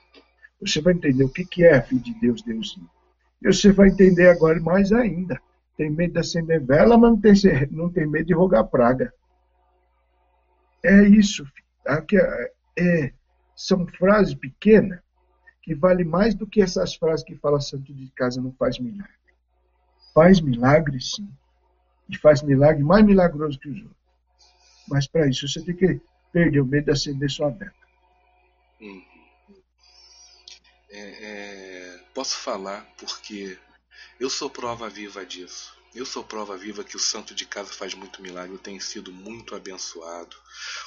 Você 0.61 0.81
vai 0.81 0.93
entender 0.93 1.23
o 1.23 1.29
que, 1.29 1.63
é 1.63 1.75
a 1.75 1.81
filha 1.81 2.01
de 2.01 2.13
Deus, 2.19 2.41
Deusinho. 2.41 2.89
E 3.41 3.47
você 3.47 3.71
vai 3.71 3.89
entender 3.89 4.29
agora 4.29 4.59
mais 4.59 4.91
ainda. 4.91 5.39
Tem 5.77 5.89
medo 5.89 6.13
de 6.13 6.19
acender 6.19 6.63
vela, 6.63 6.97
mas 6.97 7.11
não 7.11 7.19
tem, 7.19 7.33
não 7.71 7.89
tem 7.91 8.07
medo 8.07 8.25
de 8.25 8.33
rogar 8.33 8.65
praga. 8.65 9.13
É 10.83 11.03
isso. 11.03 11.45
Aqui 11.85 12.17
é, 12.17 12.51
é, 12.77 13.13
são 13.55 13.85
frases 13.87 14.33
pequenas, 14.33 14.99
que 15.61 15.75
vale 15.75 16.03
mais 16.03 16.33
do 16.35 16.47
que 16.47 16.61
essas 16.61 16.95
frases 16.95 17.25
que 17.25 17.35
fala 17.35 17.59
santo 17.59 17.93
de 17.93 18.07
casa 18.11 18.41
não 18.41 18.51
faz 18.53 18.79
milagre. 18.79 19.13
Faz 20.13 20.39
milagre, 20.39 21.01
sim. 21.01 21.29
E 22.09 22.17
faz 22.17 22.41
milagre 22.41 22.83
mais 22.83 23.03
milagroso 23.03 23.59
que 23.59 23.69
os 23.69 23.77
outros. 23.77 23.97
Mas 24.87 25.07
para 25.07 25.27
isso 25.27 25.47
você 25.47 25.63
tem 25.63 25.75
que 25.75 25.99
perder 26.31 26.61
o 26.61 26.65
medo 26.65 26.85
de 26.85 26.91
acender 26.91 27.29
sua 27.29 27.49
vela. 27.49 27.73
Hum. 28.81 29.14
É, 30.97 30.99
é, 30.99 31.99
posso 32.13 32.37
falar 32.37 32.87
porque 32.97 33.57
eu 34.17 34.29
sou 34.29 34.49
prova 34.49 34.87
viva 34.89 35.25
disso. 35.25 35.75
Eu 35.93 36.05
sou 36.05 36.23
prova 36.23 36.57
viva 36.57 36.85
que 36.85 36.95
o 36.95 36.99
santo 36.99 37.35
de 37.35 37.45
casa 37.45 37.71
faz 37.71 37.93
muito 37.93 38.21
milagre, 38.21 38.53
eu 38.53 38.59
tenho 38.59 38.81
sido 38.81 39.11
muito 39.11 39.55
abençoado. 39.55 40.35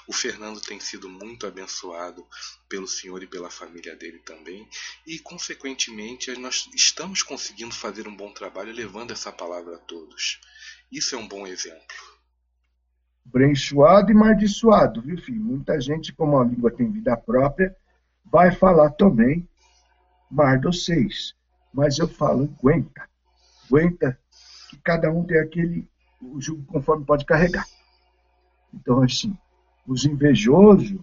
O 0.07 0.13
Fernando 0.13 0.61
tem 0.63 0.81
sido 0.81 1.11
muito 1.11 1.47
abençoado 1.47 2.27
pelo 2.69 2.87
Senhor 2.87 3.23
e 3.23 3.27
pela 3.27 3.51
família 3.51 3.95
dele 3.97 4.19
também. 4.21 4.67
E, 5.07 5.19
consequentemente, 5.19 6.35
nós 6.39 6.69
estamos 6.75 7.23
conseguindo 7.23 7.75
fazer 7.75 8.09
um 8.09 8.17
bom 8.17 8.33
trabalho 8.33 8.73
levando 8.73 9.11
essa 9.11 9.33
palavra 9.33 9.77
a 9.77 9.79
todos. 9.79 10.41
Isso 10.91 11.15
é 11.15 11.19
um 11.19 11.29
bom 11.29 11.47
exemplo. 11.47 11.97
Brençoado 13.25 14.11
e 14.11 14.15
maldiçoado, 14.15 15.03
viu, 15.03 15.19
filho? 15.19 15.41
Muita 15.41 15.79
gente, 15.81 16.15
como 16.15 16.39
a 16.39 16.45
língua 16.45 16.71
tem 16.71 16.91
vida 16.91 17.15
própria, 17.17 17.75
vai 18.25 18.55
falar 18.55 18.91
também 18.91 19.47
mar 20.31 20.59
dos 20.59 20.85
seis. 20.85 21.35
Mas 21.73 21.99
eu 21.99 22.09
falo, 22.09 22.45
aguenta. 22.59 23.09
Aguenta 23.67 24.19
que 24.71 24.77
cada 24.79 25.11
um 25.11 25.25
tem 25.25 25.39
aquele 25.39 25.89
o 26.21 26.41
jugo 26.41 26.65
conforme 26.65 27.05
pode 27.05 27.25
carregar. 27.25 27.67
Então, 28.75 29.03
assim, 29.03 29.37
os 29.87 30.05
invejosos 30.05 30.99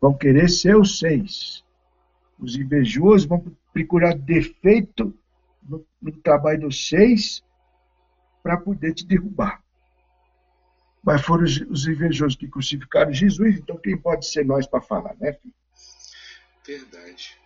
vão 0.00 0.16
querer 0.16 0.48
ser 0.48 0.76
os 0.76 0.98
seis. 0.98 1.64
Os 2.38 2.56
invejosos 2.56 3.26
vão 3.26 3.44
procurar 3.72 4.14
defeito 4.14 5.16
no, 5.62 5.86
no 6.00 6.12
trabalho 6.12 6.60
dos 6.60 6.88
seis 6.88 7.42
para 8.42 8.56
poder 8.56 8.94
te 8.94 9.06
derrubar. 9.06 9.62
Mas 11.02 11.22
foram 11.22 11.44
os, 11.44 11.60
os, 11.62 11.86
invejosos 11.86 12.36
que 12.36 12.48
crucificaram 12.48 13.12
Jesus, 13.12 13.58
então 13.58 13.76
quem 13.76 13.96
pode 13.96 14.26
ser 14.26 14.44
nós 14.44 14.66
para 14.66 14.80
falar, 14.80 15.14
né, 15.20 15.32
filho? 15.34 15.54
Verdade. 16.66 17.36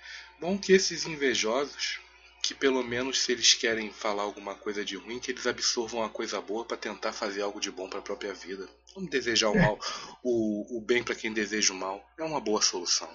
Bom 0.41 0.57
que 0.57 0.73
esses 0.73 1.07
invejosos 1.07 2.01
que 2.43 2.55
pelo 2.55 2.83
menos 2.83 3.23
se 3.23 3.33
eles 3.33 3.55
querem 3.55 3.93
falar 3.93 4.23
alguma 4.23 4.55
coisa 4.55 4.85
de 4.85 4.97
ruim, 4.97 5.19
que 5.19 5.31
eles 5.31 5.47
absorvam 5.47 6.03
a 6.03 6.09
coisa 6.09 6.41
boa 6.41 6.65
para 6.65 6.77
tentar 6.77 7.13
fazer 7.13 7.43
algo 7.43 7.61
de 7.61 7.71
bom 7.71 7.89
para 7.89 7.99
a 7.99 8.03
própria 8.03 8.33
vida. 8.33 8.67
Vamos 8.95 9.11
desejar 9.11 9.51
o 9.51 9.59
mal, 9.59 9.79
o, 10.23 10.79
o 10.79 10.81
bem 10.81 11.03
para 11.03 11.15
quem 11.15 11.33
deseja 11.33 11.73
o 11.73 11.77
mal. 11.77 12.03
É 12.19 12.25
uma 12.25 12.41
boa 12.41 12.63
solução. 12.63 13.09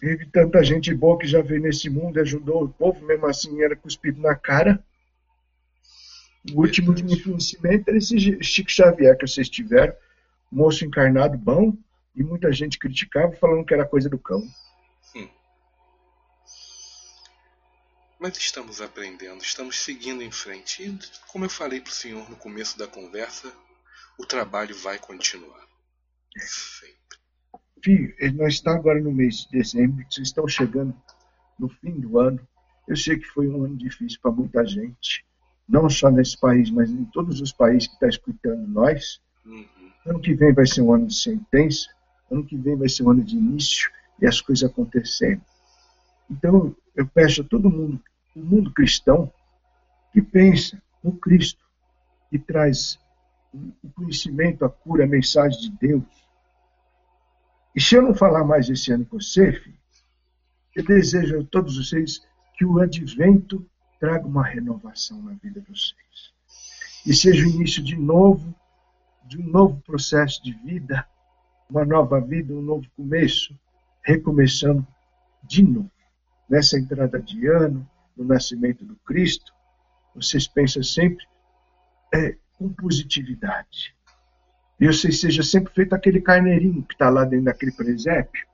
Teve 0.00 0.26
tanta 0.26 0.64
gente 0.64 0.92
boa 0.94 1.18
que 1.18 1.26
já 1.26 1.42
veio 1.42 1.60
nesse 1.60 1.88
mundo 1.88 2.18
e 2.18 2.22
ajudou 2.22 2.64
o 2.64 2.68
povo, 2.68 3.04
mesmo 3.04 3.26
assim 3.26 3.62
era 3.62 3.76
cuspido 3.76 4.20
na 4.20 4.34
cara. 4.34 4.82
O 6.52 6.62
último 6.62 6.94
de 6.94 7.04
influenciamento 7.04 7.88
era 7.88 7.98
esse 7.98 8.42
Chico 8.42 8.70
Xavier 8.70 9.16
que 9.16 9.26
vocês 9.26 9.48
tiveram, 9.48 9.94
moço 10.50 10.84
encarnado 10.84 11.38
bom, 11.38 11.76
e 12.16 12.22
muita 12.24 12.50
gente 12.50 12.78
criticava 12.78 13.32
falando 13.36 13.64
que 13.64 13.74
era 13.74 13.86
coisa 13.86 14.08
do 14.08 14.18
cão. 14.18 14.42
Mas 18.22 18.36
estamos 18.36 18.80
aprendendo, 18.80 19.42
estamos 19.42 19.80
seguindo 19.80 20.22
em 20.22 20.30
frente. 20.30 20.84
E, 20.84 20.96
como 21.32 21.44
eu 21.44 21.50
falei 21.50 21.80
para 21.80 21.90
o 21.90 21.92
senhor 21.92 22.30
no 22.30 22.36
começo 22.36 22.78
da 22.78 22.86
conversa, 22.86 23.52
o 24.16 24.24
trabalho 24.24 24.76
vai 24.76 24.96
continuar. 24.96 25.66
Sempre. 26.36 27.18
Filho, 27.82 28.14
nós 28.36 28.54
estamos 28.54 28.78
agora 28.78 29.00
no 29.00 29.10
mês 29.10 29.38
de 29.38 29.58
dezembro, 29.58 30.06
vocês 30.08 30.28
estão 30.28 30.46
chegando 30.46 30.94
no 31.58 31.68
fim 31.68 31.98
do 31.98 32.16
ano. 32.20 32.38
Eu 32.86 32.94
sei 32.96 33.18
que 33.18 33.26
foi 33.26 33.48
um 33.48 33.64
ano 33.64 33.76
difícil 33.76 34.20
para 34.22 34.30
muita 34.30 34.64
gente, 34.64 35.26
não 35.68 35.90
só 35.90 36.08
nesse 36.08 36.38
país, 36.38 36.70
mas 36.70 36.90
em 36.90 37.04
todos 37.06 37.40
os 37.40 37.50
países 37.50 37.88
que 37.88 37.94
estão 37.94 38.08
tá 38.08 38.14
escutando 38.14 38.68
nós. 38.68 39.20
Uhum. 39.44 39.66
Ano 40.06 40.20
que 40.20 40.32
vem 40.32 40.54
vai 40.54 40.64
ser 40.68 40.82
um 40.82 40.94
ano 40.94 41.08
de 41.08 41.16
sentença, 41.16 41.88
ano 42.30 42.46
que 42.46 42.56
vem 42.56 42.76
vai 42.76 42.88
ser 42.88 43.02
um 43.02 43.10
ano 43.10 43.24
de 43.24 43.34
início 43.34 43.90
e 44.20 44.28
as 44.28 44.40
coisas 44.40 44.70
acontecendo. 44.70 45.42
Então, 46.30 46.76
eu 46.94 47.04
peço 47.08 47.40
a 47.40 47.44
todo 47.44 47.68
mundo 47.68 48.00
o 48.34 48.40
mundo 48.40 48.72
cristão 48.72 49.32
que 50.12 50.22
pensa 50.22 50.80
no 51.02 51.12
Cristo, 51.16 51.62
que 52.30 52.38
traz 52.38 52.98
o 53.52 53.90
conhecimento, 53.90 54.64
a 54.64 54.70
cura, 54.70 55.04
a 55.04 55.08
mensagem 55.08 55.60
de 55.60 55.70
Deus. 55.70 56.04
E 57.74 57.80
se 57.80 57.94
eu 57.94 58.02
não 58.02 58.14
falar 58.14 58.44
mais 58.44 58.68
esse 58.68 58.92
ano 58.92 59.04
com 59.04 59.18
você, 59.20 59.52
filho, 59.52 59.78
Eu 60.74 60.84
desejo 60.84 61.40
a 61.40 61.44
todos 61.44 61.76
vocês 61.76 62.26
que 62.54 62.64
o 62.64 62.80
advento 62.80 63.64
traga 64.00 64.26
uma 64.26 64.42
renovação 64.42 65.20
na 65.20 65.32
vida 65.34 65.60
de 65.60 65.68
vocês. 65.68 66.32
E 67.06 67.12
seja 67.12 67.44
o 67.44 67.50
início 67.50 67.82
de 67.82 67.94
novo, 67.96 68.54
de 69.24 69.38
um 69.38 69.46
novo 69.46 69.80
processo 69.82 70.42
de 70.42 70.52
vida, 70.64 71.06
uma 71.68 71.84
nova 71.84 72.20
vida, 72.20 72.54
um 72.54 72.62
novo 72.62 72.86
começo, 72.96 73.58
recomeçando 74.02 74.86
de 75.42 75.62
novo. 75.62 75.90
Nessa 76.48 76.78
entrada 76.78 77.20
de 77.20 77.46
ano, 77.46 77.86
no 78.16 78.24
nascimento 78.24 78.84
do 78.84 78.96
Cristo, 78.96 79.52
vocês 80.14 80.46
pensam 80.46 80.82
sempre 80.82 81.24
é, 82.14 82.36
com 82.58 82.72
positividade. 82.72 83.94
E 84.78 84.86
você 84.86 85.12
seja 85.12 85.42
sempre 85.42 85.72
feito 85.72 85.94
aquele 85.94 86.20
carneirinho 86.20 86.82
que 86.82 86.94
está 86.94 87.08
lá 87.08 87.24
dentro 87.24 87.46
daquele 87.46 87.72
presépio, 87.72 88.46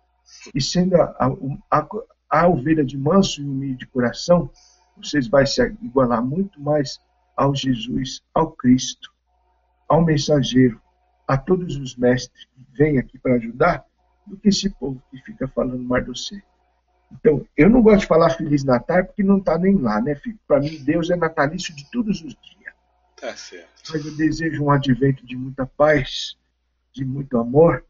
e 0.55 0.61
sendo 0.61 0.97
a, 0.97 1.05
a, 1.19 1.79
a, 1.79 1.89
a 2.31 2.49
ovelha 2.49 2.85
de 2.85 2.97
manso 2.97 3.41
e 3.41 3.45
humilde 3.45 3.79
de 3.79 3.87
coração, 3.87 4.51
vocês 4.97 5.29
vão 5.29 5.45
se 5.47 5.63
igualar 5.83 6.25
muito 6.25 6.61
mais 6.61 7.01
ao 7.37 7.55
Jesus, 7.55 8.23
ao 8.35 8.53
Cristo, 8.53 9.13
ao 9.89 10.05
mensageiro, 10.05 10.81
a 11.27 11.37
todos 11.37 11.77
os 11.77 11.97
mestres 11.97 12.45
que 12.47 12.67
vêm 12.77 12.99
aqui 12.99 13.19
para 13.19 13.35
ajudar, 13.35 13.85
do 14.27 14.37
que 14.37 14.49
esse 14.49 14.69
povo 14.69 15.03
que 15.11 15.23
fica 15.23 15.49
falando 15.49 15.83
mais 15.83 16.05
de 16.05 16.11
você. 16.11 16.43
Então, 17.13 17.47
eu 17.57 17.71
não 17.71 17.83
gosto 17.83 18.01
de 18.01 18.07
falar 18.07 18.31
Feliz 18.31 18.65
Natal 18.65 19.05
porque 19.05 19.23
não 19.23 19.39
está 19.39 19.59
nem 19.59 19.77
lá, 19.77 20.01
né, 20.01 20.15
filho? 20.15 20.39
Para 20.47 20.61
mim, 20.61 20.83
Deus 20.85 21.11
é 21.11 21.17
natalício 21.17 21.75
de 21.75 21.91
todos 21.91 22.23
os 22.23 22.35
dias. 22.35 22.75
Tá 23.17 23.35
certo. 23.37 23.93
Mas 23.93 24.05
eu 24.05 24.15
desejo 24.17 24.65
um 24.65 24.71
advento 24.71 25.27
de 25.27 25.37
muita 25.37 25.67
paz, 25.67 26.37
de 26.93 27.05
muito 27.05 27.39
amor, 27.39 27.85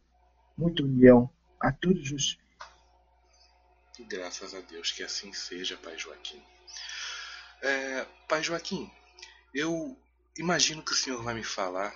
muita 0.57 0.83
união 0.83 1.29
a 1.61 1.73
todos 1.73 2.11
os 2.13 2.31
filhos. 2.33 2.49
Graças 4.09 4.55
a 4.55 4.61
Deus 4.61 4.93
que 4.93 5.03
assim 5.03 5.33
seja, 5.33 5.77
Pai 5.77 5.99
Joaquim. 5.99 6.41
É, 7.61 8.07
pai 8.29 8.43
Joaquim, 8.43 8.89
eu 9.53 9.99
imagino 10.39 10.83
que 10.83 10.93
o 10.93 10.95
senhor 10.95 11.21
vai 11.23 11.35
me 11.35 11.43
falar 11.43 11.93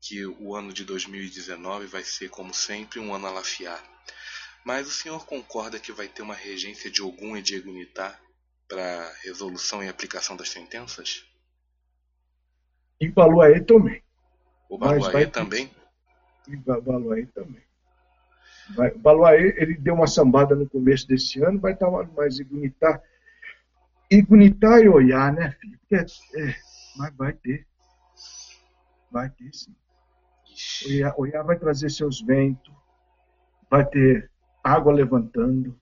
que 0.00 0.26
o 0.26 0.54
ano 0.54 0.72
de 0.72 0.84
2019 0.84 1.86
vai 1.86 2.04
ser, 2.04 2.28
como 2.28 2.52
sempre, 2.52 3.00
um 3.00 3.14
ano 3.14 3.26
a 3.26 3.30
lafiar. 3.30 3.82
Mas 4.64 4.86
o 4.86 4.90
senhor 4.90 5.26
concorda 5.26 5.78
que 5.78 5.92
vai 5.92 6.08
ter 6.08 6.22
uma 6.22 6.34
regência 6.34 6.90
de 6.90 7.02
Ogum 7.02 7.36
e 7.36 7.42
de 7.42 7.56
Egunitá 7.56 8.18
para 8.68 9.12
resolução 9.24 9.82
e 9.82 9.88
aplicação 9.88 10.36
das 10.36 10.50
sentenças? 10.50 11.26
E 13.00 13.08
Baluaê 13.08 13.60
também. 13.60 14.02
O 14.68 14.78
Baluaê 14.78 15.26
também? 15.26 15.70
E 16.46 16.56
Baluaê 16.56 17.26
também. 17.26 17.62
Vai, 19.02 19.36
ele 19.36 19.74
deu 19.76 19.94
uma 19.94 20.06
sambada 20.06 20.54
no 20.54 20.68
começo 20.68 21.06
desse 21.08 21.42
ano, 21.42 21.58
vai 21.58 21.72
estar 21.72 21.90
mais 21.90 22.38
Igunitá. 22.38 23.02
Igunitá 24.10 24.80
e 24.80 24.88
Oiá, 24.88 25.32
né, 25.32 25.56
filho? 25.60 25.80
É, 25.90 25.96
é, 25.96 26.56
mas 26.96 27.14
vai 27.16 27.32
ter. 27.32 27.66
Vai 29.10 29.28
ter, 29.30 29.52
sim. 29.52 29.74
Oiá, 30.86 31.14
Oiá 31.16 31.42
vai 31.42 31.58
trazer 31.58 31.90
seus 31.90 32.20
ventos, 32.20 32.72
vai 33.68 33.84
ter 33.88 34.29
água 34.62 34.92
levantando, 34.92 35.78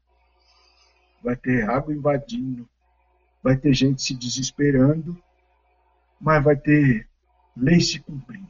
vai 1.23 1.37
ter 1.37 1.69
água 1.69 1.95
invadindo, 1.95 2.69
vai 3.43 3.57
ter 3.57 3.73
gente 3.75 4.03
se 4.03 4.15
desesperando, 4.15 5.17
mas 6.21 6.43
vai 6.43 6.57
ter 6.57 7.09
lei 7.57 7.81
se 7.81 7.99
cumprindo. 8.01 8.49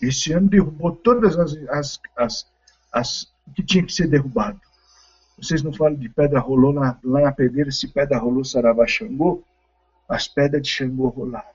Esse 0.00 0.32
ano 0.32 0.48
derrubou 0.48 0.94
todas 0.94 1.38
as, 1.38 1.56
as, 1.68 2.00
as, 2.16 2.46
as 2.92 3.32
que 3.54 3.62
tinha 3.62 3.84
que 3.84 3.92
ser 3.92 4.06
derrubado. 4.06 4.60
Vocês 5.36 5.62
não 5.62 5.72
falam 5.72 5.96
de 5.96 6.08
pedra 6.08 6.38
rolou 6.38 6.72
na, 6.72 6.98
lá 7.02 7.20
na 7.22 7.32
pedreira, 7.32 7.70
se 7.70 7.88
pedra 7.88 8.18
rolou 8.18 8.44
Saravá 8.44 8.86
Xangô, 8.86 9.42
as 10.08 10.28
pedras 10.28 10.62
de 10.62 10.68
Xangô 10.68 11.08
rolaram. 11.08 11.48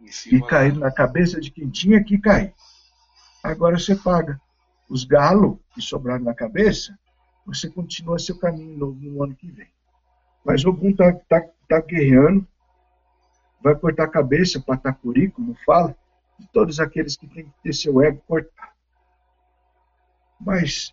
E, 0.00 0.36
e 0.36 0.46
caíram 0.46 0.78
na 0.78 0.90
cabeça 0.90 1.40
de 1.40 1.50
quem 1.50 1.68
tinha 1.68 2.02
que 2.02 2.18
cair. 2.18 2.52
Agora 3.42 3.78
você 3.78 3.96
paga. 3.96 4.40
Os 4.88 5.04
galos 5.04 5.58
que 5.74 5.80
sobraram 5.80 6.24
na 6.24 6.34
cabeça, 6.34 6.96
você 7.46 7.70
continua 7.70 8.18
seu 8.18 8.38
caminho 8.38 8.78
no, 8.78 8.94
no 8.94 9.22
ano 9.22 9.34
que 9.34 9.50
vem. 9.50 9.70
Mas 10.44 10.64
Ogum 10.64 10.90
está 10.90 11.12
tá, 11.12 11.40
tá 11.68 11.80
guerreando, 11.80 12.46
vai 13.60 13.74
cortar 13.76 14.04
a 14.04 14.10
cabeça, 14.10 14.60
patacuri, 14.60 15.30
como 15.30 15.54
fala, 15.64 15.96
de 16.38 16.46
todos 16.48 16.80
aqueles 16.80 17.16
que 17.16 17.26
têm 17.28 17.44
que 17.44 17.62
ter 17.62 17.72
seu 17.72 18.02
ego 18.02 18.22
cortado. 18.26 18.72
Mas 20.40 20.92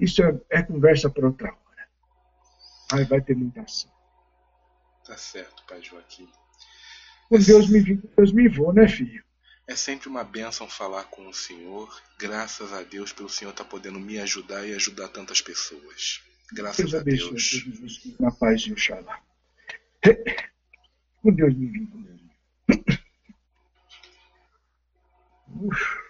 isso 0.00 0.22
é, 0.22 0.40
é 0.50 0.62
conversa 0.62 1.08
para 1.08 1.26
outra 1.26 1.48
hora. 1.48 1.88
Aí 2.92 3.04
vai 3.04 3.20
ter 3.20 3.36
muita 3.36 3.62
ação. 3.62 3.90
Tá 5.06 5.16
certo, 5.16 5.64
pai 5.66 5.80
Joaquim. 5.80 6.28
Com 7.28 7.38
Deus 7.38 7.68
me 7.68 7.80
viu, 7.80 8.02
Deus 8.16 8.32
me 8.32 8.48
vou, 8.48 8.72
né, 8.72 8.88
filho? 8.88 9.24
É 9.68 9.76
sempre 9.76 10.08
uma 10.08 10.24
bênção 10.24 10.66
falar 10.66 11.04
com 11.04 11.28
o 11.28 11.34
Senhor. 11.34 11.94
Graças 12.18 12.72
a 12.72 12.82
Deus 12.82 13.12
pelo 13.12 13.28
Senhor 13.28 13.50
estar 13.50 13.66
podendo 13.66 14.00
me 14.00 14.18
ajudar 14.18 14.66
e 14.66 14.74
ajudar 14.74 15.08
tantas 15.08 15.42
pessoas. 15.42 16.22
Graças 16.50 16.94
a 16.94 17.00
Deus. 17.00 17.66
Na 18.18 18.32
paz 18.32 18.62
de 18.62 18.72
Oxalá. 18.72 19.22
Com 21.22 21.34
Deus 21.34 21.54
me 21.54 21.66
vindo. 21.66 22.08
Ufa. 25.48 26.07